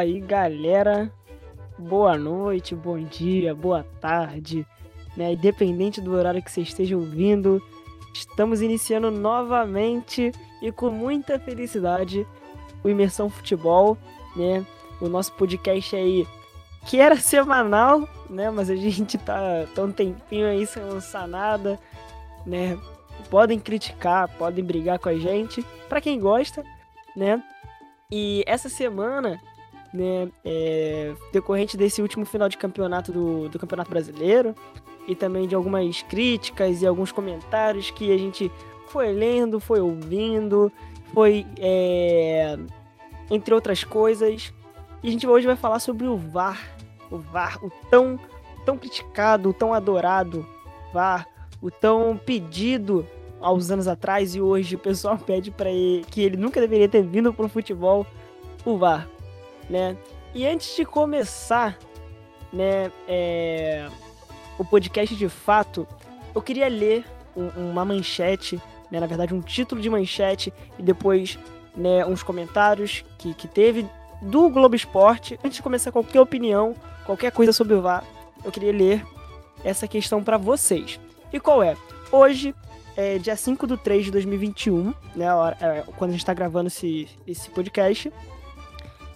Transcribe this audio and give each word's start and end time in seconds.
Aí, 0.00 0.18
galera. 0.18 1.12
Boa 1.78 2.16
noite, 2.16 2.74
bom 2.74 2.98
dia, 2.98 3.54
boa 3.54 3.84
tarde, 4.00 4.66
né? 5.14 5.34
Independente 5.34 6.00
do 6.00 6.14
horário 6.14 6.42
que 6.42 6.50
você 6.50 6.62
esteja 6.62 6.96
ouvindo, 6.96 7.62
estamos 8.14 8.62
iniciando 8.62 9.10
novamente 9.10 10.32
e 10.62 10.72
com 10.72 10.88
muita 10.88 11.38
felicidade 11.38 12.26
o 12.82 12.88
Imersão 12.88 13.28
Futebol, 13.28 13.98
né? 14.34 14.64
O 15.02 15.06
nosso 15.10 15.34
podcast 15.34 15.94
aí 15.94 16.26
que 16.86 16.98
era 16.98 17.16
semanal, 17.20 18.08
né? 18.30 18.48
Mas 18.48 18.70
a 18.70 18.76
gente 18.76 19.18
tá, 19.18 19.66
tá 19.74 19.82
um 19.82 19.92
tempinho 19.92 20.46
aí 20.46 20.66
sem 20.66 20.82
lançar 20.82 21.28
nada, 21.28 21.78
né? 22.46 22.78
Podem 23.28 23.58
criticar, 23.58 24.34
podem 24.38 24.64
brigar 24.64 24.98
com 24.98 25.10
a 25.10 25.14
gente, 25.14 25.62
para 25.90 26.00
quem 26.00 26.18
gosta, 26.18 26.64
né? 27.14 27.42
E 28.10 28.42
essa 28.46 28.70
semana, 28.70 29.40
né, 29.92 30.28
é, 30.44 31.12
decorrente 31.32 31.76
desse 31.76 32.00
último 32.00 32.24
final 32.24 32.48
de 32.48 32.56
campeonato 32.56 33.12
do, 33.12 33.48
do 33.48 33.58
Campeonato 33.58 33.90
Brasileiro, 33.90 34.54
e 35.06 35.14
também 35.14 35.48
de 35.48 35.54
algumas 35.54 36.02
críticas 36.02 36.82
e 36.82 36.86
alguns 36.86 37.10
comentários 37.10 37.90
que 37.90 38.12
a 38.12 38.18
gente 38.18 38.50
foi 38.88 39.12
lendo, 39.12 39.58
foi 39.58 39.80
ouvindo, 39.80 40.70
foi 41.12 41.46
é, 41.58 42.56
entre 43.30 43.54
outras 43.54 43.82
coisas. 43.82 44.52
E 45.02 45.08
a 45.08 45.10
gente 45.10 45.26
hoje 45.26 45.46
vai 45.46 45.56
falar 45.56 45.78
sobre 45.78 46.06
o 46.06 46.16
VAR, 46.16 46.60
o 47.10 47.18
VAR, 47.18 47.58
o 47.64 47.70
tão 47.90 48.18
tão 48.64 48.76
criticado, 48.76 49.48
o 49.48 49.52
tão 49.54 49.72
adorado 49.72 50.46
VAR, 50.92 51.26
o 51.62 51.70
tão 51.70 52.16
pedido 52.24 53.06
há 53.40 53.48
anos 53.48 53.88
atrás 53.88 54.34
e 54.34 54.40
hoje 54.40 54.76
o 54.76 54.78
pessoal 54.78 55.16
pede 55.24 55.50
para 55.50 55.70
que 56.10 56.20
ele 56.20 56.36
nunca 56.36 56.60
deveria 56.60 56.88
ter 56.88 57.02
vindo 57.02 57.32
pro 57.32 57.48
futebol, 57.48 58.06
o 58.64 58.76
VAR, 58.76 59.08
né? 59.70 59.96
E 60.34 60.46
antes 60.46 60.76
de 60.76 60.84
começar, 60.84 61.78
né, 62.52 62.90
é, 63.08 63.88
o 64.58 64.64
podcast 64.64 65.14
de 65.14 65.28
fato, 65.28 65.86
eu 66.34 66.42
queria 66.42 66.68
ler 66.68 67.04
um, 67.36 67.70
uma 67.70 67.84
manchete, 67.84 68.60
né, 68.90 69.00
na 69.00 69.06
verdade 69.06 69.32
um 69.32 69.40
título 69.40 69.80
de 69.80 69.88
manchete 69.88 70.52
e 70.78 70.82
depois, 70.82 71.38
né, 71.76 72.04
uns 72.04 72.22
comentários 72.22 73.04
que, 73.16 73.32
que 73.32 73.48
teve 73.48 73.86
do 74.20 74.50
Globo 74.50 74.74
Esporte. 74.74 75.38
Antes 75.44 75.56
de 75.56 75.62
começar 75.62 75.92
qualquer 75.92 76.20
opinião, 76.20 76.74
qualquer 77.06 77.32
coisa 77.32 77.52
sobre 77.52 77.74
o 77.74 77.80
VAR, 77.80 78.04
eu 78.44 78.50
queria 78.50 78.72
ler 78.72 79.06
essa 79.64 79.86
questão 79.86 80.22
para 80.22 80.36
vocês. 80.36 81.00
E 81.32 81.38
qual 81.38 81.62
é? 81.62 81.76
Hoje 82.10 82.54
é 82.96 83.18
dia 83.18 83.36
5 83.36 83.66
de 83.66 83.76
3 83.76 84.06
de 84.06 84.10
2021, 84.10 84.92
né? 85.14 85.26
É, 85.60 85.84
quando 85.96 86.10
a 86.10 86.12
gente 86.12 86.22
está 86.22 86.34
gravando 86.34 86.66
esse, 86.66 87.08
esse 87.26 87.48
podcast. 87.50 88.12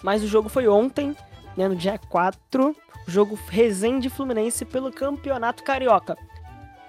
Mas 0.04 0.22
o 0.22 0.26
jogo 0.26 0.50
foi 0.50 0.68
ontem, 0.68 1.16
né? 1.56 1.66
No 1.66 1.74
dia 1.74 1.98
4. 1.98 2.76
O 3.08 3.10
jogo 3.10 3.38
Resende 3.48 4.10
Fluminense 4.10 4.62
pelo 4.66 4.92
Campeonato 4.92 5.64
Carioca. 5.64 6.14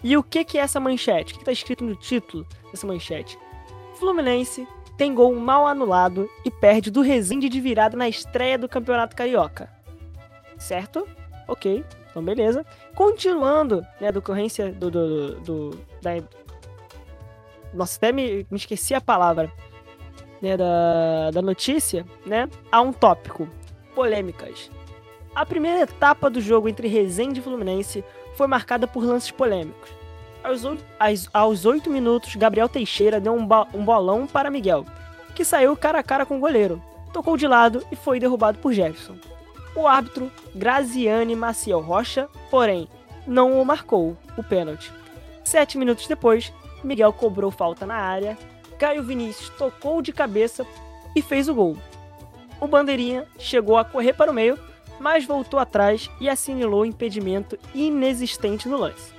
E 0.03 0.17
o 0.17 0.21
que, 0.21 0.43
que 0.43 0.57
é 0.57 0.61
essa 0.61 0.81
manchete? 0.81 1.31
O 1.31 1.37
que 1.37 1.41
está 1.41 1.51
escrito 1.53 1.81
no 1.81 1.95
título 1.95 2.45
dessa 2.69 2.85
manchete? 2.85 3.39
Fluminense 3.95 4.67
tem 4.97 5.15
gol 5.15 5.33
mal 5.33 5.65
anulado 5.65 6.29
e 6.43 6.51
perde 6.51 6.91
do 6.91 7.01
Resende 7.01 7.47
de 7.47 7.61
virada 7.61 7.95
na 7.95 8.09
estreia 8.09 8.57
do 8.57 8.67
Campeonato 8.67 9.15
Carioca. 9.15 9.69
Certo? 10.57 11.07
Ok, 11.47 11.85
então 12.09 12.21
beleza. 12.21 12.65
Continuando, 12.95 13.85
né, 13.99 14.09
a 14.09 14.11
decorrência 14.11 14.73
do, 14.73 14.91
do, 14.91 15.07
do, 15.07 15.39
do 15.39 15.79
da, 16.01 16.11
nossa, 17.73 17.97
até 17.97 18.11
me, 18.11 18.45
me 18.51 18.57
esqueci 18.57 18.93
a 18.93 18.99
palavra, 18.99 19.51
né, 20.41 20.57
da, 20.57 21.31
da 21.31 21.41
notícia, 21.41 22.05
né, 22.25 22.49
há 22.71 22.81
um 22.81 22.91
tópico, 22.91 23.47
polêmicas. 23.93 24.69
A 25.33 25.45
primeira 25.45 25.81
etapa 25.81 26.29
do 26.29 26.39
jogo 26.39 26.69
entre 26.69 26.87
Resende 26.87 27.39
e 27.39 27.43
Fluminense 27.43 28.03
foi 28.35 28.47
marcada 28.47 28.87
por 28.87 29.03
lances 29.03 29.31
polêmicos. 29.31 29.89
Aos, 31.33 31.65
8 31.65 31.89
minutos, 31.89 32.35
Gabriel 32.35 32.69
Teixeira 32.69 33.19
deu 33.19 33.33
um, 33.33 33.47
um 33.73 33.83
bolão 33.83 34.27
para 34.27 34.51
Miguel, 34.51 34.85
que 35.33 35.43
saiu 35.43 35.75
cara 35.75 35.99
a 35.99 36.03
cara 36.03 36.25
com 36.25 36.37
o 36.37 36.39
goleiro, 36.39 36.81
tocou 37.11 37.35
de 37.35 37.47
lado 37.47 37.83
e 37.91 37.95
foi 37.95 38.19
derrubado 38.19 38.59
por 38.59 38.71
Jefferson. 38.71 39.15
O 39.75 39.87
árbitro, 39.87 40.31
Graziane 40.53 41.35
Maciel 41.35 41.81
Rocha, 41.81 42.29
porém, 42.51 42.87
não 43.25 43.59
o 43.59 43.65
marcou, 43.65 44.15
o 44.37 44.43
pênalti. 44.43 44.93
Sete 45.43 45.77
minutos 45.77 46.07
depois, 46.07 46.53
Miguel 46.83 47.11
cobrou 47.11 47.49
falta 47.51 47.85
na 47.85 47.95
área, 47.95 48.37
Caio 48.77 49.03
Vinícius 49.03 49.49
tocou 49.49 50.01
de 50.01 50.11
cabeça 50.11 50.65
e 51.15 51.21
fez 51.21 51.47
o 51.47 51.55
gol. 51.55 51.77
O 52.59 52.67
Bandeirinha 52.67 53.27
chegou 53.37 53.77
a 53.77 53.85
correr 53.85 54.13
para 54.13 54.31
o 54.31 54.33
meio, 54.33 54.59
mas 54.99 55.25
voltou 55.25 55.59
atrás 55.59 56.09
e 56.19 56.29
assinalou 56.29 56.81
o 56.81 56.85
impedimento 56.85 57.57
inexistente 57.73 58.67
no 58.67 58.77
lance. 58.77 59.13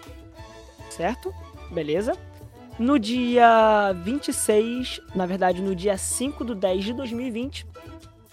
Certo? 0.90 1.34
Beleza? 1.70 2.16
No 2.78 2.98
dia 2.98 3.92
26, 4.04 5.00
na 5.14 5.24
verdade 5.26 5.62
no 5.62 5.74
dia 5.74 5.96
5 5.96 6.44
de 6.44 6.54
10 6.54 6.84
de 6.84 6.92
2020, 6.92 7.66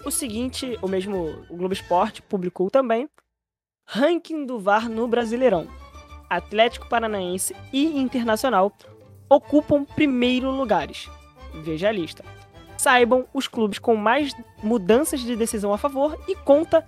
o 0.04 0.10
seguinte, 0.10 0.78
o 0.82 0.88
mesmo 0.88 1.44
o 1.48 1.56
Globo 1.56 1.72
Esporte 1.72 2.20
publicou 2.20 2.70
também, 2.70 3.08
ranking 3.86 4.44
do 4.44 4.58
VAR 4.58 4.88
no 4.88 5.08
Brasileirão. 5.08 5.66
Atlético 6.28 6.88
Paranaense 6.88 7.56
e 7.72 7.98
Internacional 7.98 8.70
ocupam 9.30 9.84
primeiro 9.84 10.50
lugares. 10.50 11.08
Veja 11.62 11.88
a 11.88 11.92
lista. 11.92 12.24
Saibam 12.76 13.26
os 13.32 13.46
clubes 13.46 13.78
com 13.78 13.94
mais 13.96 14.34
mudanças 14.62 15.20
de 15.20 15.36
decisão 15.36 15.72
a 15.72 15.78
favor 15.78 16.18
e 16.28 16.34
conta 16.34 16.86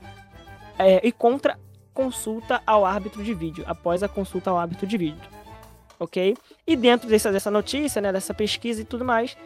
é, 0.78 1.00
e 1.06 1.12
contra 1.12 1.58
consulta 1.94 2.60
ao 2.66 2.84
árbitro 2.84 3.22
de 3.24 3.32
vídeo, 3.32 3.64
após 3.66 4.02
a 4.02 4.08
consulta 4.08 4.50
ao 4.50 4.58
árbitro 4.58 4.86
de 4.86 4.98
vídeo. 4.98 5.30
Ok? 5.98 6.36
E 6.66 6.76
dentro 6.76 7.08
dessa, 7.08 7.32
dessa 7.32 7.50
notícia, 7.50 8.02
né, 8.02 8.12
dessa 8.12 8.34
pesquisa 8.34 8.82
e 8.82 8.84
tudo 8.84 9.04
mais, 9.04 9.36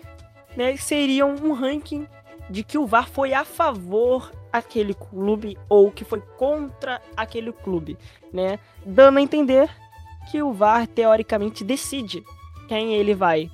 né, 0.56 0.76
seria 0.76 1.24
um 1.24 1.52
ranking 1.52 2.08
de 2.48 2.64
que 2.64 2.76
o 2.76 2.86
VAR 2.86 3.08
foi 3.08 3.32
a 3.32 3.44
favor 3.44 4.32
aquele 4.52 4.94
clube 4.94 5.56
ou 5.68 5.92
que 5.92 6.04
foi 6.04 6.20
contra 6.36 7.00
aquele 7.16 7.52
clube, 7.52 7.96
né? 8.32 8.58
Dando 8.84 9.18
a 9.18 9.22
entender 9.22 9.70
que 10.28 10.42
o 10.42 10.52
VAR 10.52 10.88
teoricamente 10.88 11.62
decide 11.62 12.24
quem 12.66 12.94
ele 12.94 13.14
vai, 13.14 13.48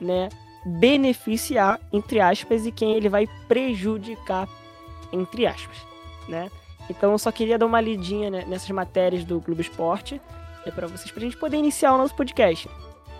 né, 0.00 0.28
beneficiar 0.64 1.80
entre 1.92 2.20
aspas 2.20 2.66
e 2.66 2.72
quem 2.72 2.92
ele 2.92 3.08
vai 3.08 3.26
prejudicar 3.48 4.48
entre 5.12 5.46
aspas, 5.46 5.76
né? 6.28 6.50
Então 6.88 7.12
eu 7.12 7.18
só 7.18 7.30
queria 7.30 7.58
dar 7.58 7.66
uma 7.66 7.80
lidinha 7.80 8.30
né, 8.30 8.44
nessas 8.46 8.70
matérias 8.70 9.24
do 9.24 9.40
Clube 9.40 9.62
Esporte, 9.62 10.20
é 10.66 10.70
para 10.70 10.86
vocês 10.86 11.10
pra 11.10 11.22
gente 11.22 11.36
poder 11.36 11.56
iniciar 11.56 11.94
o 11.94 11.98
nosso 11.98 12.14
podcast. 12.14 12.68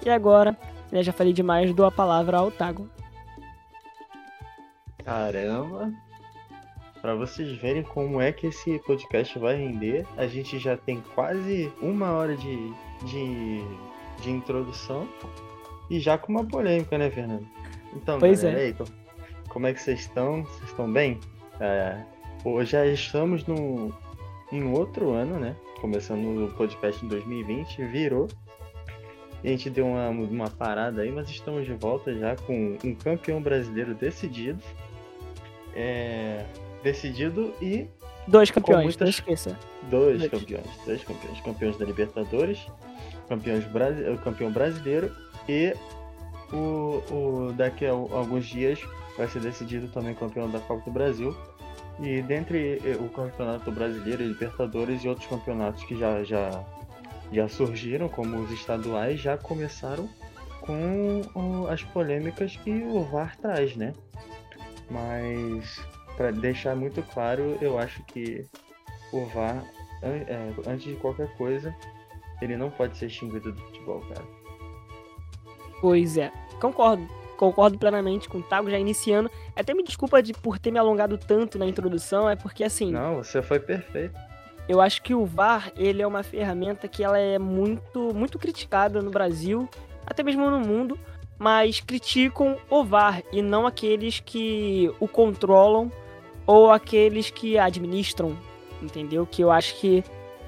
E 0.05 0.11
agora, 0.11 0.57
né, 0.91 1.03
já 1.03 1.13
falei 1.13 1.33
demais, 1.33 1.73
dou 1.75 1.87
a 1.87 1.91
palavra 1.91 2.39
ao 2.39 2.51
Tago. 2.51 2.89
Caramba! 5.05 5.93
Para 7.01 7.15
vocês 7.15 7.51
verem 7.59 7.83
como 7.83 8.21
é 8.21 8.31
que 8.31 8.49
esse 8.49 8.79
podcast 8.81 9.39
vai 9.39 9.57
render, 9.57 10.07
a 10.17 10.27
gente 10.27 10.59
já 10.59 10.77
tem 10.77 11.03
quase 11.15 11.73
uma 11.81 12.11
hora 12.11 12.37
de, 12.37 12.75
de 13.05 13.65
de 14.21 14.31
introdução 14.31 15.09
e 15.91 15.99
já 15.99 16.17
com 16.17 16.33
uma 16.33 16.45
polêmica, 16.45 16.97
né, 16.97 17.11
Fernando? 17.11 17.47
Então, 17.95 18.19
pois 18.21 18.43
galera, 18.43 18.63
é. 18.63 18.67
aí, 18.67 18.75
como 19.49 19.67
é 19.67 19.75
que 19.75 19.83
vocês 19.83 20.01
estão? 20.01 20.45
Vocês 20.45 20.71
estão 20.71 20.91
bem? 20.91 21.19
É, 21.59 22.01
hoje 22.45 22.71
já 22.71 22.87
estamos 22.87 23.45
no, 23.45 23.93
em 24.53 24.63
outro 24.73 25.11
ano, 25.11 25.39
né? 25.39 25.57
Começando 25.81 26.47
o 26.47 26.55
podcast 26.55 27.05
em 27.05 27.09
2020, 27.09 27.85
virou. 27.87 28.29
A 29.43 29.47
gente 29.49 29.69
deu 29.69 29.87
uma, 29.87 30.09
uma 30.11 30.51
parada 30.51 31.03
aí, 31.03 31.11
mas 31.11 31.29
estamos 31.29 31.67
de 31.67 31.73
volta 31.73 32.15
já 32.15 32.37
com 32.37 32.79
um 32.85 32.95
campeão 32.95 33.43
brasileiro 33.43 33.95
decidido. 33.95 34.63
É, 35.75 36.45
decidido 36.83 37.53
e. 37.61 37.89
Dois 38.29 38.51
campeões, 38.51 38.85
muitas... 38.85 39.01
não 39.01 39.09
esqueça. 39.09 39.59
Dois, 39.91 40.19
dois 40.19 40.31
campeões, 40.31 40.67
dois 40.87 41.03
campeões. 41.03 41.41
Campeões 41.41 41.77
da 41.79 41.85
Libertadores 41.85 42.67
campeões, 43.31 43.65
campeão 44.25 44.51
brasileiro 44.51 45.15
e 45.51 45.75
o, 46.53 47.03
o 47.11 47.53
daqui 47.53 47.85
a 47.85 47.91
alguns 47.91 48.47
dias 48.47 48.81
vai 49.17 49.27
ser 49.27 49.41
decidido 49.41 49.89
também 49.89 50.15
campeão 50.15 50.49
da 50.49 50.61
Copa 50.61 50.85
do 50.85 50.93
Brasil. 50.93 51.37
E 51.99 52.23
dentre 52.23 52.81
o 52.99 53.09
campeonato 53.09 53.71
brasileiro, 53.73 54.23
Libertadores 54.23 55.03
e 55.03 55.09
outros 55.09 55.27
campeonatos 55.27 55.83
que 55.85 55.99
já, 55.99 56.23
já, 56.23 56.65
já 57.33 57.49
surgiram, 57.49 58.09
como 58.09 58.39
os 58.39 58.51
estaduais, 58.53 59.21
já 59.21 59.37
começaram 59.37 60.09
com 60.61 61.67
as 61.69 61.83
polêmicas 61.83 62.57
que 62.57 62.71
o 62.71 63.03
VAR 63.05 63.37
traz, 63.37 63.77
né? 63.77 63.93
Mas 64.89 65.83
para 66.17 66.31
deixar 66.31 66.77
muito 66.77 67.03
claro, 67.03 67.59
eu 67.61 67.79
acho 67.79 68.03
que 68.05 68.47
o 69.13 69.27
VAR, 69.27 69.63
é, 70.03 70.53
antes 70.67 70.87
de 70.87 70.97
qualquer 70.97 71.37
coisa, 71.37 71.75
ele 72.41 72.57
não 72.57 72.71
pode 72.71 72.97
ser 72.97 73.07
extinguido 73.07 73.53
do 73.53 73.61
futebol, 73.61 74.01
cara. 74.01 74.40
Pois 75.81 76.17
é, 76.17 76.31
concordo. 76.61 77.07
concordo 77.37 77.79
plenamente 77.79 78.29
com 78.29 78.39
o 78.39 78.43
Tago 78.43 78.71
já 78.71 78.79
iniciando. 78.79 79.31
Até 79.57 79.73
me 79.73 79.83
desculpa 79.83 80.23
de, 80.23 80.33
por 80.33 80.59
ter 80.59 80.71
me 80.71 80.79
alongado 80.79 81.17
tanto 81.17 81.59
na 81.59 81.67
introdução, 81.67 82.29
é 82.29 82.37
porque 82.37 82.63
assim. 82.63 82.93
Não, 82.93 83.17
você 83.17 83.41
foi 83.41 83.59
perfeito. 83.59 84.19
Eu 84.69 84.81
acho 84.81 85.03
que 85.03 85.15
o 85.15 85.25
VAR, 85.25 85.73
ele 85.77 86.03
é 86.03 86.07
uma 86.07 86.23
ferramenta 86.23 86.87
que 86.87 87.03
ela 87.03 87.19
é 87.19 87.39
muito, 87.39 88.15
muito 88.15 88.39
criticada 88.39 89.03
no 89.03 89.11
Brasil, 89.11 89.69
até 90.07 90.23
mesmo 90.23 90.49
no 90.51 90.61
mundo, 90.61 90.99
mas 91.39 91.81
criticam 91.81 92.57
o 92.69 92.85
VAR 92.85 93.23
e 93.33 93.41
não 93.41 93.67
aqueles 93.67 94.21
que 94.21 94.93
o 95.01 95.09
controlam 95.09 95.91
ou 96.47 96.71
aqueles 96.71 97.31
que 97.31 97.59
administram, 97.59 98.37
entendeu? 98.83 99.27
Que 99.27 99.43
eu 99.43 99.51
acho 99.51 99.77
que, 99.81 100.05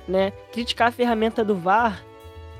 né, 0.06 0.30
criticar 0.52 0.88
a 0.88 0.92
ferramenta 0.92 1.42
do 1.42 1.56
VAR 1.56 2.04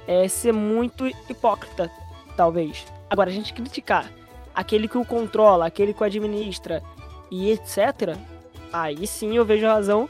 é 0.06 0.26
ser 0.26 0.52
muito 0.52 1.06
hipócrita, 1.06 1.90
talvez. 2.36 2.86
Agora, 3.08 3.30
a 3.30 3.32
gente 3.32 3.52
criticar 3.52 4.10
aquele 4.54 4.88
que 4.88 4.98
o 4.98 5.04
controla, 5.04 5.66
aquele 5.66 5.92
que 5.92 6.02
o 6.02 6.06
administra 6.06 6.82
e 7.30 7.50
etc., 7.50 8.16
aí 8.72 9.06
sim 9.06 9.36
eu 9.36 9.44
vejo 9.44 9.66
razão, 9.66 10.08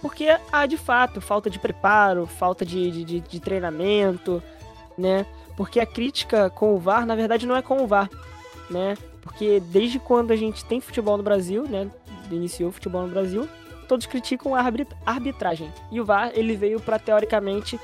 porque 0.00 0.36
há 0.50 0.66
de 0.66 0.76
fato 0.76 1.20
falta 1.20 1.48
de 1.48 1.58
preparo, 1.58 2.26
falta 2.26 2.64
de, 2.64 3.04
de, 3.04 3.20
de 3.20 3.40
treinamento, 3.40 4.42
né? 4.98 5.24
Porque 5.56 5.78
a 5.78 5.86
crítica 5.86 6.50
com 6.50 6.74
o 6.74 6.78
VAR, 6.78 7.06
na 7.06 7.14
verdade, 7.14 7.46
não 7.46 7.56
é 7.56 7.62
com 7.62 7.82
o 7.82 7.86
VAR, 7.86 8.10
né? 8.70 8.96
Porque 9.20 9.60
desde 9.60 9.98
quando 9.98 10.32
a 10.32 10.36
gente 10.36 10.64
tem 10.64 10.80
futebol 10.80 11.16
no 11.16 11.22
Brasil, 11.22 11.64
né? 11.68 11.88
Iniciou 12.30 12.70
o 12.70 12.72
futebol 12.72 13.02
no 13.02 13.08
Brasil, 13.08 13.48
todos 13.86 14.06
criticam 14.06 14.54
a 14.54 14.62
arbitragem. 15.06 15.70
E 15.90 16.00
o 16.00 16.04
VAR, 16.04 16.32
ele 16.34 16.56
veio 16.56 16.80
para 16.80 16.98
teoricamente 16.98 17.78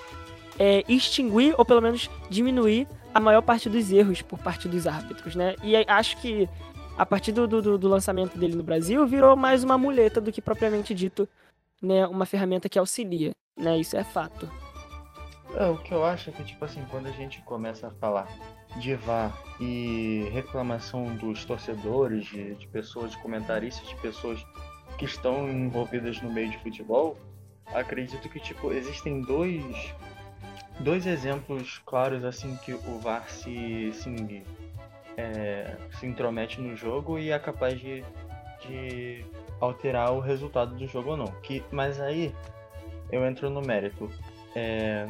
é, 0.58 0.82
extinguir 0.88 1.54
ou 1.56 1.64
pelo 1.64 1.80
menos 1.80 2.10
diminuir 2.28 2.88
a 3.12 3.20
maior 3.20 3.42
parte 3.42 3.68
dos 3.68 3.90
erros 3.90 4.22
por 4.22 4.38
parte 4.38 4.68
dos 4.68 4.86
árbitros, 4.86 5.34
né? 5.34 5.54
E 5.62 5.76
acho 5.76 6.20
que 6.20 6.48
a 6.96 7.06
partir 7.06 7.32
do, 7.32 7.46
do, 7.46 7.78
do, 7.78 7.88
lançamento 7.88 8.36
dele 8.36 8.56
no 8.56 8.62
Brasil 8.62 9.06
virou 9.06 9.36
mais 9.36 9.62
uma 9.62 9.78
muleta 9.78 10.20
do 10.20 10.32
que 10.32 10.42
propriamente 10.42 10.94
dito, 10.94 11.28
né? 11.80 12.06
Uma 12.06 12.26
ferramenta 12.26 12.68
que 12.68 12.78
auxilia, 12.78 13.32
né? 13.56 13.78
Isso 13.78 13.96
é 13.96 14.04
fato. 14.04 14.50
É, 15.54 15.66
o 15.66 15.78
que 15.78 15.92
eu 15.92 16.04
acho 16.04 16.28
é 16.30 16.32
que, 16.32 16.44
tipo 16.44 16.64
assim, 16.64 16.84
quando 16.90 17.06
a 17.06 17.12
gente 17.12 17.40
começa 17.42 17.88
a 17.88 17.90
falar 17.90 18.28
de 18.76 18.94
VAR 18.94 19.32
e 19.60 20.28
reclamação 20.32 21.16
dos 21.16 21.44
torcedores, 21.44 22.26
de, 22.26 22.54
de 22.54 22.66
pessoas, 22.68 23.12
de 23.12 23.18
comentaristas, 23.18 23.88
de 23.88 23.96
pessoas 23.96 24.44
que 24.98 25.04
estão 25.04 25.48
envolvidas 25.48 26.20
no 26.20 26.30
meio 26.30 26.50
de 26.50 26.58
futebol, 26.58 27.16
acredito 27.72 28.28
que, 28.28 28.40
tipo, 28.40 28.72
existem 28.72 29.22
dois 29.22 29.64
dois 30.80 31.06
exemplos 31.06 31.80
claros 31.84 32.24
assim 32.24 32.56
que 32.64 32.72
o 32.72 32.98
VAR 33.00 33.28
se, 33.28 33.92
se, 33.92 34.42
é, 35.16 35.76
se 35.98 36.06
intromete 36.06 36.60
no 36.60 36.76
jogo 36.76 37.18
e 37.18 37.30
é 37.30 37.38
capaz 37.38 37.78
de, 37.80 38.04
de 38.66 39.24
alterar 39.60 40.12
o 40.12 40.20
resultado 40.20 40.74
do 40.74 40.86
jogo 40.86 41.10
ou 41.10 41.16
não. 41.16 41.26
Que, 41.42 41.62
mas 41.72 42.00
aí 42.00 42.34
eu 43.10 43.26
entro 43.26 43.50
no 43.50 43.60
mérito. 43.60 44.10
É, 44.54 45.08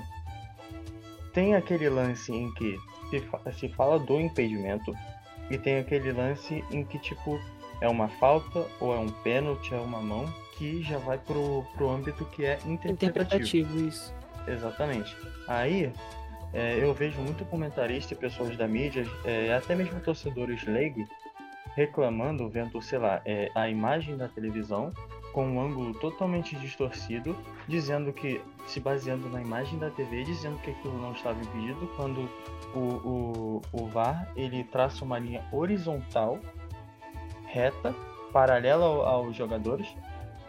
tem 1.32 1.54
aquele 1.54 1.88
lance 1.88 2.32
em 2.32 2.52
que 2.54 2.76
se, 3.10 3.22
se 3.58 3.68
fala 3.68 3.98
do 3.98 4.20
impedimento 4.20 4.92
e 5.50 5.58
tem 5.58 5.78
aquele 5.78 6.12
lance 6.12 6.64
em 6.70 6.84
que 6.84 6.98
tipo 6.98 7.40
é 7.80 7.88
uma 7.88 8.08
falta 8.08 8.66
ou 8.80 8.94
é 8.94 8.98
um 8.98 9.08
pênalti, 9.08 9.72
é 9.74 9.78
uma 9.78 10.00
mão 10.00 10.26
que 10.56 10.82
já 10.82 10.98
vai 10.98 11.18
pro, 11.18 11.64
pro 11.74 11.88
âmbito 11.88 12.24
que 12.24 12.44
é 12.44 12.58
interpretativo. 12.66 12.92
Interpretativo, 12.92 13.80
isso. 13.88 14.17
Exatamente. 14.52 15.16
Aí 15.46 15.92
é, 16.52 16.82
eu 16.82 16.94
vejo 16.94 17.20
muito 17.20 17.44
comentarista 17.44 18.14
e 18.14 18.16
pessoas 18.16 18.56
da 18.56 18.66
mídia, 18.66 19.04
é, 19.24 19.54
até 19.54 19.74
mesmo 19.74 20.00
torcedores 20.00 20.64
leigos, 20.64 21.08
reclamando, 21.74 22.48
vendo, 22.48 22.80
sei 22.80 22.98
lá, 22.98 23.20
é, 23.24 23.50
a 23.54 23.68
imagem 23.68 24.16
da 24.16 24.28
televisão 24.28 24.92
com 25.32 25.46
um 25.46 25.60
ângulo 25.60 25.94
totalmente 25.94 26.56
distorcido, 26.56 27.36
dizendo 27.68 28.12
que, 28.12 28.40
se 28.66 28.80
baseando 28.80 29.28
na 29.28 29.40
imagem 29.40 29.78
da 29.78 29.90
TV, 29.90 30.24
dizendo 30.24 30.58
que 30.58 30.70
aquilo 30.70 30.98
não 31.00 31.12
estava 31.12 31.38
impedido, 31.40 31.86
quando 31.96 32.28
o, 32.74 32.80
o, 32.80 33.62
o 33.72 33.86
VAR 33.86 34.32
ele 34.34 34.64
traça 34.64 35.04
uma 35.04 35.18
linha 35.18 35.44
horizontal, 35.52 36.38
reta, 37.44 37.94
paralela 38.32 38.84
aos 38.84 39.36
jogadores, 39.36 39.86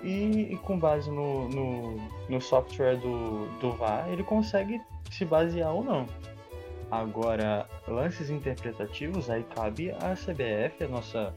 e, 0.01 0.53
e 0.53 0.57
com 0.57 0.77
base 0.77 1.09
no, 1.09 1.49
no, 1.49 1.97
no, 2.29 2.41
software 2.41 2.97
do, 2.97 3.47
do 3.59 3.71
VAR, 3.73 4.09
ele 4.09 4.23
consegue 4.23 4.81
se 5.11 5.25
basear 5.25 5.73
ou 5.73 5.83
não. 5.83 6.05
Agora, 6.89 7.67
lances 7.87 8.29
interpretativos, 8.29 9.29
aí 9.29 9.43
cabe 9.55 9.91
a 9.91 10.15
CBF, 10.15 10.83
a 10.83 10.87
nossa. 10.87 11.33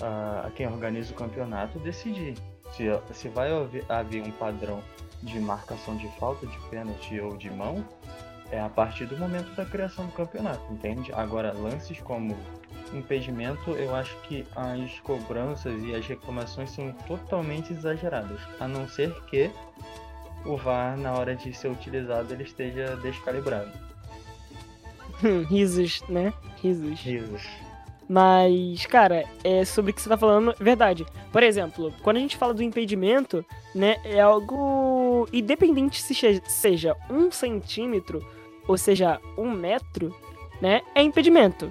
a, 0.00 0.46
a 0.46 0.50
quem 0.50 0.66
organiza 0.66 1.12
o 1.12 1.16
campeonato, 1.16 1.78
decidir 1.78 2.34
se, 2.72 2.84
se 3.12 3.28
vai 3.28 3.52
haver, 3.52 3.84
haver 3.88 4.22
um 4.22 4.30
padrão 4.32 4.82
de 5.22 5.40
marcação 5.40 5.96
de 5.96 6.08
falta, 6.18 6.46
de 6.46 6.58
pênalti 6.68 7.18
ou 7.20 7.36
de 7.36 7.50
mão, 7.50 7.84
é 8.50 8.60
a 8.60 8.68
partir 8.68 9.06
do 9.06 9.16
momento 9.16 9.54
da 9.54 9.64
criação 9.64 10.06
do 10.06 10.12
campeonato, 10.12 10.72
entende? 10.72 11.12
Agora, 11.12 11.52
lances 11.52 12.00
como 12.00 12.36
impedimento, 12.92 13.70
eu 13.70 13.94
acho 13.94 14.16
que 14.22 14.46
as 14.54 15.00
cobranças 15.00 15.82
e 15.82 15.94
as 15.94 16.06
reclamações 16.06 16.70
são 16.70 16.92
totalmente 17.06 17.72
exageradas, 17.72 18.40
a 18.60 18.68
não 18.68 18.88
ser 18.88 19.12
que 19.24 19.50
o 20.44 20.56
VAR, 20.56 20.96
na 20.96 21.12
hora 21.12 21.34
de 21.34 21.52
ser 21.52 21.68
utilizado, 21.68 22.32
ele 22.32 22.44
esteja 22.44 22.96
descalibrado. 22.96 23.70
Risos, 25.48 26.02
né? 26.08 26.32
Risos. 26.62 27.00
Risos. 27.00 27.48
Mas, 28.08 28.86
cara, 28.86 29.24
é 29.42 29.64
sobre 29.64 29.90
o 29.90 29.94
que 29.94 30.00
você 30.00 30.08
tá 30.08 30.16
falando, 30.16 30.54
verdade. 30.60 31.04
Por 31.32 31.42
exemplo, 31.42 31.92
quando 32.02 32.18
a 32.18 32.20
gente 32.20 32.36
fala 32.36 32.54
do 32.54 32.62
impedimento, 32.62 33.44
né, 33.74 33.96
é 34.04 34.20
algo 34.20 35.28
independente 35.32 36.00
se 36.00 36.14
seja 36.44 36.96
um 37.10 37.32
centímetro 37.32 38.24
ou 38.68 38.78
seja 38.78 39.20
um 39.36 39.50
metro, 39.50 40.14
né, 40.60 40.82
é 40.94 41.02
impedimento 41.02 41.68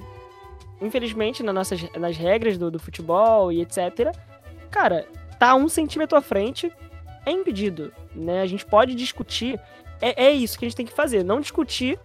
infelizmente, 0.82 1.44
nas 1.44 1.55
nossas 1.55 1.91
nas 1.94 2.17
regras 2.17 2.58
do, 2.58 2.70
do 2.70 2.79
futebol 2.79 3.51
e 3.51 3.62
etc., 3.62 4.15
cara, 4.70 5.08
tá 5.39 5.55
um 5.55 5.70
centímetro 5.70 6.17
à 6.17 6.22
frente, 6.22 6.72
é 7.25 7.32
impedido, 7.32 7.91
né? 8.13 8.41
A 8.41 8.46
gente 8.46 8.65
pode 8.65 8.94
discutir, 8.96 9.60
é, 10.01 10.25
é 10.25 10.32
isso 10.32 10.58
que 10.58 10.65
a 10.65 10.67
gente 10.70 10.77
tem 10.77 10.86
que 10.86 10.94
fazer, 10.94 11.24
não 11.24 11.39
discutir 11.39 12.00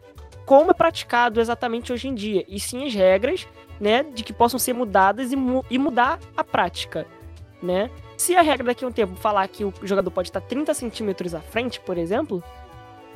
como 0.46 0.70
é 0.70 0.74
praticado 0.74 1.40
exatamente 1.40 1.92
hoje 1.92 2.08
em 2.08 2.14
dia, 2.14 2.44
e 2.48 2.58
sim 2.58 2.84
as 2.84 2.94
regras, 2.94 3.46
né, 3.78 4.02
de 4.02 4.24
que 4.24 4.32
possam 4.32 4.58
ser 4.58 4.72
mudadas 4.72 5.32
e, 5.32 5.36
mu 5.36 5.64
e 5.70 5.78
mudar 5.78 6.18
a 6.36 6.42
prática, 6.42 7.06
né? 7.62 7.90
Se 8.16 8.36
a 8.36 8.42
regra 8.42 8.66
daqui 8.66 8.84
a 8.84 8.88
um 8.88 8.92
tempo 8.92 9.14
falar 9.14 9.46
que 9.48 9.64
o 9.64 9.72
jogador 9.82 10.10
pode 10.10 10.28
estar 10.28 10.40
30 10.40 10.74
centímetros 10.74 11.34
à 11.34 11.40
frente, 11.40 11.80
por 11.80 11.96
exemplo, 11.96 12.42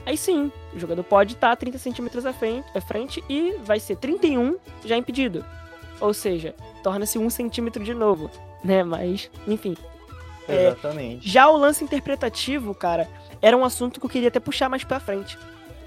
Aí 0.06 0.16
sim, 0.16 0.52
o 0.74 0.78
jogador 0.78 1.02
pode 1.02 1.34
estar 1.34 1.56
30 1.56 1.78
centímetros 1.78 2.26
à 2.26 2.32
frente, 2.32 2.66
à 2.74 2.80
frente 2.80 3.24
e 3.28 3.56
vai 3.64 3.80
ser 3.80 3.96
31 3.96 4.56
já 4.84 4.96
impedido. 4.96 5.44
Ou 6.00 6.12
seja, 6.12 6.54
torna-se 6.82 7.18
um 7.18 7.30
centímetro 7.30 7.82
de 7.82 7.94
novo, 7.94 8.30
né? 8.62 8.84
Mas, 8.84 9.30
enfim. 9.46 9.76
É, 10.46 10.66
Exatamente. 10.66 11.26
É, 11.26 11.30
já 11.30 11.48
o 11.48 11.56
lance 11.56 11.82
interpretativo, 11.82 12.74
cara, 12.74 13.08
era 13.40 13.56
um 13.56 13.64
assunto 13.64 13.98
que 13.98 14.04
eu 14.04 14.10
queria 14.10 14.28
até 14.28 14.38
puxar 14.38 14.68
mais 14.68 14.84
pra 14.84 15.00
frente, 15.00 15.38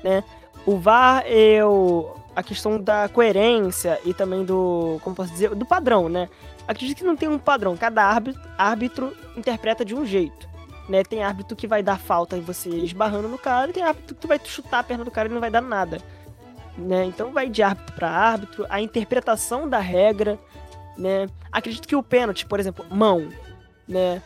né? 0.03 0.23
O 0.65 0.77
VAR, 0.77 1.25
eu, 1.27 2.15
a 2.35 2.41
questão 2.41 2.79
da 2.81 3.07
coerência 3.07 3.99
e 4.03 4.13
também 4.13 4.43
do, 4.43 4.99
como 5.03 5.15
posso 5.15 5.31
dizer, 5.31 5.53
do 5.53 5.65
padrão, 5.65 6.09
né? 6.09 6.27
Acredito 6.67 6.97
que 6.97 7.03
não 7.03 7.15
tem 7.15 7.29
um 7.29 7.37
padrão, 7.37 7.77
cada 7.77 8.03
árbitro, 8.03 8.41
árbitro 8.57 9.13
interpreta 9.37 9.85
de 9.85 9.95
um 9.95 10.05
jeito 10.05 10.47
né? 10.87 11.03
Tem 11.03 11.23
árbitro 11.23 11.55
que 11.55 11.67
vai 11.67 11.83
dar 11.83 11.99
falta 11.99 12.37
e 12.37 12.41
você 12.41 12.69
esbarrando 12.69 13.27
no 13.27 13.37
cara, 13.37 13.69
e 13.69 13.73
tem 13.73 13.83
árbitro 13.83 14.15
que 14.15 14.27
vai 14.27 14.39
chutar 14.43 14.79
a 14.79 14.83
perna 14.83 15.03
do 15.03 15.11
cara 15.11 15.27
e 15.27 15.31
não 15.31 15.41
vai 15.41 15.51
dar 15.51 15.61
nada. 15.61 16.01
Né? 16.77 17.05
Então 17.05 17.31
vai 17.31 17.49
de 17.49 17.63
árbitro 17.63 17.95
para 17.95 18.09
árbitro, 18.09 18.65
a 18.69 18.79
interpretação 18.79 19.67
da 19.67 19.79
regra, 19.79 20.39
né? 20.97 21.27
Acredito 21.51 21.87
que 21.87 21.95
o 21.95 22.03
pênalti, 22.03 22.45
por 22.45 22.59
exemplo, 22.59 22.85
mão, 22.89 23.29
né? 23.87 24.21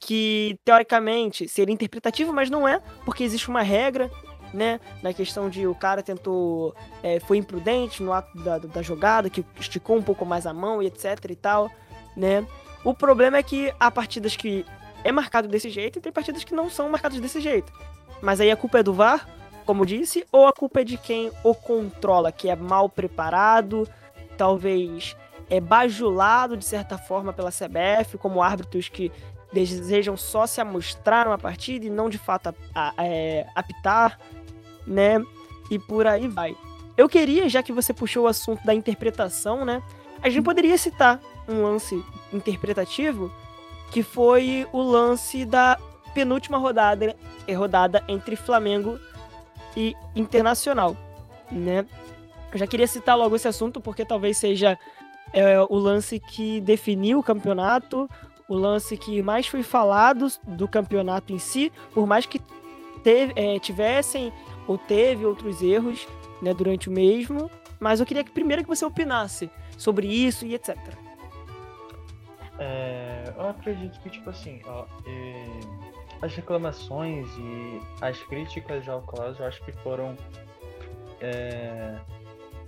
Que 0.00 0.58
teoricamente 0.64 1.46
seria 1.46 1.72
interpretativo, 1.72 2.32
mas 2.32 2.48
não 2.48 2.66
é, 2.66 2.80
porque 3.04 3.22
existe 3.22 3.50
uma 3.50 3.60
regra, 3.60 4.10
né? 4.54 4.80
Na 5.02 5.12
questão 5.12 5.50
de 5.50 5.66
o 5.66 5.74
cara 5.74 6.02
tentou. 6.02 6.74
É, 7.02 7.20
foi 7.20 7.36
imprudente 7.36 8.02
no 8.02 8.12
ato 8.12 8.38
da, 8.42 8.58
da 8.58 8.82
jogada, 8.82 9.28
que 9.28 9.44
esticou 9.60 9.96
um 9.96 10.02
pouco 10.02 10.24
mais 10.24 10.46
a 10.46 10.54
mão 10.54 10.82
e 10.82 10.86
etc 10.86 11.18
e 11.28 11.36
tal, 11.36 11.70
né? 12.16 12.46
O 12.84 12.94
problema 12.94 13.36
é 13.36 13.42
que 13.42 13.72
há 13.78 13.90
partidas 13.90 14.34
que 14.34 14.64
é 15.04 15.12
marcado 15.12 15.48
desse 15.48 15.68
jeito 15.68 15.98
e 15.98 16.02
tem 16.02 16.12
partidas 16.12 16.44
que 16.44 16.54
não 16.54 16.70
são 16.70 16.88
marcadas 16.88 17.20
desse 17.20 17.40
jeito. 17.40 17.72
Mas 18.20 18.40
aí 18.40 18.50
a 18.50 18.56
culpa 18.56 18.78
é 18.78 18.82
do 18.82 18.94
VAR, 18.94 19.28
como 19.64 19.86
disse, 19.86 20.24
ou 20.30 20.46
a 20.46 20.52
culpa 20.52 20.80
é 20.80 20.84
de 20.84 20.96
quem 20.96 21.30
o 21.42 21.54
controla, 21.54 22.32
que 22.32 22.48
é 22.48 22.56
mal 22.56 22.88
preparado, 22.88 23.88
talvez 24.36 25.16
é 25.50 25.60
bajulado 25.60 26.56
de 26.56 26.64
certa 26.64 26.96
forma 26.96 27.32
pela 27.32 27.50
CBF, 27.50 28.16
como 28.18 28.42
árbitros 28.42 28.88
que 28.88 29.12
desejam 29.52 30.16
só 30.16 30.46
se 30.46 30.60
amostrar 30.60 31.26
uma 31.26 31.36
partida 31.36 31.84
e 31.84 31.90
não 31.90 32.08
de 32.08 32.16
fato 32.16 32.54
a, 32.74 32.94
a, 32.96 33.04
é, 33.04 33.46
apitar, 33.54 34.18
né? 34.86 35.22
E 35.70 35.78
por 35.78 36.06
aí 36.06 36.26
vai. 36.26 36.56
Eu 36.96 37.08
queria, 37.08 37.48
já 37.48 37.62
que 37.62 37.72
você 37.72 37.92
puxou 37.92 38.24
o 38.24 38.26
assunto 38.26 38.64
da 38.64 38.74
interpretação, 38.74 39.64
né? 39.64 39.82
A 40.22 40.28
gente 40.28 40.44
poderia 40.44 40.78
citar 40.78 41.20
um 41.48 41.62
lance 41.62 42.02
interpretativo 42.32 43.30
que 43.92 44.02
foi 44.02 44.66
o 44.72 44.80
lance 44.80 45.44
da 45.44 45.78
penúltima 46.14 46.58
rodada, 46.58 47.14
eh, 47.46 47.54
rodada 47.54 48.02
entre 48.08 48.36
Flamengo 48.36 48.98
e 49.76 49.94
Internacional, 50.16 50.96
né? 51.50 51.86
Eu 52.52 52.58
já 52.58 52.66
queria 52.66 52.86
citar 52.86 53.16
logo 53.16 53.36
esse 53.36 53.48
assunto 53.48 53.80
porque 53.80 54.04
talvez 54.04 54.36
seja 54.36 54.78
é, 55.32 55.58
o 55.60 55.76
lance 55.76 56.18
que 56.18 56.60
definiu 56.60 57.18
o 57.18 57.22
campeonato, 57.22 58.08
o 58.48 58.54
lance 58.54 58.96
que 58.96 59.22
mais 59.22 59.46
foi 59.46 59.62
falado 59.62 60.26
do 60.46 60.68
campeonato 60.68 61.32
em 61.32 61.38
si, 61.38 61.72
por 61.94 62.06
mais 62.06 62.26
que 62.26 62.40
teve, 63.02 63.32
é, 63.36 63.58
tivessem 63.58 64.32
ou 64.66 64.76
teve 64.76 65.24
outros 65.24 65.62
erros 65.62 66.06
né, 66.42 66.52
durante 66.52 66.88
o 66.88 66.92
mesmo, 66.92 67.50
mas 67.80 68.00
eu 68.00 68.06
queria 68.06 68.22
que 68.24 68.30
primeiro 68.30 68.62
que 68.62 68.68
você 68.68 68.84
opinasse 68.84 69.50
sobre 69.78 70.06
isso 70.06 70.44
e 70.44 70.54
etc. 70.54 70.76
É, 72.62 73.24
eu 73.36 73.48
acredito 73.48 73.98
que, 74.00 74.08
tipo 74.08 74.30
assim, 74.30 74.60
ó, 74.64 74.84
é, 75.04 75.44
as 76.22 76.32
reclamações 76.36 77.26
e 77.36 77.80
as 78.00 78.22
críticas 78.22 78.88
ao 78.88 79.02
Klaus 79.02 79.40
eu 79.40 79.46
acho 79.46 79.60
que 79.64 79.72
foram 79.72 80.16
é, 81.20 81.98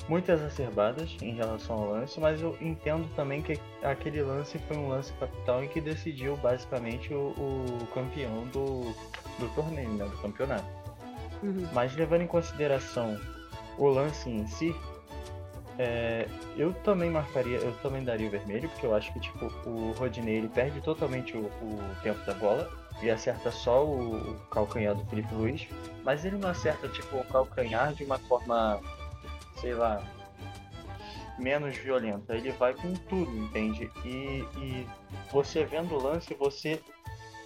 muito 0.08 0.32
exacerbadas 0.32 1.16
em 1.22 1.34
relação 1.34 1.76
ao 1.76 1.90
lance, 1.92 2.18
mas 2.18 2.42
eu 2.42 2.58
entendo 2.60 3.08
também 3.14 3.40
que 3.40 3.56
aquele 3.84 4.20
lance 4.20 4.58
foi 4.66 4.76
um 4.76 4.88
lance 4.88 5.12
capital 5.12 5.62
em 5.62 5.68
que 5.68 5.80
decidiu 5.80 6.36
basicamente 6.38 7.14
o, 7.14 7.28
o 7.28 7.86
campeão 7.94 8.42
do, 8.48 8.80
do 9.38 9.48
torneio, 9.54 9.90
né, 9.90 10.06
do 10.06 10.16
campeonato. 10.18 10.66
Uhum. 11.40 11.68
Mas 11.72 11.94
levando 11.94 12.22
em 12.22 12.26
consideração 12.26 13.16
o 13.78 13.86
lance 13.86 14.28
em 14.28 14.44
si, 14.48 14.74
é, 15.78 16.28
eu 16.56 16.72
também 16.84 17.10
marcaria, 17.10 17.58
eu 17.58 17.72
também 17.82 18.04
daria 18.04 18.28
o 18.28 18.30
vermelho, 18.30 18.68
porque 18.68 18.86
eu 18.86 18.94
acho 18.94 19.12
que 19.12 19.20
tipo, 19.20 19.46
o 19.68 19.92
Rodinei 19.98 20.36
ele 20.36 20.48
perde 20.48 20.80
totalmente 20.80 21.36
o, 21.36 21.40
o 21.40 21.96
tempo 22.02 22.24
da 22.24 22.34
bola 22.34 22.70
e 23.02 23.10
acerta 23.10 23.50
só 23.50 23.84
o, 23.84 24.16
o 24.16 24.34
calcanhar 24.50 24.94
do 24.94 25.04
Felipe 25.06 25.34
Luiz, 25.34 25.66
mas 26.04 26.24
ele 26.24 26.36
não 26.36 26.48
acerta 26.48 26.88
tipo 26.88 27.16
o 27.16 27.24
calcanhar 27.24 27.92
de 27.92 28.04
uma 28.04 28.18
forma 28.18 28.80
sei 29.64 29.74
lá, 29.74 30.02
menos 31.38 31.76
violenta. 31.76 32.34
Ele 32.34 32.50
vai 32.52 32.74
com 32.74 32.92
tudo, 32.92 33.36
entende? 33.36 33.90
E, 34.04 34.44
e 34.58 34.86
você 35.32 35.64
vendo 35.64 35.94
o 35.94 36.02
lance, 36.02 36.34
você 36.34 36.80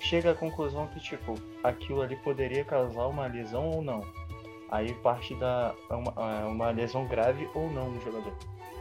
chega 0.00 0.32
à 0.32 0.34
conclusão 0.34 0.86
que, 0.88 1.00
tipo, 1.00 1.34
aquilo 1.62 2.02
ali 2.02 2.16
poderia 2.16 2.64
causar 2.64 3.06
uma 3.06 3.26
lesão 3.26 3.70
ou 3.70 3.82
não. 3.82 4.00
Aí 4.70 4.94
parte 4.96 5.34
da 5.36 5.74
uma, 5.90 6.12
é, 6.16 6.44
uma 6.44 6.70
lesão 6.70 7.06
grave 7.06 7.48
ou 7.54 7.70
não 7.70 7.90
no 7.90 8.00
jogador. 8.00 8.32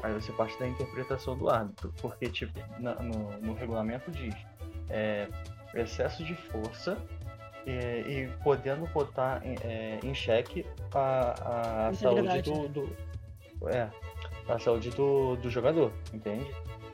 Aí 0.04 0.14
você 0.14 0.32
parte 0.32 0.58
da 0.60 0.68
interpretação 0.68 1.38
do 1.38 1.50
árbitro, 1.50 1.94
porque 2.02 2.30
tipo 2.30 2.60
na, 2.80 2.96
no, 2.96 3.38
no, 3.40 3.54
regulamento 3.54 4.12
diz 4.12 4.36
é, 4.90 5.28
excesso 5.74 6.24
de 6.24 6.36
força 6.36 6.98
e, 7.66 7.72
e 7.72 8.30
podendo 8.44 8.86
botar 8.88 9.42
em, 9.46 9.56
é, 9.64 10.00
em 10.04 10.14
xeque 10.14 10.66
a, 10.94 11.88
a 11.88 11.90
é 11.90 11.94
saúde 11.94 12.42
do, 12.42 12.68
do, 12.68 12.98
é, 13.70 13.90
a 14.48 14.60
saúde 14.60 14.90
do, 14.92 15.36
do 15.38 15.50
jogador, 15.50 15.92
entende? 16.14 16.50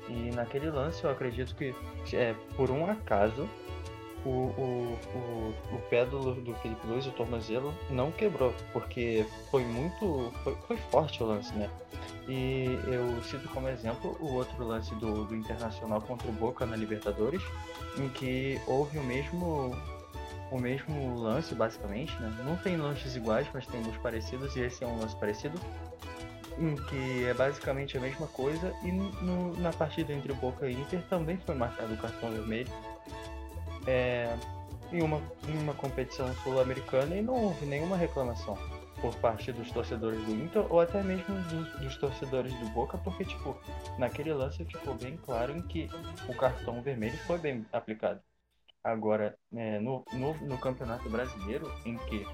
E 0.07 0.31
naquele 0.33 0.69
lance 0.69 1.03
eu 1.03 1.09
acredito 1.09 1.55
que 1.55 1.73
é, 2.13 2.35
por 2.55 2.69
um 2.69 2.89
acaso 2.89 3.47
o, 4.25 4.29
o, 4.29 4.97
o, 5.15 5.75
o 5.75 5.79
pé 5.89 6.05
do, 6.05 6.35
do 6.35 6.53
Felipe 6.55 6.85
Luiz, 6.87 7.05
o 7.05 7.11
tornozelo, 7.11 7.73
não 7.89 8.11
quebrou, 8.11 8.53
porque 8.71 9.25
foi 9.51 9.63
muito. 9.63 10.31
Foi, 10.43 10.55
foi 10.67 10.77
forte 10.77 11.21
o 11.21 11.25
lance, 11.25 11.53
né? 11.55 11.69
E 12.27 12.79
eu 12.87 13.21
cito 13.23 13.49
como 13.49 13.67
exemplo 13.67 14.15
o 14.19 14.33
outro 14.33 14.63
lance 14.63 14.95
do, 14.95 15.25
do 15.25 15.35
Internacional 15.35 16.01
contra 16.01 16.27
o 16.29 16.31
Boca 16.31 16.65
na 16.65 16.75
Libertadores, 16.75 17.41
em 17.97 18.07
que 18.09 18.59
houve 18.65 18.97
o 18.97 19.03
mesmo 19.03 19.75
o 20.51 20.59
mesmo 20.59 21.19
lance, 21.19 21.55
basicamente, 21.55 22.15
né? 22.21 22.31
Não 22.45 22.55
tem 22.55 22.77
lances 22.77 23.15
iguais, 23.15 23.47
mas 23.53 23.65
tem 23.65 23.81
uns 23.81 23.97
parecidos, 23.97 24.55
e 24.55 24.61
esse 24.61 24.83
é 24.83 24.87
um 24.87 24.99
lance 24.99 25.15
parecido, 25.15 25.59
em 26.59 26.75
que 26.75 27.25
é 27.25 27.33
basicamente 27.33 27.97
a 27.97 27.99
mesma 27.99 28.27
coisa, 28.27 28.71
e 28.83 28.91
no, 28.91 29.57
na 29.59 29.73
partida 29.73 30.13
entre 30.13 30.31
Boca 30.33 30.69
e 30.69 30.73
Inter 30.73 31.01
também 31.09 31.37
foi 31.37 31.55
marcado 31.55 31.93
o 31.93 31.97
cartão 31.97 32.29
vermelho. 32.29 32.71
É, 33.85 34.35
em, 34.91 35.01
uma, 35.01 35.21
em 35.47 35.57
uma 35.57 35.73
competição 35.73 36.33
sul-americana 36.35 37.15
e 37.15 37.21
não 37.21 37.33
houve 37.33 37.65
nenhuma 37.65 37.97
reclamação 37.97 38.57
por 39.01 39.13
parte 39.15 39.51
dos 39.51 39.69
torcedores 39.71 40.23
do 40.23 40.31
Inter 40.31 40.65
ou 40.71 40.79
até 40.79 41.03
mesmo 41.03 41.35
dos, 41.41 41.79
dos, 41.81 41.97
torcedores 41.97 42.53
do 42.59 42.69
Boca, 42.69 42.97
porque 42.99 43.25
tipo, 43.25 43.57
naquele 43.97 44.33
lance 44.33 44.63
ficou 44.63 44.93
bem 44.95 45.17
claro 45.17 45.57
em 45.57 45.61
que 45.61 45.89
o 46.29 46.33
cartão 46.33 46.81
vermelho 46.81 47.17
foi 47.27 47.37
bem 47.37 47.65
aplicado. 47.73 48.21
Agora, 48.81 49.37
é, 49.53 49.79
no, 49.79 50.05
no, 50.13 50.33
no 50.45 50.57
Campeonato 50.57 51.09
Brasileiro, 51.09 51.69
em 51.85 51.97
que 51.97 52.25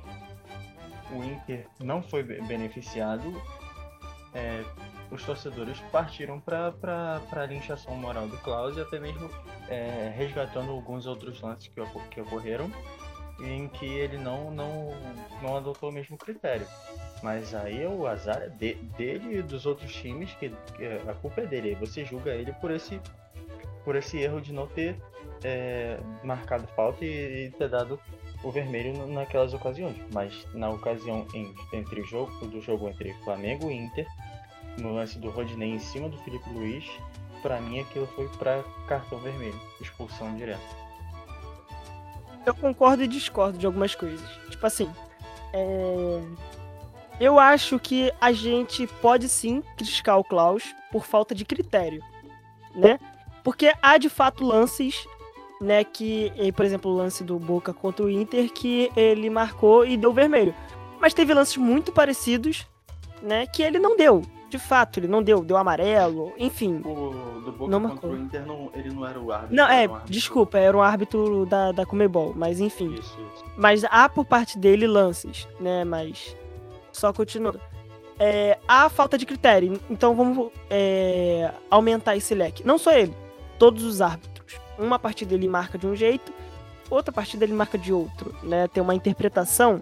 o 1.12 1.24
Inter 1.24 1.68
não 1.80 2.04
foi 2.04 2.22
beneficiado, 2.22 3.34
é, 4.34 4.64
os 5.12 5.24
torcedores 5.24 5.80
partiram 5.92 6.40
para 6.40 7.22
a 7.32 7.46
linchação 7.46 7.96
moral 7.96 8.28
do 8.28 8.38
Klaus 8.38 8.78
e 8.78 8.82
até 8.82 9.00
mesmo 9.00 9.30
é, 9.68 10.14
resgatando 10.16 10.72
alguns 10.72 11.06
outros 11.06 11.42
lances 11.42 11.68
que, 11.68 11.82
que 12.12 12.22
ocorreram 12.22 12.72
em 13.42 13.68
que 13.68 13.86
ele 13.86 14.18
não, 14.18 14.52
não, 14.52 14.90
não 15.42 15.58
adotou 15.58 15.90
o 15.90 15.92
mesmo 15.92 16.18
critério. 16.18 16.68
Mas 17.24 17.54
aí 17.54 17.86
o 17.86 18.08
azar 18.08 18.42
é 18.42 18.50
de, 18.50 18.76
dele 18.98 19.40
e 19.40 19.42
dos 19.42 19.66
outros 19.66 19.94
times, 19.94 20.32
que, 20.34 20.50
que, 20.76 20.86
a 21.08 21.14
culpa 21.14 21.42
é 21.42 21.46
dele. 21.46 21.76
Você 21.76 22.06
julga 22.06 22.34
ele 22.34 22.54
por 22.54 22.72
esse, 22.72 23.00
por 23.84 23.96
esse 23.96 24.18
erro 24.18 24.42
de 24.42 24.54
não 24.54 24.68
ter 24.68 24.96
é, 25.44 26.00
marcado 26.24 26.68
falta 26.76 27.04
e, 27.04 27.48
e, 27.48 27.52
ter 27.52 27.70
dado 27.70 28.00
o 28.44 28.52
vermelho 28.52 29.08
naquelas 29.08 29.54
ocasiões. 29.54 29.98
Mas 30.14 30.48
na 30.54 30.70
ocasião 30.70 31.26
em, 31.34 31.54
entre 31.74 32.02
o 32.02 32.06
jogo 32.06 32.46
do 32.48 32.62
jogo 32.62 32.88
entre 32.88 33.14
Flamengo 33.24 33.70
e 33.70 33.76
Inter, 33.76 34.08
no 34.82 34.94
lance 34.94 35.18
do 35.20 35.30
Rodinei 35.30 35.70
em 35.70 35.80
cima 35.80 36.10
do 36.10 36.18
Felipe 36.20 36.50
Luiz, 36.50 36.86
para 37.42 37.60
mim 37.62 37.80
aquilo 37.80 38.08
foi 38.08 38.28
para 38.38 38.64
cartão 38.88 39.20
vermelho, 39.20 39.60
expulsão 39.80 40.36
direta. 40.36 40.62
Eu 42.46 42.54
concordo 42.56 43.04
e 43.04 43.08
discordo 43.08 43.58
de 43.58 43.66
algumas 43.66 43.96
coisas. 43.96 44.28
Tipo 44.50 44.66
assim, 44.66 44.90
é... 45.54 46.22
eu 47.20 47.40
acho 47.40 47.80
que 47.80 48.12
a 48.20 48.32
gente 48.32 48.88
pode 49.02 49.30
sim 49.30 49.62
criticar 49.78 50.18
o 50.18 50.24
Klaus 50.24 50.64
por 50.92 51.06
falta 51.06 51.36
de 51.36 51.46
critério, 51.46 52.04
né? 52.76 53.00
Porque 53.44 53.74
há 53.82 53.98
de 53.98 54.10
fato 54.10 54.44
lances, 54.44 55.06
né, 55.62 55.84
que, 55.84 56.32
por 56.56 56.66
exemplo, 56.66 56.92
o 56.92 56.96
lance 56.96 57.24
do 57.24 57.38
Boca 57.38 57.74
contra 57.74 58.06
o 58.06 58.10
Inter 58.10 58.52
que 58.52 58.92
ele 58.96 59.30
marcou 59.30 59.86
e 59.86 59.98
deu 59.98 60.14
vermelho. 60.14 60.54
Mas 61.00 61.14
teve 61.14 61.34
lances 61.34 61.58
muito 61.58 61.92
parecidos, 61.92 62.66
né, 63.22 63.46
que 63.48 63.62
ele 63.62 63.80
não 63.80 63.96
deu 63.96 64.24
de 64.50 64.58
fato, 64.58 65.00
ele 65.00 65.08
não 65.08 65.22
deu, 65.22 65.44
deu 65.44 65.56
amarelo, 65.56 66.34
enfim. 66.38 66.82
O 66.84 67.40
do 67.42 67.52
Boca 67.52 67.72
não 67.80 68.18
Inter, 68.18 68.46
não, 68.46 68.72
ele 68.74 68.90
não 68.90 69.06
era 69.06 69.20
o 69.20 69.32
árbitro. 69.32 69.56
Não, 69.56 69.66
é, 69.66 69.88
um 69.88 69.94
árbitro. 69.94 70.12
desculpa, 70.12 70.58
era 70.58 70.76
um 70.76 70.82
árbitro 70.82 71.46
da, 71.46 71.72
da 71.72 71.86
Comebol, 71.86 72.34
mas 72.36 72.60
enfim. 72.60 72.94
Isso, 72.96 73.18
isso. 73.34 73.46
Mas 73.56 73.84
há 73.86 74.10
por 74.10 74.26
parte 74.26 74.58
dele 74.58 74.88
lances, 74.88 75.48
né, 75.60 75.84
mas 75.84 76.36
só 76.92 77.14
continuando. 77.14 77.62
É, 78.18 78.58
há 78.68 78.90
falta 78.90 79.18
de 79.18 79.26
critério, 79.26 79.80
então 79.90 80.14
vamos 80.16 80.52
é, 80.70 81.54
aumentar 81.70 82.18
esse 82.18 82.34
leque. 82.34 82.66
Não 82.66 82.78
só 82.78 82.92
ele, 82.92 83.14
todos 83.58 83.84
os 83.84 84.02
árbitros. 84.02 84.60
Uma 84.78 84.98
partida 84.98 85.36
ele 85.36 85.48
marca 85.48 85.78
de 85.78 85.86
um 85.86 85.96
jeito, 85.96 86.34
outra 86.90 87.14
partida 87.14 87.46
ele 87.46 87.54
marca 87.54 87.78
de 87.78 87.94
outro, 87.94 88.34
né? 88.44 88.68
Tem 88.68 88.82
uma 88.82 88.96
interpretação 88.96 89.82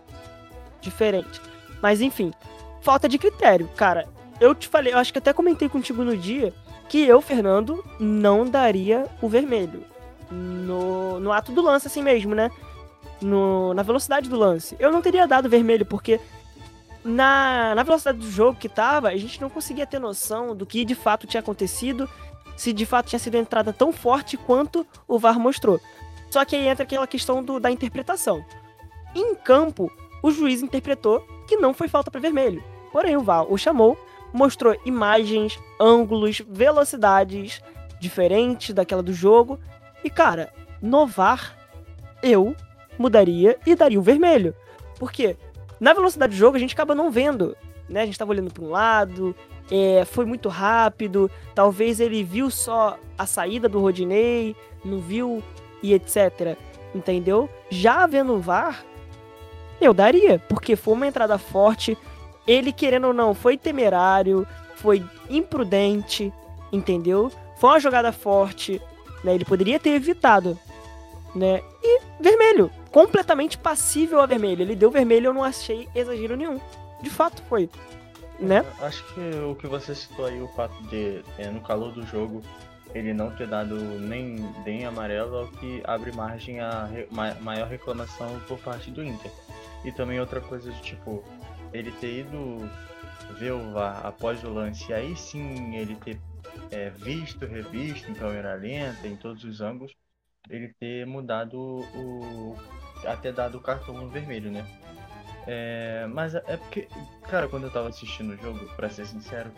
diferente. 0.82 1.42
Mas 1.82 2.02
enfim, 2.02 2.34
falta 2.82 3.08
de 3.08 3.18
critério, 3.18 3.68
cara 3.76 4.17
eu 4.40 4.54
te 4.54 4.68
falei, 4.68 4.94
eu 4.94 4.98
acho 4.98 5.12
que 5.12 5.20
até 5.20 5.34
comentei 5.34 5.68
contigo 5.68 6.04
no 6.04 6.16
dia 6.16 6.54
que 6.88 7.04
eu, 7.04 7.22
Fernando, 7.22 7.84
não 8.00 8.46
daria 8.46 9.06
o 9.22 9.28
vermelho. 9.28 9.84
No, 10.32 11.20
no 11.20 11.32
ato 11.32 11.52
do 11.52 11.62
lance, 11.62 11.88
assim 11.88 12.02
mesmo, 12.02 12.36
né? 12.36 12.50
No, 13.22 13.74
na 13.74 13.84
velocidade 13.84 14.30
do 14.30 14.38
lance. 14.38 14.76
Eu 14.80 14.92
não 14.92 15.02
teria 15.02 15.28
dado 15.28 15.50
vermelho, 15.50 15.86
porque 15.86 16.20
na, 17.04 17.74
na 17.76 17.84
velocidade 17.84 18.20
do 18.20 18.30
jogo 18.30 18.60
que 18.60 18.70
tava, 18.70 19.10
a 19.10 19.18
gente 19.18 19.42
não 19.42 19.50
conseguia 19.50 19.88
ter 19.88 20.00
noção 20.00 20.56
do 20.56 20.66
que 20.66 20.86
de 20.86 20.96
fato 20.96 21.28
tinha 21.28 21.40
acontecido, 21.40 22.10
se 22.56 22.74
de 22.74 22.86
fato 22.86 23.08
tinha 23.08 23.20
sido 23.20 23.36
entrada 23.36 23.74
tão 23.74 23.92
forte 23.92 24.38
quanto 24.38 24.86
o 25.08 25.18
VAR 25.18 25.40
mostrou. 25.40 25.80
Só 26.30 26.44
que 26.44 26.56
aí 26.56 26.68
entra 26.68 26.84
aquela 26.84 27.08
questão 27.08 27.44
do, 27.44 27.60
da 27.60 27.72
interpretação. 27.72 28.46
Em 29.16 29.34
campo, 29.36 29.92
o 30.22 30.32
juiz 30.32 30.62
interpretou 30.62 31.26
que 31.48 31.58
não 31.58 31.74
foi 31.74 31.88
falta 31.88 32.12
para 32.12 32.20
vermelho. 32.20 32.64
Porém, 32.92 33.16
o 33.16 33.22
VAR 33.22 33.52
o 33.52 33.58
chamou 33.58 33.98
mostrou 34.34 34.76
imagens, 34.86 35.60
ângulos, 35.80 36.42
velocidades 36.48 37.62
diferentes 38.00 38.74
daquela 38.74 39.04
do 39.04 39.14
jogo. 39.14 39.60
E 40.04 40.10
cara, 40.10 40.54
novar 40.82 41.58
eu 42.22 42.56
mudaria 42.98 43.58
e 43.66 43.76
daria 43.76 44.00
o 44.00 44.04
vermelho. 44.04 44.54
Porque 45.00 45.36
na 45.80 45.94
velocidade 45.94 46.34
do 46.34 46.38
jogo 46.38 46.58
a 46.58 46.60
gente 46.60 46.74
acaba 46.74 46.96
não 46.96 47.12
vendo 47.12 47.56
né? 47.90 48.02
A 48.02 48.06
gente 48.06 48.18
tava 48.18 48.32
olhando 48.32 48.52
para 48.52 48.64
um 48.64 48.70
lado, 48.70 49.36
é, 49.72 50.06
foi 50.06 50.26
muito 50.26 50.50
rápido, 50.50 51.30
talvez 51.56 52.00
ele 52.00 52.24
viu 52.24 52.50
só 52.50 52.98
a 53.18 53.26
saída 53.26 53.70
do 53.70 53.80
Rodinei, 53.80 54.56
não 54.84 55.00
viu 55.00 55.44
e 55.82 55.94
etc. 55.94 56.58
Entendeu? 56.94 57.50
Já 57.70 58.06
vendo 58.06 58.34
o 58.34 58.40
VAR, 58.40 58.84
eu 59.80 59.94
daria, 59.94 60.40
porque 60.50 60.76
foi 60.76 60.94
uma 60.94 61.08
entrada 61.08 61.38
forte. 61.38 61.98
Ele, 62.48 62.72
querendo 62.72 63.08
ou 63.08 63.14
não, 63.14 63.34
foi 63.34 63.58
temerário, 63.58 64.48
foi 64.76 65.04
imprudente, 65.30 66.32
entendeu? 66.72 67.32
Foi 67.58 67.72
uma 67.72 67.80
jogada 67.80 68.12
forte, 68.12 68.82
né? 69.24 69.36
Ele 69.36 69.46
poderia 69.46 69.80
ter 69.80 69.90
evitado, 69.90 70.58
né? 71.36 71.62
E 71.84 72.02
vermelho, 72.20 72.72
completamente 72.92 73.58
passível 73.58 74.22
a 74.22 74.26
vermelho. 74.26 74.62
Ele 74.62 74.76
deu 74.76 74.90
vermelho, 74.90 75.28
eu 75.28 75.34
não 75.34 75.44
achei 75.44 75.88
exagero 75.94 76.38
nenhum. 76.38 76.60
De 77.02 77.10
fato 77.10 77.44
foi, 77.50 77.70
né? 78.40 78.66
Acho 78.82 79.04
que 79.14 79.20
o 79.40 79.56
que 79.56 79.68
você 79.68 79.94
citou 79.94 80.26
aí, 80.26 80.42
o 80.42 80.48
fato 80.50 80.82
de, 80.84 81.22
é, 81.38 81.50
no 81.50 81.62
calor 81.62 81.92
do 81.92 82.06
jogo, 82.06 82.42
ele 82.94 83.14
não 83.14 83.30
ter 83.32 83.48
dado 83.48 83.76
nem, 83.76 84.36
nem 84.66 84.86
amarelo 84.86 85.38
é 85.38 85.44
o 85.44 85.48
que 85.48 85.82
abre 85.86 86.12
margem 86.12 86.60
a 86.60 86.86
re, 86.86 87.08
maior 87.42 87.68
reclamação 87.68 88.40
por 88.48 88.58
parte 88.60 88.90
do 88.90 89.04
Inter. 89.04 89.32
E 89.84 89.92
também 89.92 90.20
outra 90.20 90.42
coisa 90.42 90.72
de 90.72 90.82
tipo, 90.82 91.24
ele 91.74 91.92
ter 91.94 92.22
ido 92.22 92.70
ver 93.38 93.52
o 93.52 93.72
VAR 93.72 94.06
após 94.06 94.44
o 94.44 94.50
lance, 94.50 94.90
e 94.90 94.94
aí 94.94 95.16
sim 95.16 95.76
ele 95.76 95.96
ter 95.96 96.20
é, 96.72 96.90
visto, 96.90 97.46
revisto 97.46 98.10
em 98.10 98.14
câmera 98.14 98.56
lenta, 98.56 99.08
em 99.08 99.16
todos 99.16 99.44
os 99.44 99.62
ângulos, 99.62 99.94
ele 100.50 100.74
ter 100.80 101.06
mudado 101.06 101.58
o. 101.60 102.56
até 103.06 103.32
dado 103.32 103.58
o 103.58 103.62
cartão 103.62 104.08
vermelho, 104.10 104.52
né? 104.52 104.66
É, 105.46 106.06
mas 106.08 106.36
é 106.36 106.58
porque, 106.58 106.88
cara, 107.30 107.48
quando 107.48 107.64
eu 107.64 107.72
tava 107.72 107.90
assistindo 107.90 108.34
o 108.34 108.38
jogo, 108.38 108.66
pra 108.76 108.90
ser 108.90 109.06
sincero, 109.06 109.52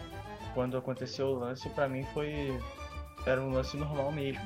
quando 0.54 0.78
aconteceu 0.78 1.28
o 1.28 1.40
lance, 1.40 1.70
pra 1.70 1.88
mim 1.88 2.04
foi. 2.14 2.60
Era 3.26 3.42
um 3.42 3.52
lance 3.52 3.76
normal 3.76 4.12
mesmo. 4.12 4.42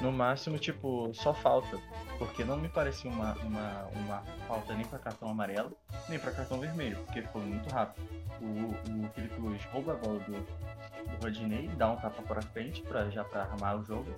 No 0.00 0.12
máximo, 0.12 0.58
tipo, 0.58 1.10
só 1.12 1.34
falta. 1.34 1.78
Porque 2.18 2.44
não 2.44 2.56
me 2.56 2.68
parecia 2.68 3.10
uma, 3.10 3.34
uma, 3.34 3.88
uma 3.94 4.22
falta 4.46 4.74
nem 4.74 4.84
para 4.84 4.98
cartão 4.98 5.30
amarelo, 5.30 5.76
nem 6.08 6.18
para 6.18 6.32
cartão 6.32 6.58
vermelho, 6.58 6.96
porque 7.04 7.22
foi 7.22 7.42
muito 7.42 7.68
rápido. 7.70 8.06
O, 8.40 9.04
o 9.06 9.08
Felipe 9.10 9.40
Luiz 9.40 9.64
rouba 9.66 9.92
a 9.92 9.96
bola 9.96 10.18
do, 10.20 10.32
do 10.32 11.22
Rodinei, 11.22 11.68
dá 11.76 11.90
um 11.90 11.96
tapa 11.96 12.22
para 12.22 12.42
frente 12.42 12.82
pra, 12.82 13.08
já 13.10 13.24
para 13.24 13.42
armar 13.42 13.78
o 13.78 13.84
jogo, 13.84 14.12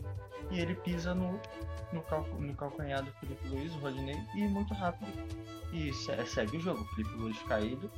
e 0.50 0.60
ele 0.60 0.74
pisa 0.74 1.14
no, 1.14 1.40
no, 1.92 2.02
cal, 2.02 2.22
no 2.38 2.54
calcanhar 2.54 3.02
do 3.02 3.12
Felipe 3.12 3.48
Luiz, 3.48 3.74
o 3.74 3.78
Rodinei, 3.78 4.20
e 4.34 4.48
muito 4.48 4.74
rápido. 4.74 5.10
E 5.72 5.92
segue 6.26 6.56
o 6.56 6.60
jogo. 6.60 6.82
O 6.82 6.86
Felipe 6.94 7.14
Luiz 7.16 7.38
caído, 7.44 7.90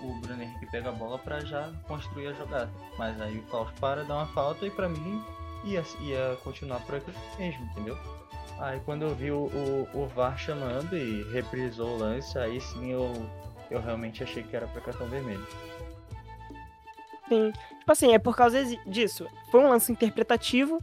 o 0.00 0.20
Bruno 0.20 0.42
Henrique 0.42 0.66
pega 0.66 0.88
a 0.88 0.92
bola 0.92 1.18
para 1.18 1.40
já 1.40 1.72
construir 1.86 2.28
a 2.28 2.32
jogada. 2.32 2.70
Mas 2.98 3.20
aí 3.20 3.38
o 3.38 3.42
Klaus 3.44 3.70
para, 3.78 4.04
dá 4.04 4.14
uma 4.14 4.26
falta 4.26 4.66
e 4.66 4.70
para 4.70 4.88
mim 4.88 5.22
ia, 5.64 5.84
ia 6.00 6.36
continuar 6.44 6.80
por 6.80 6.96
aqui 6.96 7.12
mesmo, 7.38 7.64
entendeu? 7.64 7.98
Aí 8.58 8.80
quando 8.84 9.02
eu 9.02 9.14
vi 9.14 9.30
o, 9.30 9.46
o, 9.46 9.88
o 10.02 10.06
VAR 10.06 10.38
chamando 10.38 10.96
e 10.96 11.24
reprisou 11.32 11.96
o 11.96 11.98
lance, 11.98 12.38
aí 12.38 12.60
sim 12.60 12.92
eu, 12.92 13.12
eu 13.70 13.80
realmente 13.80 14.22
achei 14.22 14.42
que 14.42 14.54
era 14.54 14.66
para 14.66 14.80
cartão 14.80 15.08
vermelho. 15.08 15.46
Sim, 17.28 17.52
tipo 17.78 17.90
assim, 17.90 18.12
é 18.12 18.18
por 18.18 18.36
causa 18.36 18.64
disso. 18.86 19.26
Foi 19.50 19.60
um 19.60 19.70
lance 19.70 19.90
interpretativo, 19.90 20.78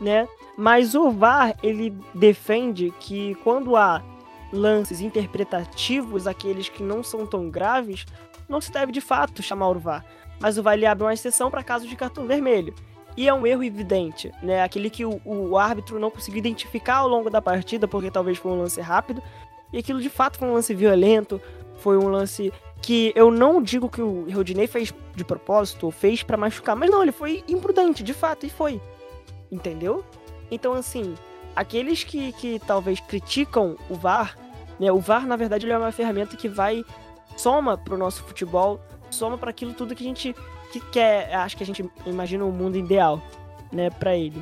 né? 0.00 0.28
Mas 0.56 0.94
o 0.94 1.10
VAR, 1.10 1.54
ele 1.62 1.90
defende 2.14 2.92
que 3.00 3.34
quando 3.36 3.76
há 3.76 4.02
lances 4.52 5.00
interpretativos, 5.00 6.26
aqueles 6.26 6.68
que 6.68 6.82
não 6.82 7.02
são 7.02 7.26
tão 7.26 7.50
graves, 7.50 8.06
não 8.48 8.60
se 8.60 8.70
deve 8.70 8.92
de 8.92 9.00
fato 9.00 9.42
chamar 9.42 9.68
o 9.68 9.78
VAR. 9.78 10.04
Mas 10.40 10.56
o 10.56 10.62
VAR 10.62 10.74
ele 10.74 10.86
abre 10.86 11.04
uma 11.04 11.12
exceção 11.12 11.50
para 11.50 11.62
caso 11.62 11.86
de 11.86 11.96
cartão 11.96 12.26
vermelho. 12.26 12.74
E 13.16 13.28
é 13.28 13.32
um 13.32 13.46
erro 13.46 13.64
evidente, 13.64 14.30
né? 14.42 14.62
Aquele 14.62 14.90
que 14.90 15.04
o, 15.04 15.20
o 15.24 15.56
árbitro 15.56 15.98
não 15.98 16.10
conseguiu 16.10 16.38
identificar 16.38 16.96
ao 16.96 17.08
longo 17.08 17.30
da 17.30 17.40
partida, 17.40 17.88
porque 17.88 18.10
talvez 18.10 18.36
foi 18.36 18.52
um 18.52 18.58
lance 18.58 18.80
rápido. 18.80 19.22
E 19.72 19.78
aquilo 19.78 20.00
de 20.00 20.10
fato 20.10 20.38
foi 20.38 20.48
um 20.48 20.54
lance 20.54 20.74
violento, 20.74 21.40
foi 21.78 21.96
um 21.96 22.08
lance 22.08 22.52
que 22.82 23.12
eu 23.16 23.30
não 23.30 23.62
digo 23.62 23.88
que 23.88 24.02
o 24.02 24.30
Rodinei 24.30 24.66
fez 24.66 24.92
de 25.14 25.24
propósito 25.24 25.86
ou 25.86 25.92
fez 25.92 26.22
para 26.22 26.36
machucar, 26.36 26.76
mas 26.76 26.90
não, 26.90 27.02
ele 27.02 27.12
foi 27.12 27.42
imprudente, 27.48 28.02
de 28.02 28.12
fato, 28.12 28.44
e 28.44 28.50
foi. 28.50 28.80
Entendeu? 29.50 30.04
Então, 30.50 30.74
assim, 30.74 31.14
aqueles 31.54 32.04
que, 32.04 32.32
que 32.32 32.58
talvez 32.60 33.00
criticam 33.00 33.76
o 33.88 33.94
VAR, 33.94 34.36
né? 34.78 34.92
O 34.92 34.98
VAR, 34.98 35.26
na 35.26 35.36
verdade, 35.36 35.64
ele 35.64 35.72
é 35.72 35.78
uma 35.78 35.90
ferramenta 35.90 36.36
que 36.36 36.48
vai 36.48 36.84
soma 37.36 37.76
pro 37.76 37.98
nosso 37.98 38.22
futebol, 38.24 38.80
soma 39.10 39.36
para 39.36 39.50
aquilo 39.50 39.72
tudo 39.72 39.94
que 39.94 40.04
a 40.04 40.06
gente 40.06 40.34
que 40.80 40.90
quer, 40.90 41.34
acho 41.34 41.56
que 41.56 41.62
a 41.62 41.66
gente 41.66 41.88
imagina 42.04 42.44
um 42.44 42.50
mundo 42.50 42.76
ideal, 42.76 43.20
né, 43.72 43.90
para 43.90 44.16
ele, 44.16 44.40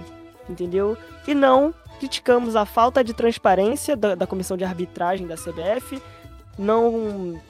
entendeu? 0.49 0.97
E 1.27 1.35
não 1.35 1.75
criticamos 1.99 2.57
a 2.57 2.65
falta 2.65 3.03
de 3.03 3.15
transparência 3.15 3.97
da, 3.97 4.15
da 4.15 4.27
comissão 4.27 4.57
de 4.57 4.65
arbitragem 4.65 5.27
da 5.27 5.37
CBF, 5.37 6.03
não 6.59 7.41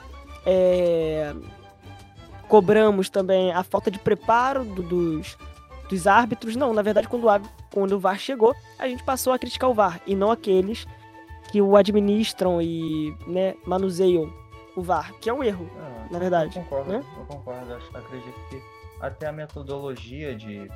é, 0.47 1.35
cobramos 2.49 3.09
também 3.09 3.53
a 3.53 3.63
falta 3.63 3.91
de 3.91 3.99
preparo 3.99 4.65
do, 4.65 4.83
dos, 4.83 5.37
dos 5.89 6.07
árbitros. 6.07 6.57
Não, 6.57 6.73
na 6.73 6.83
verdade, 6.83 7.09
quando 7.09 7.27
o, 7.27 7.41
quando 7.71 7.93
o 7.93 7.99
VAR 7.99 8.19
chegou, 8.19 8.55
a 8.79 8.87
gente 8.89 9.03
passou 9.03 9.33
a 9.33 9.39
criticar 9.39 9.71
o 9.71 9.75
VAR 9.75 10.01
e 10.07 10.15
não 10.15 10.31
aqueles 10.31 10.87
que 11.51 11.61
o 11.61 11.77
administram 11.77 12.61
e 12.61 13.15
né, 13.27 13.55
manuseiam 13.67 14.33
o 14.77 14.83
VAR, 14.83 15.13
que 15.21 15.31
é 15.31 15.33
um 15.33 15.43
erro, 15.43 15.69
ah, 15.79 16.07
na 16.11 16.19
verdade. 16.19 16.57
Eu 16.57 16.65
concordo, 16.65 16.93
né? 16.93 17.05
eu 17.17 17.25
concordo. 17.27 17.75
Acredito 17.95 18.35
que 18.51 18.74
até 19.07 19.27
a 19.27 19.33
metodologia 19.33 20.35
de, 20.35 20.71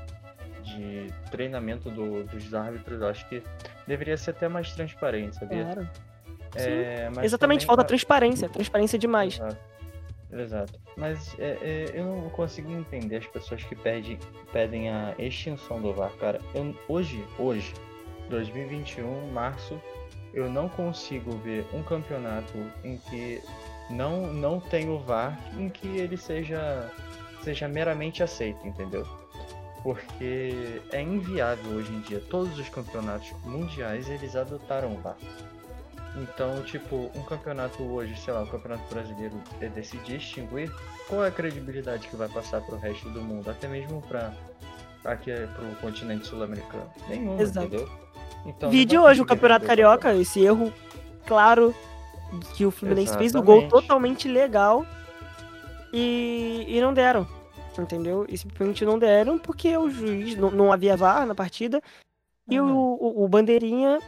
de 0.62 1.07
treinamento 1.31 1.91
do, 1.91 2.25
dos 2.25 2.55
árbitros, 2.55 3.03
acho 3.03 3.29
que 3.29 3.43
deveria 3.87 4.17
ser 4.17 4.31
até 4.31 4.49
mais 4.49 4.73
transparente, 4.73 5.37
sabia? 5.37 5.64
Claro. 5.64 5.91
É, 6.55 7.09
Exatamente, 7.23 7.38
também, 7.38 7.61
falta 7.61 7.85
transparência, 7.85 8.49
transparência 8.49 8.99
demais. 8.99 9.35
Exato. 9.35 9.69
Exato. 10.31 10.79
Mas 10.97 11.35
é, 11.38 11.59
é, 11.62 11.91
eu 11.95 12.05
não 12.05 12.31
consigo 12.31 12.71
entender 12.71 13.17
as 13.17 13.27
pessoas 13.27 13.62
que 13.64 13.75
pedem, 13.75 14.19
pedem 14.53 14.91
a 14.91 15.14
extinção 15.19 15.81
do 15.81 15.93
VAR, 15.93 16.12
cara. 16.19 16.41
Eu, 16.55 16.75
hoje, 16.87 17.25
hoje, 17.38 17.73
2021, 18.29 19.31
março, 19.33 19.81
eu 20.35 20.51
não 20.51 20.69
consigo 20.69 21.33
ver 21.38 21.64
um 21.73 21.83
campeonato 21.83 22.53
em 22.85 22.99
que 22.99 23.41
não, 23.91 24.33
não 24.33 24.61
tem 24.61 24.91
o 24.91 24.99
VAR 24.99 25.38
em 25.57 25.69
que 25.69 25.87
ele 25.87 26.17
seja, 26.17 26.91
seja 27.42 27.68
meramente 27.68 28.22
aceito, 28.22 28.66
entendeu? 28.66 29.07
Porque 29.83 30.81
é 30.90 31.01
inviável 31.01 31.77
hoje 31.77 31.92
em 31.92 32.01
dia. 32.01 32.22
Todos 32.29 32.59
os 32.59 32.68
campeonatos 32.68 33.33
mundiais 33.44 34.09
eles 34.09 34.35
adotaram 34.35 34.94
o 34.94 35.01
VAR. 35.01 35.16
Então, 36.16 36.62
tipo, 36.64 37.11
um 37.14 37.22
campeonato 37.22 37.83
hoje, 37.83 38.16
sei 38.16 38.33
lá, 38.33 38.42
o 38.42 38.46
campeonato 38.46 38.83
brasileiro 38.92 39.37
é 39.61 39.68
decidir 39.68 40.16
extinguir, 40.16 40.72
qual 41.07 41.24
é 41.24 41.29
a 41.29 41.31
credibilidade 41.31 42.09
que 42.09 42.16
vai 42.16 42.29
passar 42.29 42.61
para 42.61 42.74
o 42.74 42.79
resto 42.79 43.09
do 43.11 43.20
mundo, 43.20 43.48
até 43.51 43.68
mesmo 43.68 44.03
para 44.03 44.33
aqui 45.05 45.31
para 45.31 45.64
o 45.64 45.77
continente 45.77 46.27
sul-americano? 46.27 46.90
Nenhum, 47.09 47.38
Exato. 47.38 47.66
entendeu? 47.66 47.88
Então, 48.46 48.70
Vídeo 48.70 49.03
hoje 49.03 49.20
o 49.20 49.27
Campeonato 49.27 49.66
Carioca, 49.66 50.12
esse 50.14 50.42
erro 50.42 50.72
claro 51.27 51.74
que 52.55 52.66
o 52.66 52.70
Fluminense 52.70 53.11
Exatamente. 53.11 53.33
fez 53.33 53.35
o 53.35 53.42
gol 53.42 53.68
totalmente 53.68 54.29
legal 54.29 54.85
e, 55.92 56.64
e 56.68 56.81
não 56.81 56.92
deram, 56.92 57.27
entendeu? 57.79 58.27
E 58.29 58.37
simplesmente 58.37 58.85
não 58.85 58.98
deram 58.98 59.38
porque 59.38 59.77
o 59.77 59.90
juiz 59.90 60.37
não, 60.37 60.51
não 60.51 60.72
havia 60.72 60.96
VAR 60.96 61.27
na 61.27 61.35
partida 61.35 61.83
e 62.48 62.59
uhum. 62.59 62.77
o, 62.77 63.20
o, 63.20 63.24
o 63.24 63.29
Bandeirinha 63.29 63.98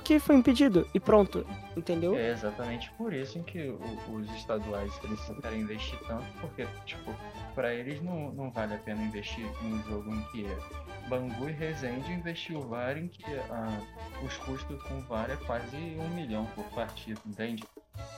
que 0.00 0.18
foi 0.18 0.36
impedido 0.36 0.86
e 0.92 1.00
pronto, 1.00 1.46
entendeu? 1.76 2.16
É 2.16 2.30
exatamente 2.30 2.90
por 2.92 3.12
isso 3.12 3.42
que 3.44 3.74
os 4.10 4.30
estaduais 4.34 4.92
eles 5.04 5.20
querem 5.40 5.60
investir 5.60 5.98
tanto, 6.06 6.26
porque, 6.40 6.66
tipo, 6.84 7.14
para 7.54 7.72
eles 7.74 8.02
não, 8.02 8.32
não 8.32 8.50
vale 8.50 8.74
a 8.74 8.78
pena 8.78 9.02
investir 9.02 9.46
em 9.62 9.74
um 9.74 9.82
jogo 9.84 10.12
em 10.12 10.22
que 10.32 10.46
é 10.46 11.08
Bangu 11.08 11.48
e 11.48 11.52
Resende 11.52 12.12
investiu 12.12 12.58
o 12.58 12.68
VAR 12.68 12.98
em 12.98 13.08
que 13.08 13.24
ah, 13.50 13.80
os 14.24 14.36
custos 14.38 14.82
com 14.82 15.00
VAR 15.02 15.30
é 15.30 15.36
quase 15.36 15.76
um 15.76 16.08
milhão 16.10 16.46
por 16.54 16.64
partida, 16.66 17.20
entende? 17.24 17.64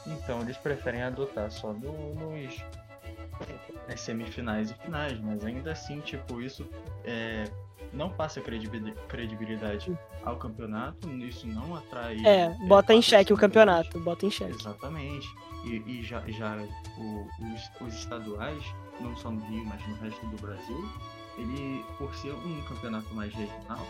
Então 0.07 0.41
eles 0.41 0.57
preferem 0.57 1.03
adotar 1.03 1.51
só 1.51 1.73
no, 1.73 2.15
nos 2.15 2.63
nas 3.87 4.01
semifinais 4.01 4.71
e 4.71 4.75
finais, 4.75 5.19
mas 5.21 5.45
ainda 5.45 5.73
assim, 5.73 6.01
tipo, 6.01 6.41
isso 6.41 6.69
é, 7.05 7.45
não 7.93 8.11
passa 8.11 8.41
credibilidade 8.41 9.97
ao 10.25 10.37
campeonato, 10.37 11.09
isso 11.11 11.47
não 11.47 11.75
atrai. 11.77 12.19
É, 12.25 12.41
é 12.43 12.57
bota 12.67 12.93
em 12.93 13.03
xeque 13.03 13.33
o 13.33 13.37
campeonato, 13.37 13.99
bota 14.01 14.27
em 14.27 14.31
xeque. 14.31 14.55
Exatamente. 14.55 15.29
E, 15.65 15.83
e 15.87 16.03
já, 16.03 16.23
já 16.29 16.57
o, 16.97 17.27
os, 17.53 17.87
os, 17.87 17.95
estaduais, 17.95 18.63
não 19.01 19.17
só 19.17 19.31
no 19.31 19.45
Rio, 19.47 19.65
mas 19.65 19.87
no 19.89 19.97
resto 19.97 20.25
do 20.27 20.37
Brasil, 20.41 20.89
ele, 21.37 21.85
por 21.97 22.15
ser 22.15 22.33
um 22.33 22.63
campeonato 22.63 23.13
mais 23.15 23.35
regional, 23.35 23.87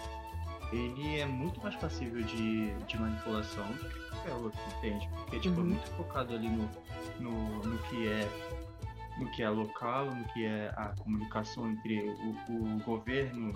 ele 0.72 1.18
é 1.18 1.26
muito 1.26 1.60
mais 1.62 1.76
passível 1.76 2.22
de, 2.22 2.72
de 2.74 2.98
manipulação 2.98 3.66
do 3.66 3.88
que 3.88 4.08
qualquer 4.10 4.32
outro, 4.34 4.60
entende? 4.78 5.08
Porque 5.16 5.40
tipo, 5.40 5.60
é 5.60 5.62
uhum. 5.62 5.66
é 5.66 5.74
muito 5.74 5.90
focado 5.92 6.34
ali 6.34 6.48
no, 6.48 6.68
no, 7.20 7.58
no 7.64 7.78
que 7.84 8.08
é 8.08 8.28
no 9.18 9.28
que 9.32 9.42
é 9.42 9.50
local, 9.50 10.06
no 10.06 10.24
que 10.32 10.44
é 10.44 10.72
a 10.76 10.94
comunicação 11.02 11.68
entre 11.68 11.98
o, 11.98 12.52
o 12.52 12.78
governo 12.84 13.52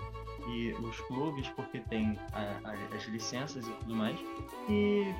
e 0.47 0.73
os 0.73 0.99
clubes, 1.01 1.47
porque 1.49 1.79
tem 1.79 2.17
a, 2.33 2.69
a, 2.69 2.95
as 2.95 3.03
licenças 3.05 3.67
e 3.67 3.71
tudo 3.71 3.95
mais. 3.95 4.19
E 4.69 5.13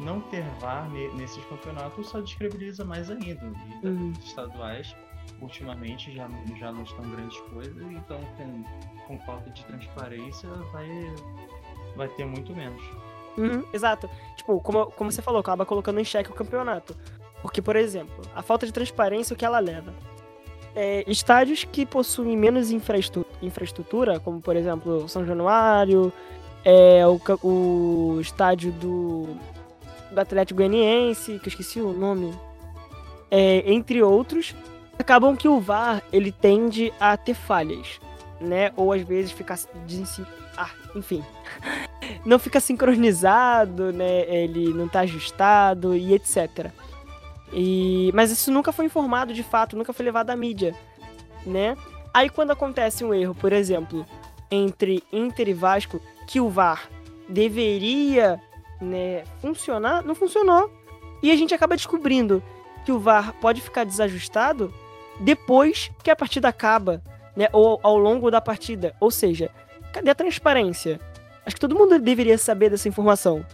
não 0.00 0.20
ter 0.20 0.44
VAR 0.60 0.90
nesses 0.90 1.44
campeonatos 1.46 2.08
só 2.08 2.20
descredibiliza 2.20 2.84
mais 2.84 3.10
ainda. 3.10 3.52
E 3.82 3.86
uhum. 3.86 4.12
estaduais, 4.24 4.94
ultimamente, 5.40 6.14
já, 6.14 6.28
já 6.58 6.72
não 6.72 6.82
estão 6.82 7.08
grandes 7.10 7.38
coisas, 7.40 7.82
então 7.90 8.20
com, 8.36 8.64
com 9.06 9.18
falta 9.20 9.50
de 9.50 9.64
transparência 9.64 10.48
vai, 10.72 10.88
vai 11.96 12.08
ter 12.08 12.24
muito 12.24 12.54
menos. 12.54 12.82
Uhum, 13.36 13.64
exato. 13.72 14.08
Tipo, 14.36 14.60
como, 14.60 14.86
como 14.86 15.12
você 15.12 15.20
falou, 15.20 15.40
acaba 15.40 15.66
colocando 15.66 16.00
em 16.00 16.04
xeque 16.04 16.30
o 16.30 16.34
campeonato. 16.34 16.96
Porque, 17.42 17.60
por 17.60 17.76
exemplo, 17.76 18.22
a 18.34 18.42
falta 18.42 18.66
de 18.66 18.72
transparência, 18.72 19.34
o 19.34 19.36
que 19.36 19.44
ela 19.44 19.58
leva? 19.58 19.94
É, 20.78 21.04
estádios 21.06 21.64
que 21.64 21.86
possuem 21.86 22.36
menos 22.36 22.70
infraestrutura, 22.70 24.20
como 24.20 24.42
por 24.42 24.54
exemplo 24.54 25.08
São 25.08 25.24
Januário, 25.24 26.12
é, 26.62 27.02
o, 27.06 27.18
o 27.42 28.20
estádio 28.20 28.72
do, 28.72 29.26
do 30.10 30.20
Atlético 30.20 30.58
Goianiense, 30.58 31.38
que 31.38 31.46
eu 31.46 31.50
esqueci 31.50 31.80
o 31.80 31.94
nome, 31.94 32.34
é, 33.30 33.72
entre 33.72 34.02
outros, 34.02 34.54
acabam 34.98 35.34
que 35.34 35.48
o 35.48 35.58
VAR 35.60 36.02
ele 36.12 36.30
tende 36.30 36.92
a 37.00 37.16
ter 37.16 37.34
falhas, 37.34 37.98
né? 38.38 38.70
Ou 38.76 38.92
às 38.92 39.00
vezes 39.00 39.32
ficar 39.32 39.58
ah, 40.58 40.70
enfim, 40.94 41.24
não 42.24 42.38
fica 42.38 42.60
sincronizado, 42.60 43.92
né? 43.92 44.28
Ele 44.28 44.74
não 44.74 44.88
tá 44.88 45.00
ajustado 45.00 45.96
e 45.96 46.12
etc. 46.12 46.70
E, 47.52 48.10
mas 48.14 48.30
isso 48.30 48.50
nunca 48.50 48.72
foi 48.72 48.86
informado 48.86 49.32
de 49.32 49.42
fato, 49.42 49.76
nunca 49.76 49.92
foi 49.92 50.04
levado 50.04 50.30
à 50.30 50.36
mídia, 50.36 50.74
né? 51.44 51.76
Aí 52.12 52.28
quando 52.28 52.50
acontece 52.50 53.04
um 53.04 53.14
erro, 53.14 53.34
por 53.34 53.52
exemplo, 53.52 54.04
entre 54.50 55.02
Inter 55.12 55.48
e 55.48 55.52
Vasco, 55.52 56.00
que 56.26 56.40
o 56.40 56.48
VAR 56.48 56.88
deveria 57.28 58.40
né, 58.80 59.24
funcionar, 59.40 60.02
não 60.02 60.14
funcionou. 60.14 60.70
E 61.22 61.30
a 61.30 61.36
gente 61.36 61.54
acaba 61.54 61.76
descobrindo 61.76 62.42
que 62.84 62.92
o 62.92 62.98
VAR 62.98 63.34
pode 63.40 63.60
ficar 63.60 63.84
desajustado 63.84 64.72
depois 65.20 65.90
que 66.02 66.10
a 66.10 66.16
partida 66.16 66.48
acaba, 66.48 67.02
né? 67.34 67.48
Ou 67.52 67.80
ao 67.82 67.96
longo 67.96 68.30
da 68.30 68.40
partida. 68.40 68.94
Ou 69.00 69.10
seja, 69.10 69.50
cadê 69.92 70.10
a 70.10 70.14
transparência? 70.14 71.00
Acho 71.44 71.56
que 71.56 71.60
todo 71.60 71.76
mundo 71.76 71.98
deveria 71.98 72.36
saber 72.36 72.70
dessa 72.70 72.88
informação, 72.88 73.44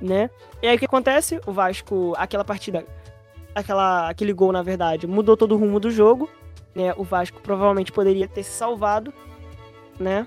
né? 0.00 0.30
E 0.62 0.68
aí 0.68 0.76
o 0.76 0.78
que 0.78 0.84
acontece? 0.84 1.40
O 1.46 1.52
Vasco, 1.52 2.12
aquela 2.16 2.44
partida 2.44 2.84
aquela, 3.56 4.10
aquele 4.10 4.34
gol, 4.34 4.52
na 4.52 4.62
verdade, 4.62 5.06
mudou 5.06 5.36
todo 5.36 5.52
o 5.52 5.58
rumo 5.58 5.80
do 5.80 5.90
jogo. 5.90 6.28
Né? 6.74 6.92
O 6.96 7.02
Vasco 7.02 7.40
provavelmente 7.40 7.90
poderia 7.90 8.28
ter 8.28 8.42
se 8.42 8.50
salvado, 8.50 9.12
né? 9.98 10.26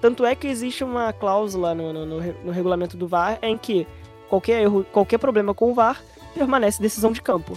Tanto 0.00 0.26
é 0.26 0.34
que 0.34 0.48
existe 0.48 0.82
uma 0.82 1.12
cláusula 1.12 1.74
no, 1.74 1.92
no, 1.92 2.20
no, 2.20 2.50
regulamento 2.50 2.96
do 2.96 3.06
VAR 3.06 3.38
em 3.40 3.56
que 3.56 3.86
qualquer 4.28 4.60
erro, 4.60 4.84
qualquer 4.92 5.16
problema 5.16 5.54
com 5.54 5.70
o 5.70 5.74
VAR 5.74 6.02
permanece 6.34 6.82
decisão 6.82 7.12
de 7.12 7.22
campo. 7.22 7.56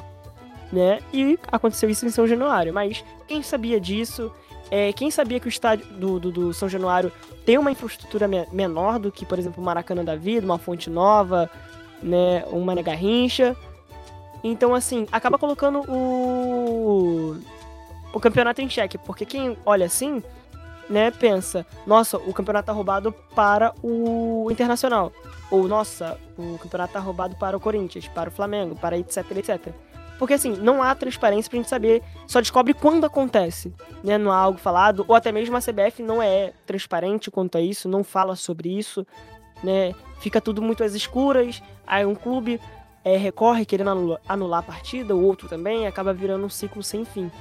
Né? 0.71 0.99
E 1.11 1.37
aconteceu 1.51 1.89
isso 1.89 2.05
em 2.05 2.09
São 2.09 2.25
Januário. 2.25 2.73
Mas 2.73 3.03
quem 3.27 3.41
sabia 3.41 3.81
disso? 3.81 4.31
É, 4.69 4.93
quem 4.93 5.09
sabia 5.11 5.39
que 5.39 5.47
o 5.47 5.49
estádio 5.49 5.87
do, 5.87 6.19
do, 6.19 6.31
do 6.31 6.53
São 6.53 6.69
Januário 6.69 7.11
tem 7.45 7.57
uma 7.57 7.71
infraestrutura 7.71 8.27
me 8.27 8.45
menor 8.51 8.99
do 8.99 9.11
que, 9.11 9.25
por 9.25 9.39
exemplo, 9.39 9.61
o 9.61 9.65
Maracanã 9.65 10.05
da 10.05 10.15
Vida, 10.15 10.45
uma 10.45 10.59
fonte 10.59 10.89
nova, 10.89 11.49
né, 12.01 12.45
uma 12.49 12.75
Garrincha, 12.81 13.57
então, 14.43 14.75
assim, 14.75 15.07
acaba 15.11 15.37
colocando 15.37 15.83
o, 15.89 17.37
o 18.13 18.19
campeonato 18.19 18.61
em 18.61 18.69
xeque, 18.69 18.97
porque 18.97 19.25
quem 19.25 19.57
olha 19.65 19.85
assim, 19.85 20.21
né, 20.89 21.11
pensa, 21.11 21.65
nossa, 21.85 22.17
o 22.17 22.33
campeonato 22.33 22.67
tá 22.67 22.71
roubado 22.71 23.11
para 23.35 23.73
o 23.83 24.47
Internacional. 24.51 25.11
Ou, 25.49 25.67
nossa, 25.67 26.19
o 26.37 26.57
campeonato 26.57 26.93
tá 26.93 26.99
roubado 26.99 27.35
para 27.35 27.55
o 27.55 27.59
Corinthians, 27.59 28.07
para 28.07 28.29
o 28.29 28.31
Flamengo, 28.31 28.75
para 28.75 28.97
etc, 28.97 29.23
etc. 29.37 29.73
Porque, 30.19 30.33
assim, 30.33 30.55
não 30.55 30.81
há 30.81 30.95
transparência 30.95 31.49
pra 31.49 31.57
gente 31.57 31.69
saber, 31.69 32.01
só 32.25 32.41
descobre 32.41 32.73
quando 32.73 33.05
acontece, 33.05 33.73
né, 34.03 34.17
não 34.17 34.31
há 34.31 34.37
algo 34.37 34.57
falado, 34.57 35.05
ou 35.07 35.15
até 35.15 35.31
mesmo 35.31 35.55
a 35.55 35.61
CBF 35.61 36.01
não 36.01 36.21
é 36.21 36.53
transparente 36.65 37.29
quanto 37.29 37.57
a 37.57 37.61
isso, 37.61 37.87
não 37.87 38.03
fala 38.03 38.35
sobre 38.35 38.69
isso, 38.69 39.05
né, 39.63 39.93
fica 40.19 40.41
tudo 40.41 40.61
muito 40.61 40.83
às 40.83 40.93
escuras, 40.93 41.61
aí 41.85 42.05
um 42.05 42.15
clube 42.15 42.59
é, 43.07 43.15
recorre 43.15 43.65
querendo 43.65 43.89
anular, 43.89 44.21
anular 44.27 44.59
a 44.59 44.63
partida, 44.63 45.15
o 45.15 45.23
outro 45.23 45.47
também, 45.47 45.87
acaba 45.87 46.13
virando 46.13 46.45
um 46.45 46.49
ciclo 46.49 46.83
sem 46.83 47.05
fim. 47.05 47.31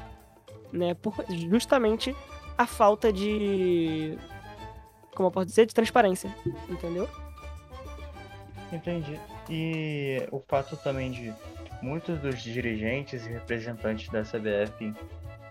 Né? 0.73 0.95
Por 0.95 1.13
justamente 1.51 2.15
a 2.57 2.67
falta 2.67 3.13
de. 3.13 4.17
Como 5.15 5.27
eu 5.27 5.33
posso 5.33 5.47
dizer? 5.47 5.67
De 5.67 5.75
transparência. 5.75 6.33
Entendeu? 6.69 7.09
Entendi. 8.73 9.19
E 9.51 10.27
o 10.31 10.41
fato 10.41 10.77
também 10.77 11.11
de 11.11 11.33
muitos 11.83 12.19
dos 12.21 12.41
dirigentes 12.41 13.27
e 13.27 13.31
representantes 13.31 14.09
da 14.09 14.23
CBF 14.23 14.95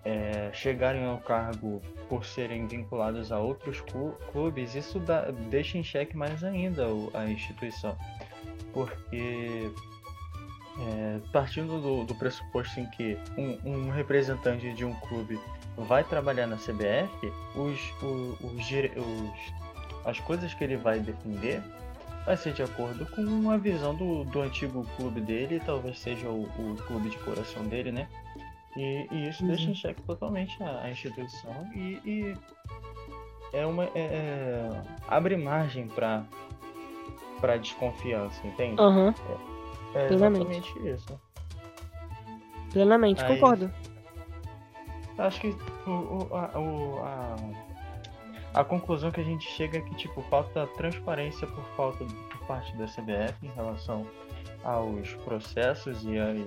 é, 0.05 0.49
chegarem 0.53 1.05
ao 1.05 1.17
cargo 1.17 1.81
por 2.07 2.25
serem 2.25 2.67
vinculados 2.67 3.31
a 3.31 3.39
outros 3.39 3.83
clubes, 4.31 4.75
isso 4.75 4.99
dá, 4.99 5.31
deixa 5.49 5.77
em 5.77 5.83
xeque 5.83 6.15
mais 6.15 6.43
ainda 6.43 6.85
a 7.13 7.25
instituição. 7.25 7.97
Porque 8.71 9.71
é, 10.79 11.19
partindo 11.31 11.79
do, 11.81 12.03
do, 12.03 12.15
pressuposto 12.15 12.79
em 12.79 12.85
que 12.87 13.17
um, 13.37 13.59
um, 13.63 13.89
representante 13.89 14.73
de 14.73 14.83
um 14.83 14.93
clube 14.93 15.39
vai 15.77 16.03
trabalhar 16.03 16.47
na 16.47 16.57
CBF, 16.57 17.31
os, 17.55 17.79
os, 18.01 18.41
os, 18.41 19.53
as 20.05 20.19
coisas 20.19 20.53
que 20.53 20.63
ele 20.63 20.75
vai 20.75 20.99
defender 20.99 21.61
vai 22.25 22.35
ser 22.35 22.53
de 22.53 22.63
acordo 22.63 23.05
com 23.05 23.49
a 23.51 23.57
visão 23.57 23.95
do, 23.95 24.23
do 24.25 24.41
antigo 24.41 24.85
clube 24.97 25.21
dele, 25.21 25.61
talvez 25.65 25.99
seja 25.99 26.27
o, 26.27 26.43
o 26.43 26.75
clube 26.87 27.09
de 27.09 27.17
coração 27.19 27.63
dele, 27.63 27.91
né? 27.91 28.07
E, 28.75 29.07
e 29.11 29.29
isso 29.29 29.43
uhum. 29.43 29.49
deixa 29.49 29.69
em 29.69 29.75
xeque 29.75 30.01
totalmente 30.01 30.61
a, 30.61 30.81
a 30.81 30.91
instituição 30.91 31.69
e, 31.73 32.01
e, 32.03 32.37
é 33.53 33.65
uma 33.65 33.85
é, 33.85 33.91
é 33.95 34.81
abre 35.07 35.37
margem 35.37 35.87
para 35.87 36.25
para 37.39 37.57
desconfiança, 37.57 38.45
entende? 38.45 38.81
Uhum. 38.81 39.09
É, 39.09 39.54
é 39.95 40.07
Plenamente. 40.07 40.69
exatamente 40.69 40.89
isso. 40.89 41.19
Plenamente, 42.71 43.23
Aí, 43.23 43.33
concordo. 43.35 43.71
Acho 45.17 45.39
que 45.39 45.55
o, 45.87 45.89
o, 45.89 46.35
a, 46.35 46.59
o, 46.59 46.99
a, 46.99 48.59
a, 48.59 48.63
conclusão 48.65 49.11
que 49.11 49.21
a 49.21 49.23
gente 49.23 49.47
chega 49.47 49.77
é 49.77 49.81
que 49.81 49.95
tipo, 49.95 50.21
falta 50.23 50.67
transparência 50.75 51.47
por 51.47 51.63
falta 51.77 52.03
por 52.03 52.47
parte 52.47 52.75
da 52.75 52.85
CBF 52.85 53.33
em 53.41 53.51
relação 53.55 54.05
aos 54.63 55.13
processos 55.23 56.03
e 56.03 56.19
as, 56.19 56.37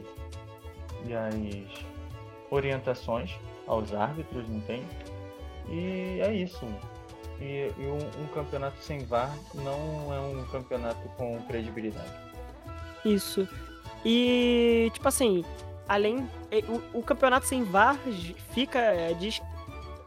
e 1.06 1.66
orientações 2.50 3.34
aos 3.66 3.94
árbitros, 3.94 4.46
não 4.48 4.60
tem? 4.60 4.82
E 5.70 6.20
é 6.20 6.34
isso. 6.34 6.66
E, 7.40 7.72
e 7.78 7.86
um, 7.86 8.22
um 8.22 8.26
campeonato 8.34 8.78
sem 8.82 9.04
VAR 9.04 9.34
não 9.54 10.12
é 10.12 10.20
um 10.20 10.44
campeonato 10.46 11.08
com 11.16 11.40
credibilidade. 11.42 12.27
Isso. 13.04 13.48
E, 14.04 14.90
tipo 14.92 15.08
assim, 15.08 15.44
além. 15.88 16.28
É, 16.50 16.58
o, 16.60 17.00
o 17.00 17.02
campeonato 17.02 17.46
sem 17.46 17.62
VAR 17.62 17.98
fica, 18.52 18.78
é, 18.78 19.12
diz, 19.14 19.42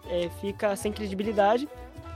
é, 0.09 0.29
fica 0.39 0.75
sem 0.75 0.91
credibilidade, 0.91 1.67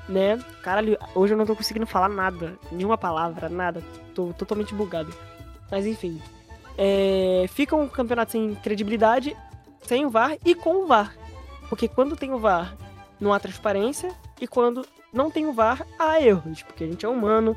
né? 0.08 0.38
Caralho, 0.64 0.98
hoje 1.14 1.34
eu 1.34 1.38
não 1.38 1.46
tô 1.46 1.56
conseguindo 1.56 1.86
falar 1.86 2.10
nada, 2.10 2.58
nenhuma 2.72 2.98
palavra, 2.98 3.50
nada. 3.50 3.84
Tô 4.14 4.34
totalmente 4.34 4.74
bugado. 4.74 5.14
Mas 5.70 5.86
enfim. 5.86 6.22
É, 6.78 7.46
fica 7.50 7.76
um 7.76 7.88
campeonato 7.88 8.34
sem 8.34 8.56
credibilidade, 8.56 9.36
sem 9.82 10.06
o 10.06 10.10
VAR 10.10 10.38
e 10.44 10.54
com 10.54 10.84
o 10.84 10.88
VAR. 10.88 11.16
Porque 11.70 11.88
quando 11.88 12.16
tem 12.16 12.34
o 12.34 12.40
VAR, 12.40 12.76
não 13.20 13.34
há 13.34 13.40
transparência, 13.40 14.12
e 14.40 14.48
quando 14.48 14.86
não 15.14 15.32
tem 15.32 15.46
o 15.46 15.54
VAR, 15.54 15.86
há 15.98 16.22
erros, 16.22 16.62
porque 16.64 16.84
a 16.84 16.88
gente 16.88 17.06
é 17.06 17.10
humano, 17.10 17.56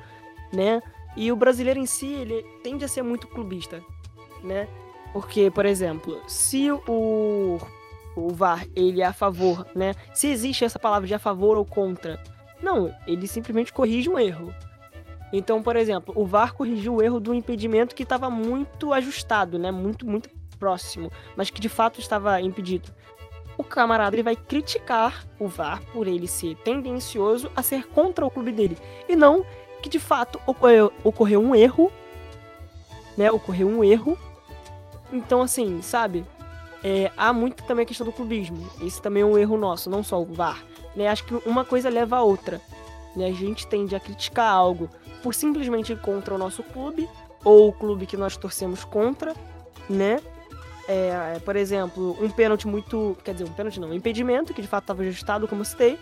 né? 0.53 0.83
E 1.19 1.33
o 1.33 1.37
brasileiro 1.37 1.81
em 1.81 1.85
si, 1.85 2.07
ele 2.07 2.47
tende 2.63 2.85
a 2.85 2.89
ser 2.89 3.03
muito 3.03 3.27
clubista, 3.27 3.83
né? 4.41 4.69
Porque, 5.13 5.51
por 5.51 5.67
exemplo, 5.67 6.23
se 6.29 6.71
o, 6.71 7.59
o 8.15 8.29
VAR 8.29 8.65
ele 8.77 9.03
é 9.03 9.05
a 9.05 9.13
favor, 9.13 9.67
né? 9.75 9.95
Se 10.15 10.29
existe 10.29 10.65
essa 10.65 10.79
palavra 10.79 11.09
de 11.09 11.15
a 11.15 11.19
favor 11.19 11.59
ou 11.59 11.65
contra, 11.65 12.23
não, 12.63 12.95
ele 13.05 13.27
simplesmente 13.27 13.73
corrige 13.73 14.09
um 14.09 14.17
erro. 14.17 14.55
Então, 15.33 15.61
por 15.61 15.75
exemplo, 15.75 16.15
o 16.17 16.25
VAR 16.25 16.55
corrigiu 16.55 16.95
o 16.95 17.03
erro 17.03 17.19
do 17.19 17.35
impedimento 17.35 17.97
que 17.97 18.05
estava 18.05 18.31
muito 18.31 18.93
ajustado, 18.93 19.59
né? 19.59 19.73
Muito, 19.73 20.07
muito 20.07 20.31
próximo, 20.57 21.11
mas 21.37 21.51
que 21.51 21.61
de 21.61 21.69
fato 21.69 21.99
estava 21.99 22.41
impedido. 22.41 22.93
O 23.57 23.65
camarada 23.65 24.15
ele 24.15 24.23
vai 24.23 24.37
criticar 24.37 25.27
o 25.37 25.49
VAR 25.49 25.83
por 25.93 26.07
ele 26.07 26.29
ser 26.29 26.55
tendencioso 26.59 27.51
a 27.57 27.63
ser 27.63 27.89
contra 27.89 28.25
o 28.25 28.31
clube 28.31 28.53
dele 28.53 28.79
e 29.09 29.17
não 29.17 29.45
que 29.83 29.89
de 29.89 29.99
fato 29.99 30.41
ocorreu, 30.47 30.93
ocorreu 31.05 31.41
um 31.41 31.55
erro, 31.55 31.93
né? 33.17 33.31
Ocorreu 33.31 33.69
um 33.69 33.83
erro. 33.83 34.19
Então, 35.13 35.43
assim, 35.43 35.81
sabe? 35.81 36.25
é, 36.83 37.11
há 37.17 37.33
muito 37.33 37.63
também 37.65 37.83
a 37.83 37.87
questão 37.87 38.07
do 38.07 38.13
clubismo. 38.13 38.69
Esse 38.81 39.01
também 39.01 39.23
é 39.23 39.27
um 39.27 39.37
erro 39.37 39.57
nosso, 39.57 39.91
não 39.91 40.03
só 40.03 40.21
o 40.21 40.25
VAR. 40.25 40.63
Né? 40.95 41.09
Acho 41.09 41.25
que 41.25 41.35
uma 41.49 41.65
coisa 41.65 41.89
leva 41.89 42.17
a 42.17 42.23
outra. 42.23 42.61
Né? 43.17 43.27
A 43.27 43.33
gente 43.33 43.67
tende 43.67 43.95
a 43.97 44.01
criticar 44.01 44.51
algo 44.51 44.89
por 45.23 45.35
simplesmente 45.35 45.93
ir 45.93 46.01
contra 46.01 46.35
o 46.35 46.39
nosso 46.39 46.63
clube, 46.63 47.09
ou 47.45 47.69
o 47.69 47.73
clube 47.73 48.07
que 48.07 48.17
nós 48.17 48.37
torcemos 48.37 48.85
contra, 48.85 49.35
né? 49.89 50.21
É, 50.89 51.35
é 51.37 51.41
por 51.45 51.57
exemplo, 51.57 52.17
um 52.21 52.31
pênalti 52.31 52.67
muito. 52.67 53.17
Quer 53.25 53.33
dizer, 53.33 53.45
um 53.45 53.53
pênalti 53.53 53.81
não, 53.81 53.89
um 53.89 53.95
impedimento, 53.95 54.55
que 54.55 54.63
de 54.63 54.69
fato 54.69 54.85
estava 54.85 55.03
ajustado, 55.03 55.49
como 55.49 55.65
citei. 55.65 55.99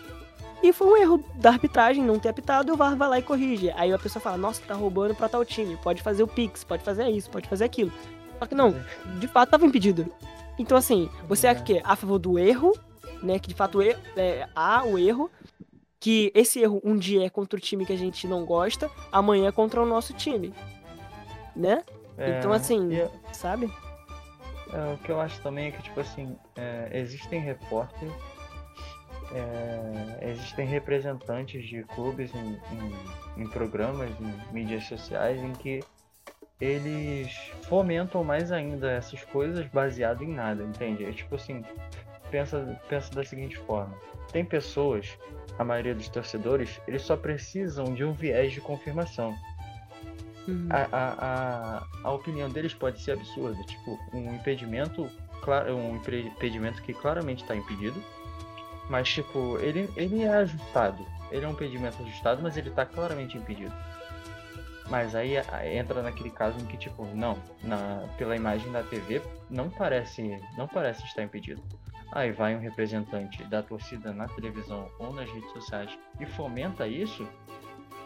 E 0.61 0.73
foi 0.73 0.87
um 0.87 0.97
erro 0.97 1.23
da 1.35 1.51
arbitragem 1.51 2.03
não 2.03 2.17
ter 2.17 2.29
apitado 2.29 2.69
e 2.69 2.73
o 2.73 2.77
VAR 2.77 2.95
vai 2.95 3.07
lá 3.07 3.19
e 3.19 3.21
corrige. 3.21 3.71
Aí 3.75 3.93
a 3.93 3.99
pessoa 3.99 4.21
fala, 4.21 4.37
nossa, 4.37 4.61
tá 4.63 4.73
roubando 4.73 5.13
pra 5.15 5.29
tal 5.29 5.45
time, 5.45 5.77
pode 5.77 6.01
fazer 6.01 6.23
o 6.23 6.27
Pix, 6.27 6.63
pode 6.63 6.83
fazer 6.83 7.07
isso, 7.09 7.29
pode 7.29 7.47
fazer 7.47 7.65
aquilo. 7.65 7.91
Só 8.39 8.45
que 8.45 8.55
não, 8.55 8.75
de 9.19 9.27
fato 9.27 9.51
tava 9.51 9.65
impedido. 9.65 10.11
Então 10.57 10.77
assim, 10.77 11.09
você 11.27 11.47
é, 11.47 11.51
é 11.51 11.55
que 11.55 11.81
a 11.83 11.95
favor 11.95 12.17
do 12.17 12.39
erro, 12.39 12.73
né? 13.21 13.37
Que 13.39 13.49
de 13.49 13.55
fato 13.55 13.81
é, 13.81 13.95
é, 14.15 14.47
há 14.55 14.83
o 14.83 14.97
erro, 14.97 15.29
que 15.99 16.31
esse 16.33 16.59
erro 16.59 16.81
um 16.83 16.97
dia 16.97 17.25
é 17.25 17.29
contra 17.29 17.57
o 17.57 17.61
time 17.61 17.85
que 17.85 17.93
a 17.93 17.97
gente 17.97 18.27
não 18.27 18.43
gosta, 18.43 18.89
amanhã 19.11 19.49
é 19.49 19.51
contra 19.51 19.81
o 19.81 19.85
nosso 19.85 20.13
time. 20.13 20.53
Né? 21.55 21.83
É, 22.17 22.39
então 22.39 22.51
assim, 22.51 22.93
eu, 22.93 23.11
sabe? 23.31 23.71
É, 24.73 24.93
o 24.93 24.97
que 24.97 25.11
eu 25.11 25.21
acho 25.21 25.41
também 25.41 25.67
é 25.67 25.71
que, 25.71 25.81
tipo 25.81 25.99
assim, 25.99 26.35
é, 26.55 26.89
existem 26.93 27.39
repórteres 27.39 28.13
é, 29.33 30.29
existem 30.31 30.65
representantes 30.65 31.65
de 31.67 31.83
clubes 31.83 32.33
em, 32.33 32.59
em, 32.71 33.43
em, 33.43 33.47
programas, 33.47 34.09
em 34.19 34.53
mídias 34.53 34.85
sociais, 34.85 35.41
em 35.41 35.53
que 35.53 35.83
eles 36.59 37.33
fomentam 37.63 38.23
mais 38.23 38.51
ainda 38.51 38.91
essas 38.91 39.23
coisas 39.25 39.65
baseado 39.67 40.23
em 40.23 40.33
nada, 40.33 40.63
entende? 40.63 41.05
É 41.05 41.11
tipo 41.11 41.35
assim, 41.35 41.63
pensa, 42.31 42.79
pensa 42.87 43.13
da 43.13 43.23
seguinte 43.23 43.57
forma: 43.57 43.93
tem 44.31 44.43
pessoas, 44.43 45.17
a 45.59 45.63
maioria 45.63 45.93
dos 45.93 46.09
torcedores, 46.09 46.81
eles 46.87 47.01
só 47.01 47.15
precisam 47.15 47.93
de 47.93 48.03
um 48.03 48.13
viés 48.13 48.53
de 48.53 48.61
confirmação. 48.61 49.35
Uhum. 50.47 50.69
A, 50.69 50.87
a, 50.97 51.77
a, 51.77 51.87
a 52.05 52.11
opinião 52.11 52.49
deles 52.49 52.73
pode 52.73 53.01
ser 53.01 53.11
absurda, 53.11 53.61
tipo, 53.63 53.99
um 54.13 54.33
impedimento, 54.33 55.09
um 55.69 55.97
impedimento 55.97 56.81
que 56.81 56.93
claramente 56.93 57.43
está 57.43 57.53
impedido 57.53 58.01
mas, 58.89 59.09
tipo, 59.09 59.57
ele, 59.59 59.89
ele 59.95 60.23
é 60.23 60.29
ajustado. 60.29 61.05
Ele 61.31 61.45
é 61.45 61.47
um 61.47 61.51
impedimento 61.51 62.01
ajustado, 62.01 62.41
mas 62.41 62.57
ele 62.57 62.69
tá 62.71 62.85
claramente 62.85 63.37
impedido. 63.37 63.73
Mas 64.89 65.13
aí 65.13 65.35
entra 65.77 66.01
naquele 66.01 66.29
caso 66.29 66.57
em 66.59 66.65
que, 66.65 66.77
tipo, 66.77 67.05
não, 67.13 67.37
na, 67.63 68.07
pela 68.17 68.35
imagem 68.35 68.71
da 68.71 68.83
TV, 68.83 69.21
não 69.49 69.69
parece, 69.69 70.39
não 70.57 70.67
parece 70.67 71.03
estar 71.03 71.23
impedido. 71.23 71.61
Aí 72.13 72.31
vai 72.31 72.55
um 72.55 72.59
representante 72.59 73.43
da 73.43 73.61
torcida 73.61 74.13
na 74.13 74.27
televisão 74.29 74.89
ou 74.97 75.13
nas 75.13 75.29
redes 75.29 75.51
sociais 75.51 75.97
e 76.21 76.25
fomenta 76.25 76.87
isso, 76.87 77.27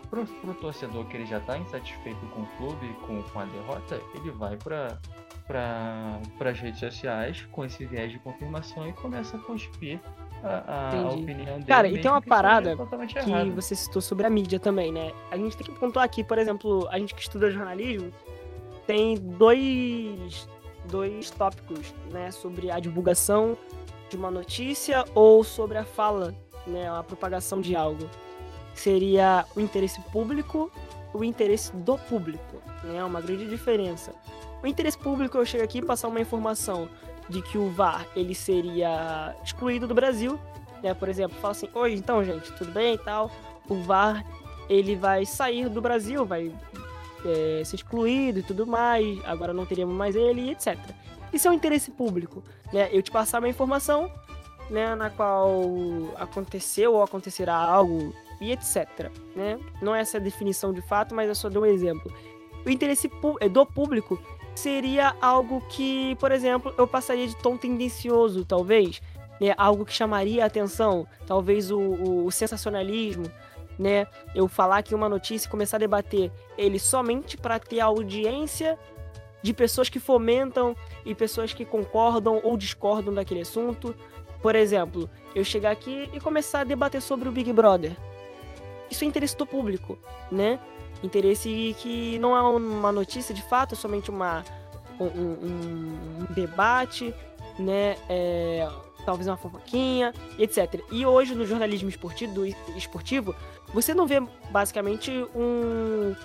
pro, 0.09 0.25
pro 0.25 0.55
torcedor 0.55 1.05
que 1.05 1.17
ele 1.17 1.25
já 1.27 1.39
tá 1.39 1.57
insatisfeito 1.57 2.25
com 2.27 2.41
o 2.41 2.47
clube, 2.57 2.87
com, 3.05 3.21
com 3.23 3.39
a 3.39 3.45
derrota, 3.45 4.01
ele 4.15 4.31
vai 4.31 4.57
para 4.57 4.99
para 5.47 6.49
as 6.49 6.59
redes 6.59 6.79
sociais 6.79 7.45
com 7.51 7.65
esse 7.65 7.85
viés 7.85 8.11
de 8.11 8.19
confirmação 8.19 8.87
e 8.87 8.93
começa 8.93 9.35
a 9.35 9.39
cuspir 9.39 9.99
a, 10.43 10.91
a 10.97 11.09
opinião 11.09 11.55
dele. 11.55 11.65
Cara, 11.65 11.87
e 11.87 12.01
tem 12.01 12.09
uma 12.09 12.21
parada 12.21 12.75
que 13.07 13.19
errado. 13.19 13.51
você 13.51 13.75
citou 13.75 14.01
sobre 14.01 14.25
a 14.25 14.29
mídia 14.29 14.59
também, 14.59 14.91
né? 14.91 15.11
A 15.29 15.37
gente 15.37 15.57
tem 15.57 15.65
que 15.65 15.79
pontuar 15.79 16.05
aqui, 16.05 16.23
por 16.23 16.37
exemplo, 16.37 16.87
a 16.91 16.97
gente 16.97 17.13
que 17.13 17.21
estuda 17.21 17.51
jornalismo 17.51 18.11
tem 18.87 19.15
dois, 19.15 20.47
dois 20.89 21.29
tópicos, 21.31 21.93
né? 22.11 22.31
Sobre 22.31 22.71
a 22.71 22.79
divulgação 22.79 23.57
de 24.09 24.17
uma 24.17 24.31
notícia 24.31 25.05
ou 25.15 25.43
sobre 25.43 25.77
a 25.77 25.85
fala, 25.85 26.35
né? 26.67 26.89
A 26.89 27.03
propagação 27.03 27.61
de 27.61 27.75
algo. 27.75 28.09
Seria 28.73 29.45
o 29.55 29.59
interesse 29.59 29.99
público 30.11 30.71
o 31.13 31.23
interesse 31.23 31.75
do 31.75 31.97
público, 31.97 32.61
né? 32.83 32.97
É 32.97 33.03
uma 33.03 33.21
grande 33.21 33.47
diferença. 33.47 34.13
O 34.63 34.67
interesse 34.67 34.97
público, 34.97 35.37
eu 35.37 35.45
chego 35.45 35.63
aqui 35.63 35.79
e 35.79 35.81
passar 35.81 36.07
uma 36.07 36.21
informação 36.21 36.87
de 37.31 37.41
que 37.41 37.57
o 37.57 37.69
VAR 37.69 38.05
ele 38.15 38.35
seria 38.35 39.35
excluído 39.43 39.87
do 39.87 39.95
Brasil, 39.95 40.39
né? 40.83 40.93
Por 40.93 41.09
exemplo, 41.09 41.37
fala 41.39 41.51
assim, 41.51 41.69
oi, 41.73 41.93
então 41.93 42.23
gente, 42.23 42.51
tudo 42.53 42.71
bem 42.71 42.95
e 42.95 42.97
tal. 42.97 43.31
O 43.67 43.75
VAR 43.75 44.25
ele 44.69 44.95
vai 44.95 45.25
sair 45.25 45.69
do 45.69 45.81
Brasil, 45.81 46.25
vai 46.25 46.51
é, 47.25 47.63
ser 47.63 47.77
excluído 47.77 48.39
e 48.39 48.43
tudo 48.43 48.67
mais. 48.67 49.19
Agora 49.25 49.53
não 49.53 49.65
teríamos 49.65 49.95
mais 49.95 50.15
ele, 50.15 50.51
etc. 50.51 50.77
Isso 51.31 51.47
é 51.47 51.51
um 51.51 51.53
interesse 51.53 51.89
público, 51.91 52.43
né? 52.73 52.89
Eu 52.91 53.01
te 53.01 53.09
passar 53.09 53.39
uma 53.39 53.47
informação, 53.47 54.11
né, 54.69 54.95
na 54.95 55.09
qual 55.09 55.53
aconteceu 56.17 56.93
ou 56.93 57.03
acontecerá 57.03 57.55
algo 57.55 58.13
e 58.41 58.51
etc. 58.51 59.11
Né? 59.35 59.59
Não 59.81 59.93
é 59.93 60.01
essa 60.01 60.17
a 60.17 60.21
definição 60.21 60.73
de 60.73 60.81
fato, 60.81 61.13
mas 61.13 61.29
eu 61.29 61.35
só 61.35 61.49
dou 61.49 61.63
um 61.63 61.65
exemplo. 61.65 62.11
O 62.65 62.69
interesse 62.69 63.09
do 63.51 63.65
público 63.65 64.19
seria 64.55 65.15
algo 65.21 65.61
que, 65.69 66.15
por 66.15 66.31
exemplo, 66.31 66.73
eu 66.77 66.87
passaria 66.87 67.27
de 67.27 67.35
tom 67.37 67.57
tendencioso, 67.57 68.45
talvez, 68.45 69.01
né? 69.39 69.53
Algo 69.57 69.85
que 69.85 69.93
chamaria 69.93 70.43
a 70.43 70.47
atenção, 70.47 71.07
talvez 71.25 71.71
o, 71.71 71.79
o, 71.79 72.25
o 72.25 72.31
sensacionalismo, 72.31 73.25
né? 73.77 74.07
Eu 74.35 74.47
falar 74.47 74.83
que 74.83 74.93
uma 74.93 75.09
notícia 75.09 75.47
e 75.47 75.49
começar 75.49 75.77
a 75.77 75.79
debater 75.79 76.31
ele 76.57 76.77
somente 76.77 77.37
para 77.37 77.59
ter 77.59 77.79
audiência 77.79 78.77
de 79.41 79.53
pessoas 79.53 79.89
que 79.89 79.99
fomentam 79.99 80.75
e 81.03 81.15
pessoas 81.15 81.53
que 81.53 81.65
concordam 81.65 82.39
ou 82.43 82.55
discordam 82.55 83.13
daquele 83.13 83.41
assunto. 83.41 83.95
Por 84.41 84.55
exemplo, 84.55 85.09
eu 85.33 85.43
chegar 85.43 85.71
aqui 85.71 86.09
e 86.13 86.19
começar 86.19 86.61
a 86.61 86.63
debater 86.63 87.01
sobre 87.01 87.27
o 87.27 87.31
Big 87.31 87.51
Brother. 87.51 87.95
Isso 88.89 89.03
é 89.03 89.07
interesse 89.07 89.37
do 89.37 89.45
público, 89.45 89.97
né? 90.31 90.59
Interesse 91.03 91.75
que 91.79 92.19
não 92.19 92.35
é 92.35 92.41
uma 92.41 92.91
notícia 92.91 93.33
de 93.33 93.41
fato, 93.41 93.73
é 93.73 93.77
somente 93.77 94.09
uma, 94.09 94.43
um, 94.99 95.05
um, 95.05 96.25
debate, 96.29 97.13
né? 97.57 97.97
É, 98.07 98.69
talvez 99.05 99.27
uma 99.27 99.37
fofoquinha, 99.37 100.13
etc. 100.37 100.81
E 100.91 101.05
hoje 101.05 101.33
no 101.33 101.45
jornalismo 101.45 101.89
esportivo, 101.89 102.45
esportivo 102.75 103.35
você 103.73 103.93
não 103.93 104.05
vê 104.05 104.21
basicamente 104.51 105.11
um, 105.35 106.15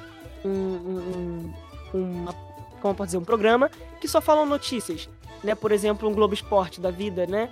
um, 0.45 0.51
um 0.51 1.53
uma, 1.95 2.35
como 2.81 2.95
pode 2.95 3.09
dizer, 3.09 3.19
um 3.19 3.25
programa 3.25 3.71
que 4.01 4.09
só 4.09 4.21
falam 4.21 4.47
notícias, 4.47 5.09
né? 5.43 5.55
Por 5.55 5.73
exemplo, 5.73 6.09
um 6.09 6.15
Globo 6.15 6.35
Esporte 6.35 6.81
da 6.81 6.91
vida, 6.91 7.27
né? 7.27 7.51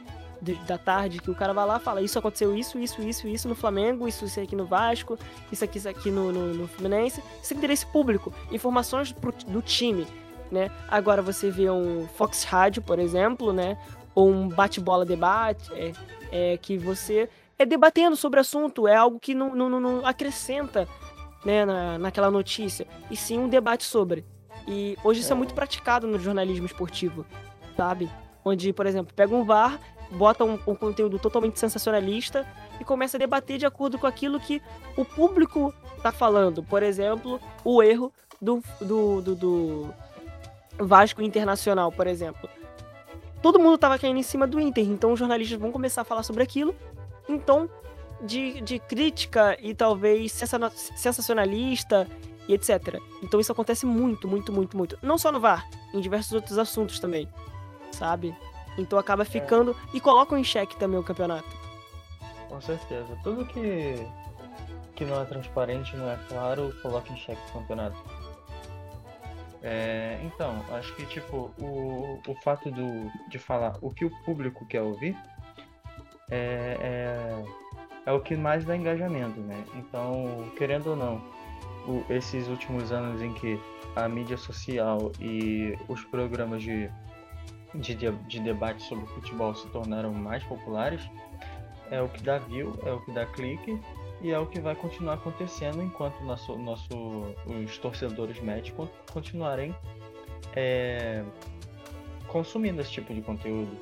Da 0.66 0.78
tarde, 0.78 1.20
que 1.20 1.30
o 1.30 1.34
cara 1.34 1.52
vai 1.52 1.66
lá 1.66 1.76
e 1.76 1.80
fala, 1.80 2.02
isso 2.02 2.18
aconteceu 2.18 2.56
isso, 2.56 2.78
isso, 2.78 3.02
isso, 3.02 3.26
isso 3.26 3.48
no 3.48 3.54
Flamengo, 3.54 4.06
isso, 4.06 4.24
isso 4.24 4.40
aqui 4.40 4.54
no 4.54 4.66
Vasco, 4.66 5.18
isso 5.50 5.64
aqui, 5.64 5.78
isso 5.78 5.88
aqui 5.88 6.10
no, 6.10 6.32
no, 6.32 6.54
no 6.54 6.68
Fluminense. 6.68 7.22
Isso 7.42 7.54
é 7.54 7.56
interesse 7.56 7.86
público, 7.86 8.32
informações 8.50 9.12
pro, 9.12 9.32
do 9.32 9.62
time, 9.62 10.06
né? 10.50 10.70
Agora 10.88 11.22
você 11.22 11.50
vê 11.50 11.70
um 11.70 12.06
Fox 12.08 12.44
Rádio, 12.44 12.82
por 12.82 12.98
exemplo, 12.98 13.52
né? 13.52 13.78
Ou 14.14 14.30
um 14.30 14.48
bate-bola 14.48 15.04
debate, 15.04 15.72
é, 15.72 15.92
é, 16.30 16.56
que 16.56 16.76
você 16.76 17.28
é 17.58 17.64
debatendo 17.64 18.16
sobre 18.16 18.38
o 18.38 18.42
assunto, 18.42 18.86
é 18.86 18.96
algo 18.96 19.18
que 19.18 19.34
não, 19.34 19.54
não, 19.54 19.80
não 19.80 20.06
acrescenta 20.06 20.88
né, 21.44 21.64
na, 21.64 21.98
naquela 21.98 22.30
notícia, 22.30 22.86
e 23.10 23.16
sim 23.16 23.38
um 23.38 23.48
debate 23.48 23.84
sobre. 23.84 24.24
E 24.66 24.96
hoje 25.04 25.20
isso 25.20 25.32
é, 25.32 25.34
é 25.34 25.36
muito 25.36 25.54
praticado 25.54 26.06
no 26.06 26.18
jornalismo 26.18 26.66
esportivo, 26.66 27.24
sabe? 27.76 28.10
Onde, 28.44 28.72
por 28.72 28.86
exemplo, 28.86 29.12
pega 29.14 29.34
um 29.34 29.44
VAR 29.44 29.78
bota 30.10 30.44
um, 30.44 30.58
um, 30.66 30.74
conteúdo 30.74 31.18
totalmente 31.18 31.58
sensacionalista 31.58 32.46
e 32.80 32.84
começa 32.84 33.16
a 33.16 33.20
debater 33.20 33.58
de 33.58 33.66
acordo 33.66 33.98
com 33.98 34.06
aquilo 34.06 34.38
que 34.40 34.62
o 34.96 35.04
público 35.04 35.74
está 35.96 36.12
falando. 36.12 36.62
Por 36.62 36.82
exemplo, 36.82 37.40
o 37.64 37.82
erro 37.82 38.12
do, 38.40 38.62
do, 38.80 39.20
do, 39.22 39.34
do 39.34 39.94
Vasco 40.78 41.22
Internacional, 41.22 41.90
por 41.90 42.06
exemplo. 42.06 42.48
Todo 43.42 43.58
mundo 43.58 43.74
estava 43.74 43.98
caindo 43.98 44.18
em 44.18 44.22
cima 44.22 44.46
do 44.46 44.58
Inter, 44.58 44.84
então 44.84 45.12
os 45.12 45.18
jornalistas 45.18 45.58
vão 45.58 45.70
começar 45.70 46.00
a 46.00 46.04
falar 46.04 46.22
sobre 46.22 46.42
aquilo. 46.42 46.74
Então, 47.28 47.68
de, 48.22 48.60
de 48.60 48.78
crítica 48.78 49.56
e 49.60 49.74
talvez 49.74 50.32
sensacionalista 50.96 52.08
e 52.48 52.54
etc. 52.54 53.00
Então 53.22 53.40
isso 53.40 53.52
acontece 53.52 53.86
muito, 53.86 54.28
muito, 54.28 54.52
muito, 54.52 54.76
muito. 54.76 54.98
Não 55.02 55.18
só 55.18 55.30
no 55.30 55.40
VAR, 55.40 55.68
em 55.92 56.00
diversos 56.00 56.32
outros 56.32 56.58
assuntos 56.58 56.98
também, 56.98 57.28
sabe? 57.90 58.34
Então 58.76 58.98
acaba 58.98 59.24
ficando 59.24 59.72
é. 59.72 59.96
e 59.96 60.00
colocam 60.00 60.36
em 60.36 60.44
xeque 60.44 60.76
também 60.76 60.98
o 60.98 61.04
campeonato. 61.04 61.48
Com 62.48 62.60
certeza. 62.60 63.18
Tudo 63.22 63.44
que, 63.46 64.06
que 64.94 65.04
não 65.04 65.20
é 65.20 65.24
transparente, 65.24 65.96
não 65.96 66.10
é 66.10 66.18
claro, 66.28 66.74
coloca 66.82 67.12
em 67.12 67.16
xeque 67.16 67.40
o 67.50 67.60
campeonato. 67.60 67.96
É, 69.62 70.20
então, 70.22 70.62
acho 70.72 70.94
que 70.94 71.06
tipo, 71.06 71.50
o, 71.58 72.20
o 72.28 72.34
fato 72.42 72.70
do, 72.70 73.10
de 73.30 73.38
falar 73.38 73.78
o 73.80 73.90
que 73.90 74.04
o 74.04 74.10
público 74.22 74.66
quer 74.66 74.82
ouvir 74.82 75.16
é, 76.30 76.76
é, 76.80 77.44
é 78.04 78.12
o 78.12 78.20
que 78.20 78.36
mais 78.36 78.62
dá 78.64 78.76
engajamento, 78.76 79.40
né? 79.40 79.64
Então, 79.74 80.50
querendo 80.58 80.88
ou 80.88 80.96
não, 80.96 81.16
o, 81.88 82.04
esses 82.10 82.46
últimos 82.48 82.92
anos 82.92 83.22
em 83.22 83.32
que 83.32 83.58
a 83.96 84.06
mídia 84.06 84.36
social 84.36 85.10
e 85.18 85.78
os 85.88 86.04
programas 86.04 86.62
de 86.62 86.90
de, 87.74 87.94
de 87.94 88.40
debate 88.40 88.82
sobre 88.82 89.06
futebol 89.06 89.54
se 89.54 89.66
tornaram 89.68 90.12
mais 90.12 90.42
populares, 90.44 91.00
é 91.90 92.00
o 92.00 92.08
que 92.08 92.22
dá 92.22 92.38
view, 92.38 92.78
é 92.84 92.92
o 92.92 93.00
que 93.00 93.12
dá 93.12 93.26
clique 93.26 93.78
e 94.20 94.30
é 94.30 94.38
o 94.38 94.46
que 94.46 94.60
vai 94.60 94.74
continuar 94.74 95.14
acontecendo 95.14 95.82
enquanto 95.82 96.22
nosso, 96.24 96.56
nosso, 96.56 97.34
os 97.46 97.76
torcedores 97.78 98.40
médicos 98.40 98.88
continuarem 99.12 99.74
é, 100.56 101.22
consumindo 102.28 102.80
esse 102.80 102.90
tipo 102.90 103.12
de 103.12 103.20
conteúdo. 103.20 103.76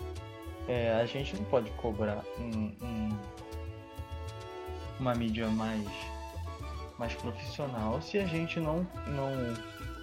É, 0.68 0.92
a 0.92 1.06
gente 1.06 1.36
não 1.36 1.44
pode 1.44 1.70
cobrar 1.72 2.22
um, 2.38 2.72
um, 2.82 3.18
uma 5.00 5.14
mídia 5.14 5.48
mais, 5.48 5.88
mais 6.98 7.14
profissional 7.14 8.00
se 8.00 8.18
a 8.18 8.26
gente 8.26 8.60
não, 8.60 8.86
não 9.06 9.54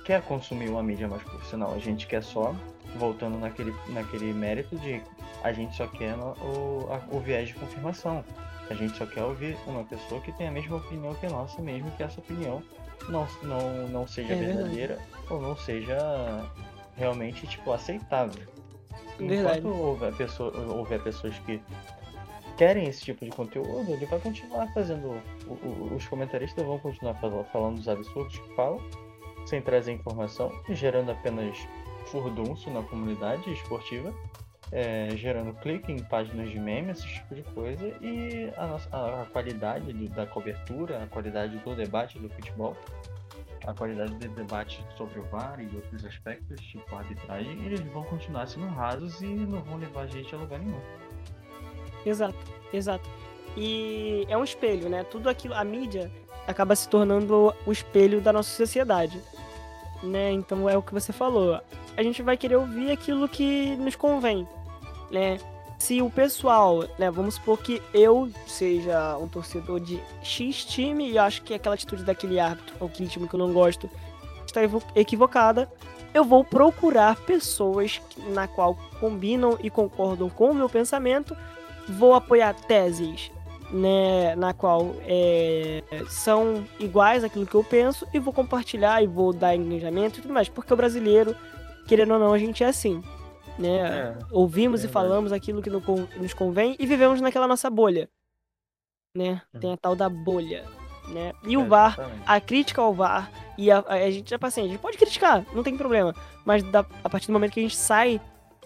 quer 0.04 0.22
consumir 0.24 0.70
uma 0.70 0.84
mídia 0.84 1.08
mais 1.08 1.24
profissional. 1.24 1.74
A 1.74 1.80
gente 1.80 2.08
quer 2.08 2.24
só, 2.24 2.54
voltando 2.96 3.38
naquele, 3.38 3.76
naquele 3.90 4.34
mérito 4.34 4.78
de 4.78 5.02
a 5.44 5.52
gente 5.52 5.76
só 5.76 5.88
quer 5.88 6.16
o, 6.16 6.88
a, 6.92 7.16
o 7.16 7.20
viés 7.20 7.50
de 7.50 7.56
confirmação. 7.56 8.24
A 8.70 8.74
gente 8.74 8.98
só 8.98 9.06
quer 9.06 9.24
ouvir 9.24 9.58
uma 9.66 9.84
pessoa 9.84 10.22
que 10.22 10.32
tem 10.34 10.48
a 10.48 10.52
mesma 10.52 10.78
opinião 10.78 11.14
que 11.16 11.26
a 11.26 11.30
nossa, 11.30 11.62
mesmo 11.62 11.90
que 11.92 12.04
essa 12.04 12.20
opinião 12.20 12.62
não, 13.08 13.28
não, 13.42 13.88
não 13.88 14.08
seja 14.08 14.34
é 14.34 14.38
verdadeira 14.38 15.00
ou 15.30 15.42
não 15.42 15.56
seja 15.56 15.98
realmente 16.96 17.48
tipo 17.48 17.72
aceitável. 17.72 18.42
Verdade. 19.18 19.60
Enquanto 19.60 19.68
houver, 19.68 20.16
pessoa, 20.16 20.52
houver 20.72 21.02
pessoas 21.02 21.38
que 21.40 21.62
querem 22.58 22.88
esse 22.88 23.02
tipo 23.02 23.26
de 23.26 23.32
conteúdo, 23.32 23.92
ele 23.92 24.06
vai 24.06 24.20
continuar 24.20 24.68
fazendo. 24.74 25.22
O, 25.48 25.54
o, 25.54 25.96
os 25.96 26.06
comentaristas 26.08 26.66
vão 26.66 26.78
continuar 26.80 27.16
falando 27.52 27.78
dos 27.78 27.88
absurdos 27.88 28.38
que 28.38 28.56
falam, 28.56 28.80
sem 29.46 29.62
trazer 29.62 29.94
informação, 29.94 30.52
gerando 30.70 31.12
apenas 31.12 31.58
furdunço 32.12 32.70
na 32.70 32.82
comunidade 32.84 33.52
esportiva 33.52 34.14
é, 34.72 35.10
gerando 35.16 35.54
clique 35.56 35.92
em 35.92 36.00
páginas 36.00 36.50
de 36.50 36.60
memes, 36.60 37.00
esse 37.00 37.08
tipo 37.08 37.36
de 37.36 37.44
coisa, 37.44 37.88
e 38.02 38.52
a, 38.56 38.68
nossa, 38.68 38.90
a, 38.92 39.26
qualidade 39.26 39.92
da 40.10 40.26
cobertura, 40.26 41.04
a 41.04 41.08
qualidade 41.08 41.58
do 41.58 41.76
debate 41.76 42.20
do 42.20 42.30
futebol, 42.30 42.76
a 43.66 43.74
qualidade 43.74 44.14
do 44.14 44.30
debate 44.30 44.84
sobre 44.96 45.20
o 45.20 45.24
VAR 45.24 45.60
e 45.60 45.76
outros 45.76 46.06
aspectos, 46.06 46.60
tipo 46.62 46.96
arbitragem, 46.96 47.66
eles 47.66 47.82
vão 47.92 48.04
continuar 48.04 48.48
sendo 48.48 48.68
rasos 48.68 49.22
e 49.22 49.26
não 49.26 49.62
vão 49.62 49.78
levar 49.78 50.02
a 50.02 50.08
gente 50.08 50.34
a 50.34 50.38
lugar 50.38 50.60
nenhum. 50.60 50.80
Exato, 52.06 52.38
exato. 52.72 53.10
E 53.58 54.26
é 54.30 54.38
um 54.38 54.44
espelho, 54.44 54.88
né? 54.88 55.04
Tudo 55.04 55.30
aquilo, 55.30 55.56
a 55.56 55.64
mídia 55.64 56.12
acaba 56.48 56.76
se 56.76 56.88
tornando 56.88 57.54
o 57.66 57.72
espelho 57.72 58.22
da 58.22 58.32
nossa 58.32 58.50
sociedade. 58.56 59.22
Né? 60.02 60.32
Então 60.32 60.70
é 60.70 60.78
o 60.78 60.82
que 60.82 60.94
você 60.94 61.12
falou. 61.12 61.60
A 61.98 62.04
gente 62.04 62.22
vai 62.22 62.38
querer 62.38 62.56
ouvir 62.56 62.92
aquilo 62.92 63.28
que 63.28 63.76
nos 63.76 63.96
convém 63.96 64.48
né? 65.12 65.38
Se 65.78 66.02
o 66.02 66.10
pessoal, 66.10 66.84
né, 66.98 67.10
vamos 67.10 67.36
supor 67.36 67.58
que 67.58 67.82
eu 67.94 68.30
seja 68.46 69.18
um 69.18 69.28
torcedor 69.28 69.80
de 69.80 70.00
X 70.22 70.66
time 70.66 71.10
e 71.10 71.18
acho 71.18 71.42
que 71.42 71.54
aquela 71.54 71.76
atitude 71.76 72.04
daquele 72.04 72.38
árbitro 72.38 72.76
ou 72.80 72.88
aquele 72.88 73.08
time 73.08 73.28
que 73.28 73.34
eu 73.34 73.40
não 73.40 73.54
gosto 73.54 73.90
está 74.46 74.62
equivocada, 74.94 75.72
eu 76.14 76.26
vou 76.26 76.44
procurar 76.44 77.16
pessoas 77.18 78.02
na 78.34 78.48
qual 78.48 78.78
combinam 79.00 79.58
e 79.64 79.70
concordam 79.70 80.30
com 80.30 80.52
o 80.52 80.56
meu 80.56 80.68
pensamento, 80.68 81.38
vou 81.88 82.14
apoiar 82.14 82.54
teses 82.54 83.32
né, 83.72 84.36
na 84.36 84.54
qual 84.54 84.96
é, 85.02 85.84
são 86.10 86.66
iguais 86.80 87.24
àquilo 87.24 87.46
que 87.46 87.56
eu 87.56 87.64
penso 87.64 88.08
e 88.14 88.20
vou 88.20 88.34
compartilhar 88.34 89.04
e 89.04 89.08
vou 89.08 89.32
dar 89.32 89.56
engajamento 89.56 90.20
e 90.20 90.22
tudo 90.22 90.34
mais, 90.34 90.50
porque 90.50 90.74
o 90.74 90.78
brasileiro, 90.78 91.36
querendo 91.88 92.14
ou 92.14 92.20
não, 92.20 92.34
a 92.34 92.38
gente 92.38 92.64
é 92.64 92.68
assim 92.68 93.04
né? 93.60 93.78
É, 93.78 94.18
Ouvimos 94.32 94.84
é 94.84 94.88
e 94.88 94.90
falamos 94.90 95.34
aquilo 95.34 95.62
que 95.62 95.70
nos 95.70 96.34
convém 96.34 96.76
e 96.80 96.86
vivemos 96.86 97.20
naquela 97.20 97.48
nossa 97.48 97.70
bolha, 97.70 98.10
né? 99.16 99.42
Uhum. 99.54 99.60
Tem 99.60 99.74
a 99.74 99.78
tal 99.78 99.96
da 99.96 100.08
bolha, 100.08 100.66
né? 101.10 101.34
E 101.44 101.58
o 101.58 101.62
é, 101.62 101.66
VAR, 101.66 101.94
exatamente. 101.94 102.24
a 102.26 102.42
crítica 102.42 102.82
ao 102.82 102.94
VAR 102.94 103.30
e 103.58 103.70
a, 103.70 103.84
a, 103.86 104.10
gente 104.10 104.30
já 104.30 104.40
paciente, 104.40 104.68
a 104.68 104.72
gente 104.72 104.82
pode 104.82 104.98
criticar, 104.98 105.46
não 105.54 105.62
tem 105.62 105.76
problema, 105.76 106.16
mas 106.46 106.64
da, 106.64 106.86
a 107.04 107.10
partir 107.10 107.28
do 107.28 107.34
momento 107.34 107.52
que 107.52 107.60
a 107.60 107.64
gente 107.64 107.76
sai 107.76 108.22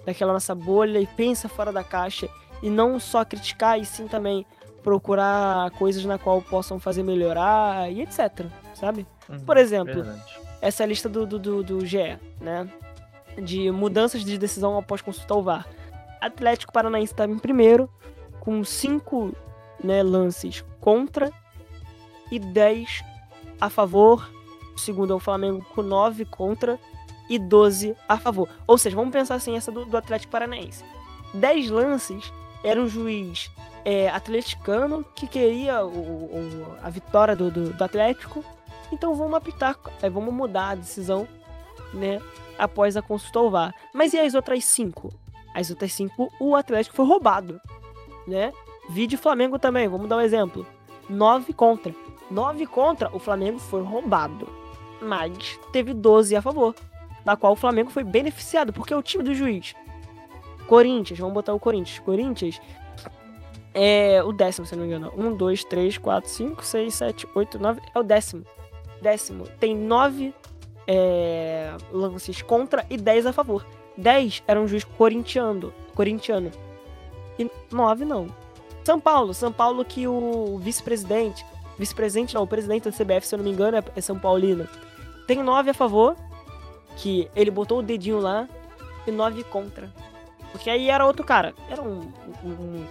daquela 0.06 0.32
nossa 0.32 0.54
bolha 0.54 1.00
e 1.00 1.08
pensa 1.08 1.50
fora 1.50 1.72
da 1.72 1.84
caixa 1.84 2.30
e 2.62 2.70
não 2.70 3.00
só 3.00 3.26
criticar 3.26 3.80
e 3.80 3.86
sim 3.86 4.08
também 4.08 4.46
procurar 4.84 5.72
coisas 5.72 6.04
na 6.06 6.18
qual 6.18 6.42
possam 6.42 6.80
fazer 6.80 7.04
melhorar 7.04 7.92
e 7.92 8.02
etc, 8.02 8.46
sabe? 8.76 9.08
Uhum, 9.30 9.40
Por 9.40 9.58
exemplo, 9.58 9.94
verdade. 9.94 10.40
essa 10.62 10.86
lista 10.86 11.08
do, 11.08 11.26
do, 11.26 11.40
do, 11.40 11.64
do 11.64 11.86
GE, 11.86 12.20
né? 12.42 12.70
de 13.42 13.72
mudanças 13.72 14.24
de 14.24 14.38
decisão 14.38 14.78
após 14.78 15.02
consultar 15.02 15.36
o 15.36 15.42
VAR. 15.42 15.68
Atlético 16.22 16.72
Paranaense 16.72 17.14
estava 17.14 17.32
em 17.32 17.40
primeiro, 17.40 17.90
com 18.40 18.64
5 18.64 19.36
né, 19.84 20.04
lances 20.04 20.64
contra 20.80 21.32
e 22.32 22.40
10 22.40 23.04
a 23.60 23.70
favor. 23.70 24.30
O 24.76 24.80
segundo 24.80 25.14
é 25.14 25.16
o 25.16 25.20
Flamengo 25.20 25.66
com 25.74 25.82
9 25.82 26.26
contra 26.26 26.80
e 27.30 27.38
12 27.38 27.96
a 28.08 28.18
favor. 28.18 28.50
Ou 28.68 28.78
seja, 28.78 28.96
vamos 28.96 29.12
pensar 29.12 29.36
assim, 29.36 29.56
essa 29.56 29.72
do, 29.72 29.86
do 29.86 29.98
Atlético 29.98 30.32
Paranaense. 30.32 30.84
10 31.34 31.70
lances 31.70 32.32
era 32.64 32.82
um 32.82 32.88
juiz 32.88 33.50
é, 33.86 34.10
atleticano 34.10 35.06
que 35.16 35.28
queria 35.28 35.86
o, 35.86 35.90
o, 35.90 36.78
a 36.82 36.90
vitória 36.90 37.36
do, 37.36 37.52
do, 37.52 37.74
do, 37.74 37.84
Atlético. 37.84 38.44
Então 38.92 39.14
vamos 39.16 39.36
apitar, 39.36 39.78
é, 40.02 40.10
vamos 40.10 40.34
mudar 40.34 40.70
a 40.70 40.76
decisão 40.76 41.28
né, 41.94 42.22
após 42.58 42.96
a 42.96 43.02
consulta 43.02 43.40
ao 43.40 43.50
VAR. 43.50 43.76
Mas 43.94 44.14
e 44.14 44.20
as 44.20 44.34
outras 44.34 44.64
cinco? 44.66 45.14
As 45.54 45.70
outras 45.70 45.94
cinco, 45.94 46.32
o 46.40 46.56
Atlético 46.56 46.96
foi 46.96 47.06
roubado, 47.06 47.60
né? 48.28 48.52
Vídeo 48.90 49.18
Flamengo 49.18 49.60
também, 49.60 49.88
vamos 49.88 50.10
dar 50.10 50.18
um 50.18 50.22
exemplo. 50.22 50.66
Nove 51.10 51.54
contra. 51.54 51.94
Nove 52.30 52.66
contra, 52.66 53.16
o 53.16 53.20
Flamengo 53.20 53.60
foi 53.60 53.82
roubado. 53.84 54.48
Mas 55.02 55.60
teve 55.72 55.94
12 55.94 56.36
a 56.36 56.42
favor, 56.42 56.76
da 57.24 57.36
qual 57.36 57.54
o 57.54 57.58
Flamengo 57.58 57.92
foi 57.92 58.04
beneficiado, 58.04 58.74
porque 58.74 58.94
é 58.94 58.98
o 58.98 59.04
time 59.04 59.24
do 59.24 59.34
juiz. 59.34 59.76
Corinthians, 60.68 61.20
vamos 61.20 61.34
botar 61.34 61.54
o 61.54 61.60
Corinthians. 61.60 62.00
Corinthians 62.00 62.60
é 63.74 64.22
o 64.24 64.32
décimo, 64.32 64.66
se 64.66 64.76
não 64.76 64.84
me 64.84 64.90
engano. 64.90 65.12
Um, 65.18 65.36
dois, 65.36 65.64
três, 65.64 65.98
quatro, 65.98 66.30
cinco, 66.30 66.64
seis, 66.64 66.94
sete, 66.96 67.28
oito, 67.36 67.60
nove. 67.60 67.82
É 67.94 68.00
o 68.00 68.04
décimo. 68.04 68.46
Décimo. 69.02 69.48
Tem 69.60 69.76
nove 69.76 70.34
é, 70.88 71.76
lances 71.92 72.42
contra 72.42 72.86
e 72.90 72.98
10 72.98 73.28
a 73.28 73.34
favor. 73.34 73.66
10 73.98 74.44
era 74.48 74.60
um 74.60 74.68
juiz 74.68 74.84
corintiano, 74.84 75.74
corintiano. 75.96 76.52
E 77.38 77.50
9 77.72 78.06
não. 78.06 78.28
São 78.84 79.00
Paulo, 79.00 79.34
São 79.34 79.52
Paulo 79.52 79.86
que 79.86 80.08
o 80.08 80.58
vice-presidente, 80.60 81.46
vice-presidente 81.78 82.36
não, 82.36 82.44
o 82.44 82.48
presidente 82.48 82.90
da 82.90 82.92
CBF, 82.92 83.26
se 83.26 83.34
eu 83.34 83.38
não 83.38 83.46
me 83.46 83.52
engano, 83.52 83.78
é 83.96 84.02
São 84.02 84.20
Paulino. 84.20 84.68
Tem 85.26 85.42
9 85.42 85.70
a 85.70 85.74
favor, 85.74 86.16
que 86.98 87.30
ele 87.36 87.50
botou 87.50 87.80
o 87.80 87.84
dedinho 87.84 88.20
lá, 88.20 88.48
e 89.08 89.12
9 89.12 89.44
contra. 89.46 89.90
Porque 90.52 90.70
aí 90.70 90.90
era 90.90 91.06
outro 91.06 91.26
cara. 91.26 91.54
Era 91.70 91.82
um, 91.82 92.12
um, 92.44 92.50
um, 92.50 92.86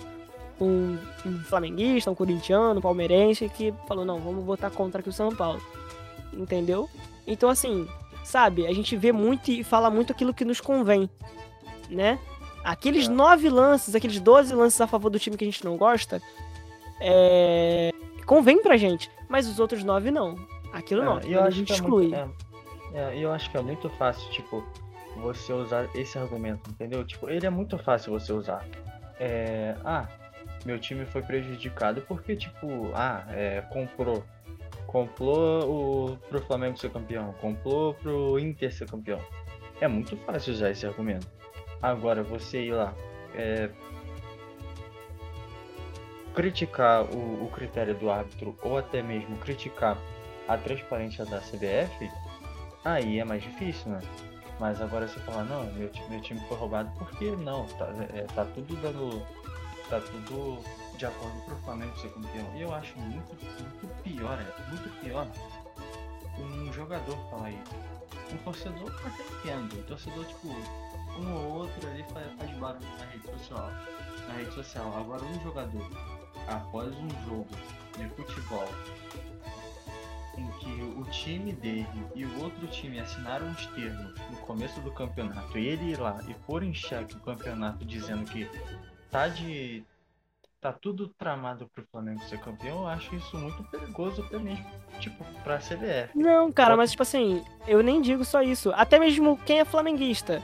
um 0.65 1.39
flamenguista, 1.45 2.11
um 2.11 2.15
corintiano, 2.15 2.79
um 2.79 2.83
palmeirense, 2.83 3.49
que 3.49 3.73
falou, 3.87 4.05
não, 4.05 4.19
vamos 4.19 4.45
botar 4.45 4.71
contra 4.71 5.01
aqui 5.01 5.09
o 5.09 5.13
São 5.13 5.35
Paulo. 5.35 5.61
Entendeu? 6.33 6.89
Então, 7.27 7.49
assim, 7.49 7.87
sabe, 8.25 8.67
a 8.67 8.73
gente 8.73 8.97
vê 8.97 9.13
muito 9.13 9.51
e 9.51 9.63
fala 9.65 9.91
muito 9.91 10.13
aquilo 10.13 10.35
que 10.35 10.45
nos 10.45 10.61
convém, 10.61 11.09
né? 11.91 12.19
Aqueles 12.65 13.07
é. 13.07 13.11
nove 13.11 13.49
lances, 13.49 13.95
aqueles 13.95 14.21
12 14.21 14.55
lances 14.55 14.81
a 14.81 14.87
favor 14.87 15.11
do 15.11 15.19
time 15.19 15.37
que 15.37 15.45
a 15.45 15.47
gente 15.47 15.65
não 15.65 15.77
gosta, 15.77 16.23
é... 17.01 17.91
convém 18.25 18.63
pra 18.63 18.77
gente, 18.77 19.11
mas 19.29 19.49
os 19.49 19.59
outros 19.59 19.83
nove 19.83 20.11
não. 20.11 20.37
Aquilo 20.73 21.03
é, 21.03 21.05
não, 21.05 21.21
eu 21.21 21.43
a 21.43 21.51
gente 21.51 21.73
exclui. 21.73 22.15
É, 22.15 22.29
é, 22.95 23.19
eu 23.19 23.31
acho 23.33 23.51
que 23.51 23.57
é 23.57 23.63
muito 23.63 23.89
fácil, 23.91 24.31
tipo, 24.31 24.65
você 25.17 25.53
usar 25.53 25.89
esse 25.95 26.19
argumento, 26.19 26.71
entendeu? 26.71 27.05
Tipo, 27.05 27.29
ele 27.29 27.47
é 27.47 27.51
muito 27.51 27.77
fácil 27.79 28.13
você 28.13 28.33
usar. 28.33 28.67
É, 29.19 29.77
ah, 29.85 30.09
meu 30.65 30.79
time 30.79 31.05
foi 31.07 31.23
prejudicado 31.23 32.03
porque, 32.03 32.37
tipo, 32.37 32.91
ah, 32.95 33.25
é, 33.31 33.61
comprou 33.73 34.25
Comprou 34.93 36.11
o, 36.13 36.17
pro 36.29 36.43
Flamengo 36.43 36.77
ser 36.77 36.91
campeão, 36.91 37.33
comprou 37.41 37.95
pro 37.95 38.39
Inter 38.39 38.71
ser 38.71 38.87
campeão. 38.87 39.19
É 39.81 39.89
muito 39.89 40.17
fácil 40.19 40.53
usar 40.53 40.71
esse 40.71 40.87
argumento. 40.87 41.27
Agora, 41.81 42.23
você 42.23 42.67
ir 42.67 42.73
lá, 42.73 42.95
é, 43.35 43.71
criticar 46.35 47.05
o, 47.05 47.45
o, 47.45 47.51
critério 47.51 47.95
do 47.95 48.11
árbitro 48.11 48.57
ou 48.63 48.77
até 48.77 49.03
mesmo 49.03 49.35
criticar 49.39 49.97
a 50.47 50.59
transparência 50.59 51.25
da 51.25 51.39
CBF, 51.39 52.11
aí 52.85 53.19
é 53.19 53.25
mais 53.25 53.43
difícil, 53.43 53.93
né? 53.93 54.01
Mas 54.61 54.79
agora 54.81 55.09
você 55.09 55.19
falar, 55.21 55.45
não, 55.45 55.65
meu, 55.73 55.91
meu 56.11 56.21
time 56.21 56.41
foi 56.49 56.57
roubado, 56.59 56.93
porque 56.99 57.31
não? 57.31 57.67
Tá, 57.67 57.89
é, 58.13 58.27
tá 58.35 58.45
tudo 58.45 58.77
dando. 58.77 59.23
Tá 59.89 60.01
tudo 60.01 60.63
de 60.97 61.07
acordo 61.07 61.41
para 61.45 61.55
o 61.55 61.59
Flamengo 61.59 61.99
ser 61.99 62.11
campeão. 62.11 62.51
E 62.57 62.63
eu 62.63 62.75
acho 62.75 62.97
muito, 62.99 63.37
muito 63.61 64.03
pior, 64.03 64.39
é 64.39 64.71
muito 64.71 65.01
pior 65.01 65.27
um 66.39 66.73
jogador 66.73 67.17
falar 67.31 67.51
isso. 67.51 67.75
Um 68.33 68.37
torcedor 68.39 68.91
até 69.05 69.23
entendo. 69.23 69.79
Um 69.79 69.83
torcedor, 69.83 70.25
tipo, 70.25 70.49
um 71.19 71.35
ou 71.35 71.53
outro 71.59 71.89
ali 71.91 72.05
faz, 72.13 72.27
faz 72.39 72.51
barulho 72.59 72.87
na 72.99 73.05
rede 73.07 73.27
social. 73.39 73.71
Na 74.29 74.35
rede 74.35 74.55
social. 74.55 74.97
Agora 74.97 75.23
um 75.23 75.41
jogador, 75.43 75.91
após 76.49 76.95
um 76.97 77.11
jogo 77.27 77.49
de 77.97 78.09
futebol 78.11 78.69
em 80.39 80.47
que 80.59 80.83
o 80.99 81.05
time 81.11 81.53
dele 81.53 81.87
e 82.15 82.25
o 82.25 82.43
outro 82.43 82.67
time 82.69 82.99
assinaram 82.99 83.51
os 83.51 83.67
termos 83.67 84.19
no 84.31 84.37
começo 84.39 84.81
do 84.81 84.91
campeonato, 84.91 85.59
ele 85.59 85.91
ir 85.91 86.01
lá 86.01 86.19
e 86.27 86.35
pôr 86.47 86.63
em 86.63 86.73
xeque 86.73 87.17
o 87.17 87.21
campeonato 87.21 87.85
dizendo 87.85 88.25
que 88.25 88.49
tá 89.13 89.29
de 89.29 89.85
tá 90.59 90.73
tudo 90.73 91.09
tramado 91.09 91.69
pro 91.75 91.85
Flamengo 91.91 92.23
ser 92.23 92.39
campeão, 92.39 92.83
eu 92.83 92.87
acho 92.87 93.15
isso 93.17 93.37
muito 93.37 93.65
perigoso 93.65 94.23
até 94.23 94.39
mesmo, 94.39 94.65
tipo, 95.01 95.25
pra 95.43 95.59
CBF. 95.59 96.17
Não, 96.17 96.53
cara, 96.53 96.77
mas 96.77 96.93
tipo 96.93 97.03
assim, 97.03 97.45
eu 97.67 97.83
nem 97.83 98.01
digo 98.01 98.25
só 98.25 98.41
isso. 98.41 98.73
Até 98.75 98.97
mesmo 98.99 99.37
quem 99.45 99.59
é 99.59 99.65
flamenguista. 99.65 100.41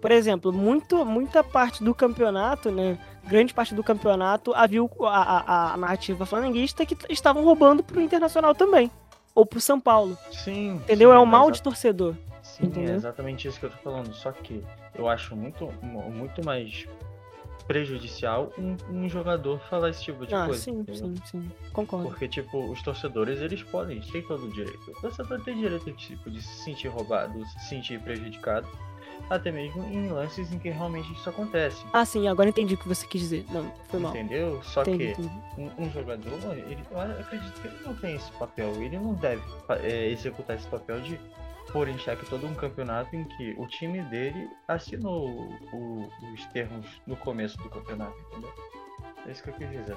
Por 0.00 0.10
exemplo, 0.10 0.52
muito, 0.52 1.06
muita 1.06 1.42
parte 1.42 1.82
do 1.82 1.94
campeonato, 1.94 2.70
né? 2.70 2.98
Grande 3.24 3.54
parte 3.54 3.74
do 3.74 3.82
campeonato 3.82 4.52
havia 4.54 4.82
a, 4.82 5.06
a, 5.08 5.72
a 5.72 5.76
narrativa 5.78 6.26
flamenguista 6.26 6.84
que 6.84 6.94
estavam 7.08 7.42
roubando 7.42 7.82
pro 7.82 8.00
Internacional 8.00 8.54
também. 8.54 8.90
Ou 9.34 9.46
pro 9.46 9.60
São 9.60 9.80
Paulo. 9.80 10.18
Sim. 10.30 10.74
Entendeu? 10.74 11.10
sim, 11.10 11.16
é 11.16 11.18
um 11.18 11.26
mal 11.26 11.44
exato. 11.44 11.56
de 11.56 11.62
torcedor. 11.62 12.14
Sim, 12.42 12.64
é 12.64 12.66
Entendeu? 12.66 12.94
exatamente 12.94 13.48
isso 13.48 13.58
que 13.58 13.66
eu 13.66 13.70
tô 13.70 13.78
falando. 13.78 14.12
Só 14.12 14.30
que 14.32 14.62
eu 14.94 15.08
acho 15.08 15.34
muito, 15.34 15.66
muito 15.82 16.44
mais 16.44 16.86
prejudicial 17.66 18.52
um, 18.58 18.76
um 18.90 19.08
jogador 19.08 19.58
falar 19.68 19.90
esse 19.90 20.02
tipo 20.02 20.26
de 20.26 20.34
ah, 20.34 20.46
coisa. 20.46 20.60
sim, 20.60 20.72
entendeu? 20.72 20.94
sim, 20.94 21.14
sim. 21.24 21.50
Concordo. 21.72 22.08
Porque, 22.08 22.28
tipo, 22.28 22.70
os 22.70 22.82
torcedores, 22.82 23.40
eles 23.40 23.62
podem, 23.62 24.00
têm 24.00 24.22
todo 24.22 24.46
o 24.46 24.52
direito. 24.52 24.90
O 24.90 25.00
torcedor 25.00 25.42
tem 25.42 25.58
direito, 25.58 25.90
tipo, 25.92 26.30
de 26.30 26.40
se 26.40 26.64
sentir 26.64 26.88
roubado, 26.88 27.44
se 27.46 27.68
sentir 27.68 28.00
prejudicado, 28.00 28.68
até 29.28 29.50
mesmo 29.50 29.82
em 29.84 30.08
lances 30.08 30.52
em 30.52 30.58
que 30.58 30.70
realmente 30.70 31.12
isso 31.12 31.28
acontece. 31.28 31.84
Ah, 31.92 32.04
sim, 32.04 32.28
agora 32.28 32.48
entendi 32.48 32.74
o 32.74 32.78
que 32.78 32.88
você 32.88 33.06
quis 33.06 33.20
dizer. 33.20 33.44
Não, 33.50 33.72
foi 33.88 34.00
mal. 34.00 34.12
Entendeu? 34.12 34.62
Só 34.62 34.82
Entendi, 34.82 35.14
que 35.14 35.22
entendi. 35.22 35.32
um, 35.58 35.84
um 35.84 35.90
jogador, 35.90 36.32
ele, 36.52 36.78
eu 36.90 37.00
acredito 37.00 37.60
que 37.60 37.66
ele 37.66 37.76
não 37.84 37.94
tem 37.94 38.14
esse 38.14 38.30
papel, 38.32 38.70
ele 38.80 38.98
não 38.98 39.14
deve 39.14 39.42
é, 39.82 40.10
executar 40.10 40.56
esse 40.56 40.66
papel 40.68 41.00
de 41.00 41.18
pôr 41.72 41.88
em 41.88 41.98
xeque 41.98 42.24
todo 42.26 42.46
um 42.46 42.54
campeonato 42.54 43.14
em 43.14 43.24
que 43.24 43.54
o 43.58 43.66
time 43.66 44.00
dele 44.04 44.48
assinou 44.68 45.28
o- 45.28 45.76
o- 45.76 46.08
os 46.32 46.44
termos 46.46 46.86
no 47.06 47.16
começo 47.16 47.56
do 47.58 47.68
campeonato, 47.68 48.14
entendeu? 48.30 48.50
É 49.26 49.30
isso 49.32 49.42
que 49.42 49.50
eu 49.50 49.54
quis 49.54 49.68
dizer. 49.70 49.96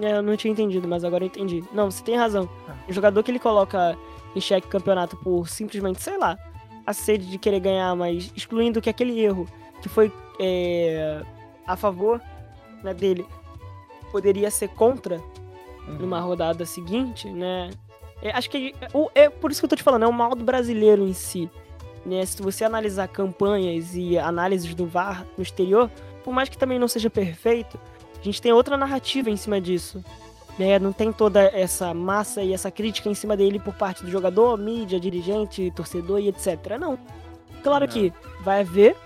É, 0.00 0.12
eu 0.16 0.22
não 0.22 0.36
tinha 0.36 0.52
entendido, 0.52 0.88
mas 0.88 1.04
agora 1.04 1.24
eu 1.24 1.28
entendi. 1.28 1.62
Não, 1.72 1.90
você 1.90 2.02
tem 2.02 2.16
razão. 2.16 2.48
Ah. 2.68 2.74
O 2.88 2.92
jogador 2.92 3.22
que 3.22 3.30
ele 3.30 3.38
coloca 3.38 3.96
em 4.34 4.40
xeque 4.40 4.66
o 4.66 4.70
campeonato 4.70 5.16
por 5.18 5.48
simplesmente, 5.48 6.00
sei 6.02 6.16
lá, 6.16 6.38
a 6.86 6.92
sede 6.92 7.26
de 7.26 7.38
querer 7.38 7.60
ganhar, 7.60 7.94
mas 7.94 8.32
excluindo 8.34 8.80
que 8.80 8.88
aquele 8.88 9.20
erro 9.20 9.46
que 9.82 9.88
foi 9.88 10.10
é, 10.40 11.22
a 11.66 11.76
favor 11.76 12.20
né, 12.82 12.94
dele 12.94 13.26
poderia 14.10 14.50
ser 14.50 14.68
contra 14.68 15.20
Uhum. 15.86 15.94
numa 15.98 16.20
rodada 16.20 16.64
seguinte, 16.64 17.28
né? 17.30 17.70
É, 18.22 18.30
acho 18.32 18.50
que 18.50 18.74
é, 18.80 18.88
o- 18.92 19.10
é 19.14 19.28
por 19.30 19.50
isso 19.50 19.60
que 19.60 19.64
eu 19.64 19.68
tô 19.70 19.76
te 19.76 19.82
falando, 19.82 20.02
é 20.04 20.06
o 20.08 20.12
mal 20.12 20.34
do 20.34 20.44
brasileiro 20.44 21.06
em 21.06 21.12
si. 21.14 21.48
Né? 22.04 22.24
Se 22.26 22.40
você 22.42 22.64
analisar 22.64 23.08
campanhas 23.08 23.94
e 23.94 24.18
análises 24.18 24.74
do 24.74 24.86
VAR 24.86 25.24
no 25.36 25.42
exterior, 25.42 25.90
por 26.24 26.32
mais 26.32 26.48
que 26.48 26.56
também 26.58 26.78
não 26.78 26.88
seja 26.88 27.08
perfeito, 27.10 27.78
a 28.18 28.22
gente 28.22 28.40
tem 28.40 28.52
outra 28.52 28.76
narrativa 28.76 29.30
em 29.30 29.36
cima 29.36 29.60
disso. 29.60 30.02
Né? 30.58 30.78
Não 30.78 30.92
tem 30.92 31.10
toda 31.12 31.42
essa 31.42 31.94
massa 31.94 32.42
e 32.42 32.52
essa 32.52 32.70
crítica 32.70 33.08
em 33.08 33.14
cima 33.14 33.36
dele 33.36 33.58
por 33.58 33.74
parte 33.74 34.04
do 34.04 34.10
jogador, 34.10 34.58
mídia, 34.58 35.00
dirigente, 35.00 35.72
torcedor 35.74 36.20
e 36.20 36.28
etc. 36.28 36.76
Não. 36.78 36.98
Claro 37.62 37.86
Não. 37.86 37.92
que 37.92 38.12
vai 38.42 38.60
haver 38.60 38.96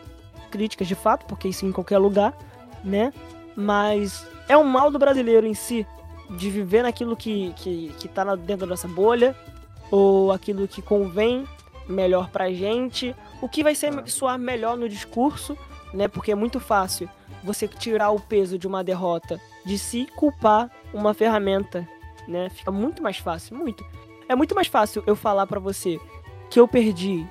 críticas 0.51 0.87
de 0.89 0.95
fato, 0.95 1.27
porque 1.27 1.49
isso 1.49 1.65
em 1.67 1.73
qualquer 1.73 1.99
lugar, 1.99 2.33
né? 2.83 3.13
Mas 3.57 4.27
é 4.49 4.57
o 4.57 4.65
mal 4.65 4.91
do 4.91 4.99
brasileiro 4.99 5.47
em 5.47 5.55
si, 5.55 5.87
de 6.31 6.51
viver 6.51 6.83
naquilo 6.83 7.17
que, 7.17 7.53
que, 7.57 7.89
que 7.99 8.09
tá 8.09 8.35
dentro 8.35 8.67
da 8.67 8.67
nossa 8.67 8.89
bolha, 8.89 9.37
ou 9.91 10.33
aquilo 10.33 10.67
que 10.67 10.83
convém 10.83 11.47
melhor 11.89 12.31
pra 12.31 12.51
gente, 12.53 13.15
o 13.43 13.49
que 13.49 13.63
vai 13.63 13.75
ser 13.75 13.93
Ah. 13.99 14.07
soar 14.07 14.39
melhor 14.39 14.77
no 14.77 14.89
discurso, 14.89 15.57
né? 15.93 16.09
Porque 16.09 16.33
é 16.33 16.35
muito 16.35 16.59
fácil 16.59 17.09
você 17.43 17.69
tirar 17.69 18.11
o 18.11 18.21
peso 18.21 18.59
de 18.59 18.67
uma 18.67 18.83
derrota 18.83 19.41
de 19.65 19.79
si 19.79 20.09
culpar 20.17 20.71
uma 20.93 21.13
ferramenta, 21.13 21.87
né? 22.27 22.49
Fica 22.51 22.71
muito 22.71 23.03
mais 23.03 23.19
fácil, 23.19 23.57
muito. 23.57 23.85
É 24.29 24.35
muito 24.35 24.55
mais 24.55 24.67
fácil 24.67 25.05
eu 25.07 25.15
falar 25.15 25.47
pra 25.47 25.61
você 25.61 26.01
que 26.49 26.59
eu 26.59 26.67
perdi 26.67 27.27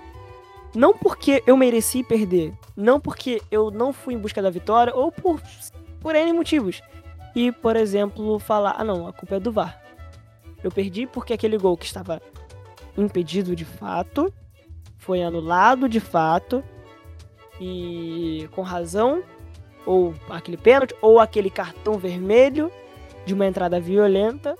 não 0.75 0.93
porque 0.93 1.43
eu 1.45 1.55
mereci 1.55 2.03
perder, 2.03 2.53
não 2.75 2.99
porque 2.99 3.41
eu 3.51 3.69
não 3.69 3.93
fui 3.93 4.13
em 4.13 4.17
busca 4.17 4.41
da 4.41 4.49
vitória 4.49 4.93
ou 4.95 5.11
por 5.11 5.39
por 5.99 6.15
N 6.15 6.33
motivos. 6.33 6.81
E, 7.35 7.51
por 7.51 7.75
exemplo, 7.75 8.37
falar, 8.39 8.75
ah 8.77 8.83
não, 8.83 9.07
a 9.07 9.13
culpa 9.13 9.35
é 9.35 9.39
do 9.39 9.51
VAR. 9.51 9.81
Eu 10.63 10.71
perdi 10.71 11.07
porque 11.07 11.33
aquele 11.33 11.57
gol 11.57 11.75
que 11.75 11.85
estava 11.85 12.21
impedido 12.97 13.55
de 13.55 13.65
fato, 13.65 14.31
foi 14.97 15.21
anulado 15.23 15.89
de 15.89 15.99
fato, 15.99 16.63
e 17.59 18.47
com 18.51 18.61
razão, 18.61 19.23
ou 19.85 20.13
aquele 20.29 20.57
pênalti, 20.57 20.95
ou 21.01 21.19
aquele 21.19 21.49
cartão 21.49 21.97
vermelho 21.97 22.71
de 23.25 23.33
uma 23.33 23.45
entrada 23.45 23.79
violenta, 23.79 24.57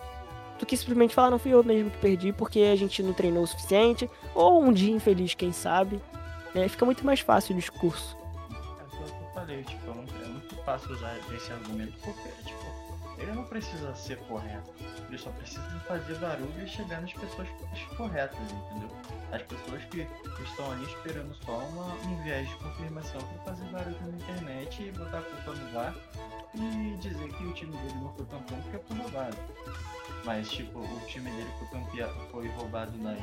do 0.60 0.66
que 0.66 0.76
simplesmente 0.76 1.14
falar, 1.14 1.30
não 1.32 1.40
fui 1.40 1.54
eu 1.54 1.64
mesmo 1.64 1.90
que 1.90 1.98
perdi 1.98 2.32
porque 2.34 2.60
a 2.62 2.76
gente 2.76 3.02
não 3.04 3.14
treinou 3.14 3.44
o 3.44 3.48
suficiente, 3.48 4.10
ou 4.34 4.62
um 4.64 4.74
dia 4.74 4.94
infeliz, 4.94 5.34
quem 5.34 5.52
sabe. 5.52 6.02
né? 6.54 6.68
Fica 6.68 6.86
muito 6.86 7.06
mais 7.06 7.20
fácil 7.20 7.56
o 7.56 7.60
discurso. 7.60 8.18
É 8.50 8.84
o 8.84 9.06
que 9.06 9.12
eu 9.12 9.28
falei, 9.34 9.64
tipo, 9.64 9.90
é 9.90 10.24
é 10.24 10.28
muito 10.28 10.56
fácil 10.64 10.92
usar 10.92 11.18
esse 11.34 11.52
argumento 11.52 11.94
porque, 12.04 12.30
tipo, 12.46 12.63
ele 13.24 13.34
não 13.34 13.46
precisa 13.46 13.94
ser 13.96 14.18
correto. 14.20 14.72
Ele 15.08 15.18
só 15.18 15.30
precisa 15.32 15.62
fazer 15.88 16.16
barulho 16.16 16.64
e 16.64 16.68
chegar 16.68 17.02
nas 17.02 17.14
pessoas 17.14 17.48
corretas, 17.98 18.40
entendeu? 18.40 18.90
As 19.32 19.42
pessoas 19.44 19.84
que 19.86 20.08
estão 20.44 20.72
ali 20.72 20.84
esperando 20.84 21.34
só 21.44 21.58
uma, 21.58 21.94
um 21.94 22.24
viés 22.24 22.48
de 22.48 22.56
confirmação 22.58 23.22
para 23.22 23.54
fazer 23.54 23.66
barulho 23.66 23.98
na 24.02 24.18
internet 24.18 24.84
e 24.84 24.92
botar 24.92 25.20
a 25.20 25.22
culpa 25.22 25.60
no 25.60 25.72
VAR 25.72 25.96
e 26.56 26.98
dizer 26.98 27.30
que 27.34 27.44
o 27.46 27.54
time 27.54 27.76
dele 27.78 27.96
não 27.96 28.14
foi 28.14 28.26
campeão 28.26 28.62
porque 28.62 28.78
foi 28.88 28.98
roubado. 28.98 29.38
Mas, 30.26 30.50
tipo, 30.50 30.80
o 30.80 31.06
time 31.08 31.30
dele 31.32 31.50
foi, 31.60 31.68
campeão, 31.80 32.10
foi 32.32 32.48
roubado 32.50 32.98
nas 32.98 33.20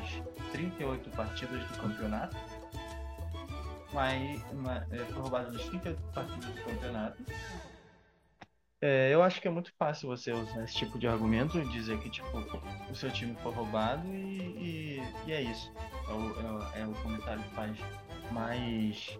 38 0.52 1.10
partidas 1.10 1.62
do 1.68 1.78
campeonato 1.78 2.36
mas, 3.92 4.40
mas 4.52 4.92
é, 4.92 4.98
foi 4.98 5.20
roubado 5.20 5.52
nas 5.52 5.64
38 5.64 6.00
partidas 6.14 6.54
do 6.54 6.62
campeonato. 6.64 7.24
É, 8.82 9.12
eu 9.12 9.22
acho 9.22 9.42
que 9.42 9.48
é 9.48 9.50
muito 9.50 9.70
fácil 9.78 10.08
você 10.08 10.32
usar 10.32 10.64
esse 10.64 10.74
tipo 10.74 10.98
de 10.98 11.06
argumento 11.06 11.58
e 11.58 11.64
dizer 11.66 11.98
que 11.98 12.08
tipo, 12.08 12.26
o 12.90 12.94
seu 12.94 13.10
time 13.10 13.36
foi 13.42 13.52
roubado 13.52 14.06
e, 14.08 14.40
e, 14.40 15.02
e 15.26 15.32
é 15.32 15.42
isso. 15.42 15.70
É 16.08 16.12
o, 16.12 16.76
é, 16.76 16.80
é 16.80 16.86
o 16.86 16.92
comentário 17.02 17.42
que 17.42 17.54
faz 17.54 17.76
mais, 18.32 19.18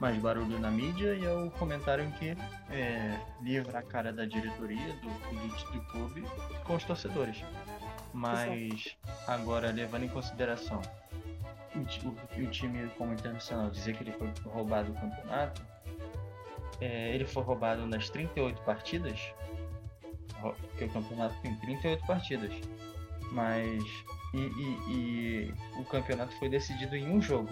mais 0.00 0.16
barulho 0.16 0.58
na 0.58 0.70
mídia 0.70 1.14
e 1.14 1.22
é 1.22 1.32
o 1.32 1.50
comentário 1.50 2.10
que 2.12 2.30
é, 2.70 3.20
livra 3.42 3.80
a 3.80 3.82
cara 3.82 4.10
da 4.10 4.24
diretoria 4.24 4.94
do, 4.94 5.08
do, 5.08 5.72
do 5.72 5.80
clube 5.90 6.24
com 6.64 6.76
os 6.76 6.84
torcedores. 6.84 7.44
Mas 8.14 8.96
agora 9.26 9.70
levando 9.70 10.04
em 10.04 10.08
consideração 10.08 10.80
o, 11.74 12.38
o, 12.40 12.42
o 12.42 12.50
time 12.50 12.88
como 12.96 13.12
internacional 13.12 13.70
dizer 13.70 13.94
que 13.96 14.02
ele 14.02 14.12
foi 14.12 14.32
roubado 14.46 14.92
o 14.92 14.94
campeonato, 14.94 15.62
é, 16.82 17.14
ele 17.14 17.24
foi 17.24 17.42
roubado 17.42 17.86
nas 17.86 18.08
38 18.10 18.60
partidas, 18.62 19.20
porque 20.40 20.84
o 20.84 20.88
campeonato 20.90 21.34
tem 21.42 21.54
38 21.56 22.06
partidas, 22.06 22.52
mas 23.30 23.82
e, 24.34 24.38
e- 24.38 24.78
e 24.88 25.54
o 25.78 25.84
campeonato 25.84 26.34
foi 26.38 26.48
decidido 26.48 26.96
em 26.96 27.08
um 27.08 27.20
jogo. 27.20 27.50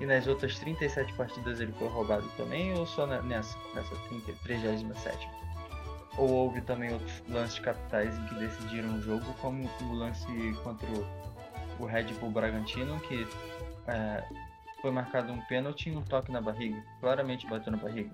E 0.00 0.06
nas 0.06 0.26
outras 0.26 0.58
37 0.58 1.12
partidas 1.12 1.60
ele 1.60 1.72
foi 1.72 1.88
roubado 1.88 2.28
também, 2.36 2.76
ou 2.76 2.84
só 2.84 3.06
nessa, 3.06 3.56
nessa 3.74 3.94
30 4.08 4.32
37? 4.42 5.28
Ou 6.18 6.28
houve 6.30 6.60
também 6.62 6.92
outros 6.92 7.22
lances 7.28 7.58
capitais 7.60 8.16
em 8.18 8.26
que 8.26 8.34
decidiram 8.36 8.96
o 8.96 9.00
jogo, 9.02 9.24
como 9.40 9.68
o 9.82 9.92
lance 9.94 10.26
contra 10.64 10.86
o, 10.88 11.82
o 11.82 11.86
Red 11.86 12.04
Bull 12.14 12.30
Bragantino, 12.30 12.98
que 13.00 13.26
é, 13.86 14.24
foi 14.80 14.90
marcado 14.90 15.32
um 15.32 15.40
pênalti 15.42 15.90
e 15.90 15.96
um 15.96 16.02
toque 16.02 16.30
na 16.32 16.40
barriga. 16.40 16.82
Claramente 17.00 17.46
bateu 17.46 17.70
na 17.72 17.78
barriga. 17.78 18.10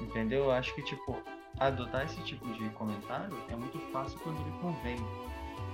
Entendeu? 0.00 0.44
Eu 0.44 0.52
acho 0.52 0.74
que, 0.74 0.82
tipo, 0.82 1.16
adotar 1.58 2.04
esse 2.04 2.20
tipo 2.22 2.46
de 2.52 2.68
comentário 2.70 3.36
é 3.48 3.56
muito 3.56 3.78
fácil 3.92 4.18
quando 4.20 4.40
ele 4.40 4.52
convém. 4.60 4.96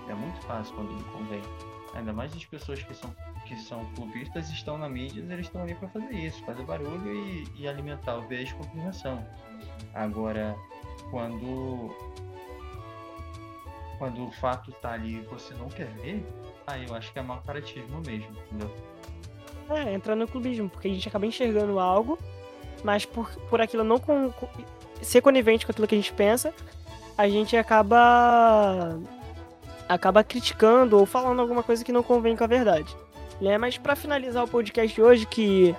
É 0.08 0.14
muito 0.14 0.40
fácil 0.42 0.74
quando 0.74 0.90
ele 0.90 1.04
convém. 1.12 1.42
Ainda 1.94 2.12
mais 2.12 2.34
as 2.34 2.44
pessoas 2.44 2.82
que 2.82 2.92
são, 2.94 3.14
que 3.46 3.56
são 3.56 3.84
clubistas 3.94 4.50
estão 4.50 4.76
na 4.76 4.88
mídia, 4.88 5.20
eles 5.20 5.46
estão 5.46 5.62
ali 5.62 5.74
para 5.74 5.88
fazer 5.88 6.12
isso, 6.12 6.44
fazer 6.44 6.64
barulho 6.64 7.14
e, 7.14 7.46
e 7.56 7.68
alimentar 7.68 8.16
o 8.16 8.22
viés 8.22 8.48
de 8.48 8.54
confirmação. 8.54 9.24
Agora, 9.94 10.56
quando 11.10 11.94
quando 13.98 14.26
o 14.26 14.30
fato 14.32 14.72
tá 14.82 14.92
ali 14.92 15.18
e 15.18 15.20
você 15.20 15.54
não 15.54 15.68
quer 15.68 15.86
ver, 15.86 16.26
aí 16.66 16.86
eu 16.86 16.94
acho 16.94 17.12
que 17.12 17.18
é 17.18 17.22
mau 17.22 17.40
caratismo 17.42 18.02
mesmo, 18.04 18.36
entendeu? 18.46 18.74
É, 19.70 19.94
entrar 19.94 20.16
no 20.16 20.26
clubismo, 20.26 20.68
porque 20.68 20.88
a 20.88 20.90
gente 20.90 21.08
acaba 21.08 21.24
enxergando 21.24 21.78
algo 21.78 22.18
mas 22.84 23.06
por, 23.06 23.28
por 23.48 23.60
aquilo 23.60 23.82
não 23.82 23.98
com, 23.98 24.30
com, 24.30 24.46
ser 25.02 25.22
conivente 25.22 25.64
com 25.64 25.72
aquilo 25.72 25.88
que 25.88 25.94
a 25.94 25.98
gente 25.98 26.12
pensa, 26.12 26.52
a 27.16 27.26
gente 27.28 27.56
acaba 27.56 29.00
acaba 29.88 30.22
criticando 30.22 30.98
ou 30.98 31.06
falando 31.06 31.40
alguma 31.40 31.62
coisa 31.62 31.84
que 31.84 31.92
não 31.92 32.02
convém 32.02 32.36
com 32.36 32.44
a 32.44 32.46
verdade. 32.46 32.94
Né? 33.40 33.58
Mas 33.58 33.78
para 33.78 33.96
finalizar 33.96 34.44
o 34.44 34.48
podcast 34.48 34.94
de 34.94 35.02
hoje, 35.02 35.26
que 35.26 35.74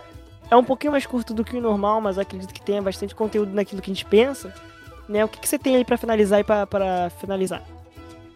é 0.50 0.56
um 0.56 0.64
pouquinho 0.64 0.92
mais 0.92 1.06
curto 1.06 1.34
do 1.34 1.44
que 1.44 1.56
o 1.56 1.62
normal, 1.62 2.02
mas 2.02 2.18
acredito 2.18 2.54
que 2.54 2.62
tenha 2.62 2.82
bastante 2.82 3.16
conteúdo 3.16 3.54
naquilo 3.54 3.82
que 3.82 3.90
a 3.90 3.94
gente 3.94 4.06
pensa, 4.06 4.54
né? 5.08 5.24
O 5.24 5.28
que, 5.28 5.40
que 5.40 5.48
você 5.48 5.58
tem 5.58 5.76
aí 5.76 5.86
para 5.86 5.98
finalizar 5.98 6.40
e 6.40 6.44
para 6.44 7.10
finalizar? 7.22 7.64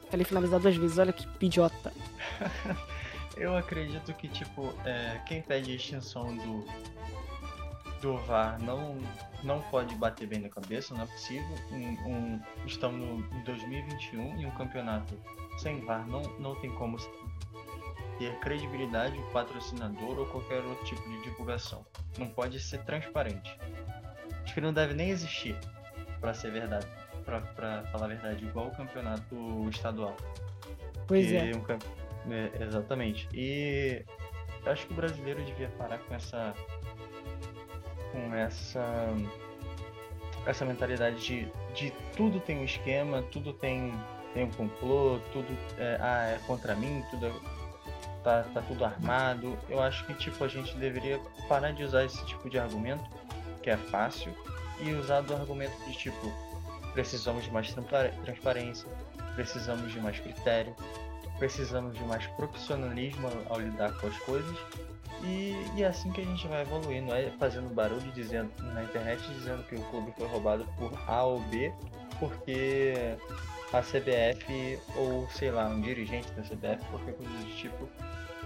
Falei 0.09 0.26
finalizar 0.26 0.59
duas 0.59 0.76
vezes, 0.76 0.97
olha 0.97 1.13
que 1.13 1.28
idiota. 1.45 1.91
Eu 3.38 3.55
acredito 3.55 4.11
que, 4.13 4.28
tipo, 4.28 4.74
é, 4.84 5.22
quem 5.26 5.41
pede 5.41 5.76
extinção 5.76 6.36
do, 6.36 6.65
do 8.02 8.18
VAR 8.18 8.60
não, 8.62 8.97
não 9.43 9.62
pode 9.64 9.95
bater 9.95 10.28
bem 10.28 10.39
na 10.39 10.50
cabeça, 10.50 10.93
não 10.93 11.04
é 11.04 11.08
possível. 11.08 11.56
Um, 11.72 12.12
um, 12.12 12.41
estamos 12.66 13.00
no, 13.00 13.38
em 13.38 13.43
2021 13.43 14.41
e 14.41 14.45
um 14.45 14.52
campeonato 14.52 15.16
sem 15.58 15.84
VAR 15.86 16.08
não, 16.08 16.22
não 16.39 16.56
tem 16.56 16.72
como 16.72 16.97
ter 18.18 18.38
credibilidade, 18.39 19.18
patrocinador 19.32 20.20
ou 20.20 20.26
qualquer 20.28 20.64
outro 20.64 20.86
tipo 20.86 21.02
de 21.10 21.24
divulgação. 21.24 21.86
Não 22.18 22.28
pode 22.28 22.60
ser 22.60 22.84
transparente. 22.84 23.58
Acho 24.43 24.54
que 24.54 24.62
não 24.62 24.74
deve 24.74 24.93
nem 24.93 25.10
existir, 25.10 25.58
para 26.20 26.34
ser 26.34 26.52
verdade, 26.52 26.88
para 27.26 27.84
falar 27.91 28.06
a 28.06 28.08
verdade, 28.10 28.45
igual 28.45 28.68
o 28.68 28.76
campeonato 28.76 29.70
estadual. 29.70 30.16
Pois 31.08 31.32
é. 31.32 31.52
Um, 31.56 32.34
é. 32.34 32.64
Exatamente. 32.64 33.28
E 33.34 34.04
acho 34.66 34.86
que 34.86 34.93
o 34.93 34.95
brasileiro 34.95 35.43
devia 35.43 35.70
parar 35.70 36.00
com 36.00 36.14
essa 36.14 36.54
com 38.12 38.34
essa 38.34 39.14
essa 40.45 40.66
mentalidade 40.66 41.20
de, 41.20 41.51
de 41.76 41.93
tudo 42.16 42.39
tem 42.39 42.60
um 42.60 42.64
esquema, 42.64 43.22
tudo 43.32 43.53
tem 43.53 43.93
tem 44.34 44.43
um 44.43 44.51
complô, 44.51 45.20
tudo 45.34 45.47
é, 45.78 45.97
ah, 45.99 46.26
é 46.28 46.39
contra 46.45 46.76
mim, 46.76 47.03
tudo 47.10 47.28
é, 47.28 47.32
tá, 48.24 48.43
tá 48.53 48.62
tudo 48.62 48.86
armado. 48.86 49.57
Eu 49.68 49.82
acho 49.82 50.05
que 50.05 50.14
tipo 50.14 50.43
a 50.43 50.47
gente 50.47 50.76
deveria 50.78 51.20
parar 51.47 51.72
de 51.72 51.84
usar 51.84 52.05
esse 52.05 52.24
tipo 52.26 52.49
de 52.49 52.60
argumento, 52.60 53.03
que 53.64 53.70
é 53.70 53.78
fácil, 53.78 54.32
e 54.82 54.93
usar 54.93 55.22
do 55.22 55.34
argumento 55.34 55.76
de 55.86 55.93
tipo 55.93 56.32
precisamos 56.93 57.43
de 57.43 57.51
mais 57.51 57.74
transparência, 58.24 58.88
precisamos 59.36 59.91
de 59.91 59.99
mais 59.99 60.20
critério, 60.20 60.76
precisamos 61.38 61.97
de 61.97 62.03
mais 62.03 62.26
profissionalismo 62.28 63.28
ao, 63.28 63.53
ao 63.53 63.62
lidar 63.62 63.93
com 63.99 64.07
as 64.07 64.18
coisas. 64.20 64.57
E, 65.24 65.53
e, 65.76 65.84
é 65.84 65.88
assim 65.88 66.11
que 66.11 66.22
a 66.22 66.24
gente 66.24 66.47
vai 66.47 66.61
evoluindo, 66.61 67.13
é 67.13 67.30
fazendo 67.38 67.74
barulho 67.74 68.11
dizendo 68.13 68.51
na 68.74 68.84
internet 68.84 69.22
dizendo 69.34 69.63
que 69.63 69.76
o 69.76 69.82
clube 69.89 70.13
foi 70.17 70.28
roubado 70.28 70.65
por 70.78 70.91
A 71.07 71.24
ou 71.24 71.39
B, 71.41 71.74
porque 72.20 72.93
a 73.74 73.82
CBF 73.82 74.80
ou 74.95 75.28
sei 75.30 75.51
lá, 75.51 75.67
um 75.67 75.82
dirigente 75.82 76.32
da 76.32 76.41
CBF, 76.41 76.86
qualquer 76.89 77.13
coisa 77.15 77.32
do 77.32 77.55
tipo, 77.57 77.89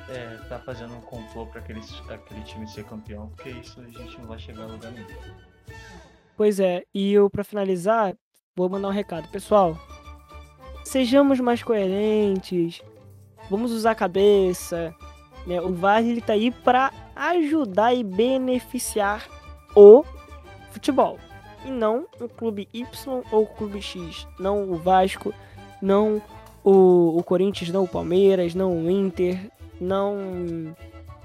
é, 0.09 0.37
tá 0.49 0.59
fazendo 0.59 0.95
um 0.95 1.01
complô 1.01 1.45
para 1.45 1.59
aquele, 1.59 1.81
aquele 2.09 2.41
time 2.41 2.67
ser 2.67 2.83
campeão, 2.85 3.29
porque 3.29 3.49
isso 3.49 3.79
a 3.79 3.85
gente 3.85 4.17
não 4.19 4.27
vai 4.27 4.39
chegar 4.39 4.63
a 4.63 4.67
lugar 4.67 4.91
nenhum. 4.91 5.07
Pois 6.35 6.59
é, 6.59 6.83
e 6.93 7.13
eu 7.13 7.29
para 7.29 7.43
finalizar, 7.43 8.15
vou 8.55 8.67
mandar 8.67 8.87
um 8.87 8.91
recado. 8.91 9.29
Pessoal, 9.29 9.77
sejamos 10.83 11.39
mais 11.39 11.61
coerentes, 11.61 12.81
vamos 13.49 13.71
usar 13.71 13.91
a 13.91 13.95
cabeça. 13.95 14.93
Né? 15.45 15.61
O 15.61 15.73
VAR 15.73 16.01
ele 16.01 16.21
tá 16.21 16.33
aí 16.33 16.51
para 16.51 16.91
ajudar 17.15 17.93
e 17.93 18.03
beneficiar 18.03 19.27
o 19.75 20.03
futebol 20.71 21.19
e 21.65 21.69
não 21.69 22.05
o 22.19 22.27
clube 22.27 22.67
Y 22.73 23.23
ou 23.31 23.43
o 23.43 23.47
clube 23.47 23.81
X. 23.81 24.27
Não 24.39 24.71
o 24.71 24.75
Vasco, 24.75 25.33
não 25.81 26.21
o, 26.63 27.17
o 27.17 27.23
Corinthians, 27.23 27.69
não 27.69 27.83
o 27.83 27.87
Palmeiras, 27.87 28.55
não 28.55 28.85
o 28.85 28.89
Inter, 28.89 29.51
não 29.79 30.75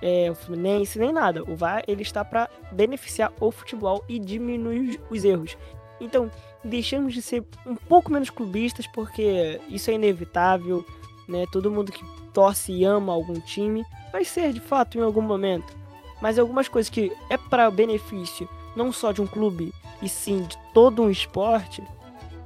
é, 0.00 0.30
o 0.30 0.34
Fluminense, 0.34 0.98
nem 0.98 1.12
nada. 1.12 1.42
O 1.42 1.56
VAR 1.56 1.82
ele 1.86 2.02
está 2.02 2.24
para 2.24 2.48
beneficiar 2.72 3.32
o 3.40 3.50
futebol 3.50 4.04
e 4.08 4.18
diminuir 4.18 5.00
os 5.10 5.24
erros. 5.24 5.56
Então, 6.00 6.30
deixamos 6.62 7.12
de 7.12 7.22
ser 7.22 7.44
um 7.66 7.74
pouco 7.74 8.12
menos 8.12 8.30
clubistas, 8.30 8.86
porque 8.86 9.60
isso 9.68 9.90
é 9.90 9.94
inevitável, 9.94 10.84
né? 11.28 11.44
Todo 11.50 11.70
mundo 11.70 11.90
que 11.90 12.04
torce 12.38 12.70
e 12.70 12.84
ama 12.84 13.12
algum 13.12 13.40
time 13.40 13.84
vai 14.12 14.24
ser 14.24 14.52
de 14.52 14.60
fato 14.60 14.96
em 14.96 15.00
algum 15.00 15.20
momento. 15.20 15.76
Mas 16.22 16.38
algumas 16.38 16.68
coisas 16.68 16.88
que 16.88 17.10
é 17.28 17.36
para 17.36 17.68
benefício 17.68 18.48
não 18.76 18.92
só 18.92 19.10
de 19.10 19.20
um 19.20 19.26
clube, 19.26 19.74
e 20.00 20.08
sim 20.08 20.44
de 20.44 20.56
todo 20.72 21.02
um 21.02 21.10
esporte, 21.10 21.82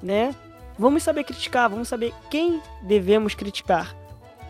né? 0.03 0.34
Vamos 0.78 1.03
saber 1.03 1.24
criticar, 1.24 1.68
vamos 1.68 1.88
saber 1.88 2.14
quem 2.30 2.62
devemos 2.80 3.34
criticar. 3.34 3.95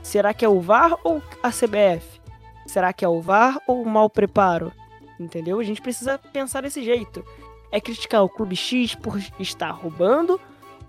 Será 0.00 0.32
que 0.32 0.44
é 0.44 0.48
o 0.48 0.60
VAR 0.60 0.96
ou 1.02 1.20
a 1.42 1.50
CBF? 1.50 2.20
Será 2.64 2.92
que 2.92 3.04
é 3.04 3.08
o 3.08 3.20
VAR 3.20 3.58
ou 3.66 3.82
o 3.82 3.88
mau 3.88 4.08
preparo? 4.08 4.72
Entendeu? 5.18 5.58
A 5.58 5.64
gente 5.64 5.82
precisa 5.82 6.18
pensar 6.18 6.60
desse 6.60 6.84
jeito. 6.84 7.24
É 7.72 7.80
criticar 7.80 8.22
o 8.22 8.28
clube 8.28 8.54
X 8.54 8.94
por 8.94 9.18
estar 9.40 9.72
roubando 9.72 10.40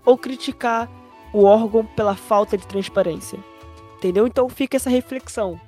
ou 0.04 0.16
criticar 0.16 0.88
o 1.32 1.42
órgão 1.42 1.84
pela 1.84 2.14
falta 2.14 2.56
de 2.56 2.64
transparência? 2.68 3.40
Entendeu? 4.04 4.26
Então 4.26 4.50
fica 4.50 4.76
essa 4.76 4.90
reflexão. 4.90 5.58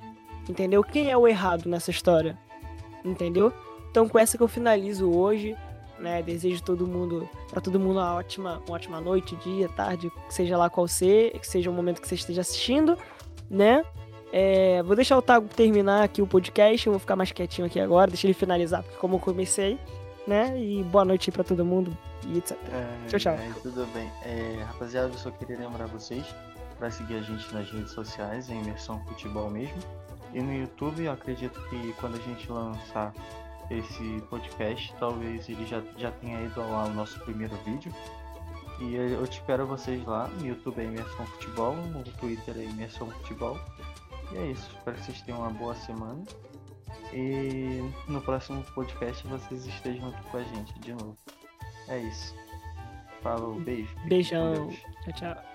Entendeu? 0.47 0.83
Quem 0.83 1.09
é 1.09 1.17
o 1.17 1.27
errado 1.27 1.67
nessa 1.67 1.89
história? 1.89 2.37
Entendeu? 3.03 3.51
Então 3.89 4.07
com 4.07 4.19
essa 4.19 4.37
que 4.37 4.43
eu 4.43 4.47
finalizo 4.47 5.09
hoje, 5.09 5.57
né? 5.97 6.21
Desejo 6.21 6.61
todo 6.61 6.85
mundo, 6.85 7.27
para 7.49 7.59
todo 7.59 7.79
mundo 7.79 7.93
uma 7.93 8.13
ótima, 8.13 8.61
uma 8.67 8.75
ótima 8.75 9.01
noite, 9.01 9.35
dia, 9.37 9.67
tarde, 9.69 10.11
seja 10.29 10.55
lá 10.55 10.69
qual 10.69 10.87
ser, 10.87 11.31
que 11.39 11.47
seja 11.47 11.71
o 11.71 11.73
momento 11.73 11.99
que 11.99 12.07
você 12.07 12.13
esteja 12.13 12.41
assistindo, 12.41 12.95
né? 13.49 13.83
É, 14.31 14.83
vou 14.83 14.95
deixar 14.95 15.17
o 15.17 15.21
Tago 15.21 15.47
terminar 15.47 16.03
aqui 16.03 16.21
o 16.21 16.27
podcast, 16.27 16.85
eu 16.85 16.93
vou 16.93 16.99
ficar 16.99 17.15
mais 17.15 17.31
quietinho 17.31 17.65
aqui 17.65 17.79
agora, 17.79 18.11
deixa 18.11 18.27
ele 18.27 18.35
finalizar, 18.35 18.83
porque 18.83 18.99
como 18.99 19.15
eu 19.15 19.19
comecei, 19.19 19.79
né? 20.27 20.53
E 20.61 20.83
boa 20.83 21.03
noite 21.03 21.31
para 21.31 21.43
todo 21.43 21.65
mundo 21.65 21.97
e 22.27 22.37
etc. 22.37 22.55
É, 22.71 23.07
tchau, 23.07 23.19
tchau. 23.19 23.33
É, 23.33 23.51
tudo 23.63 23.83
bem. 23.95 24.11
É, 24.23 24.61
rapaziada, 24.63 25.07
eu 25.07 25.17
só 25.17 25.31
queria 25.31 25.57
lembrar 25.57 25.87
vocês 25.87 26.23
para 26.77 26.89
seguir 26.91 27.15
a 27.15 27.21
gente 27.21 27.53
nas 27.53 27.69
redes 27.69 27.91
sociais, 27.91 28.49
em 28.49 28.61
Imersão 28.61 29.03
Futebol 29.05 29.49
mesmo. 29.49 29.77
E 30.33 30.41
no 30.41 30.53
YouTube, 30.53 31.03
eu 31.03 31.11
acredito 31.11 31.59
que 31.69 31.93
quando 31.93 32.15
a 32.15 32.19
gente 32.19 32.51
lançar 32.51 33.13
esse 33.69 34.21
podcast, 34.29 34.93
talvez 34.99 35.47
ele 35.49 35.65
já, 35.65 35.81
já 35.97 36.11
tenha 36.11 36.41
ido 36.41 36.61
ao 36.61 36.75
ar 36.75 36.87
o 36.87 36.93
nosso 36.93 37.19
primeiro 37.21 37.55
vídeo. 37.65 37.93
E 38.79 38.95
eu 38.95 39.25
te 39.25 39.39
espero 39.39 39.65
vocês 39.65 40.05
lá 40.05 40.27
no 40.27 40.45
YouTube 40.45 40.79
é 40.79 40.83
Imersão 40.83 41.25
Futebol, 41.25 41.75
no 41.75 42.03
Twitter 42.03 42.55
é 42.57 42.63
Imersão 42.63 43.09
Futebol. 43.09 43.57
E 44.31 44.37
é 44.37 44.51
isso, 44.51 44.69
espero 44.75 44.97
que 44.97 45.03
vocês 45.03 45.21
tenham 45.21 45.41
uma 45.41 45.49
boa 45.49 45.75
semana. 45.75 46.23
E 47.13 47.81
no 48.07 48.21
próximo 48.21 48.63
podcast 48.75 49.25
vocês 49.27 49.65
estejam 49.65 50.09
aqui 50.09 50.29
com 50.29 50.37
a 50.37 50.43
gente 50.43 50.79
de 50.79 50.93
novo. 50.93 51.17
É 51.87 51.99
isso. 51.99 52.35
Falou, 53.21 53.59
beijo. 53.59 53.95
Beijão. 54.07 54.69
Tchau, 55.03 55.13
tchau. 55.13 55.46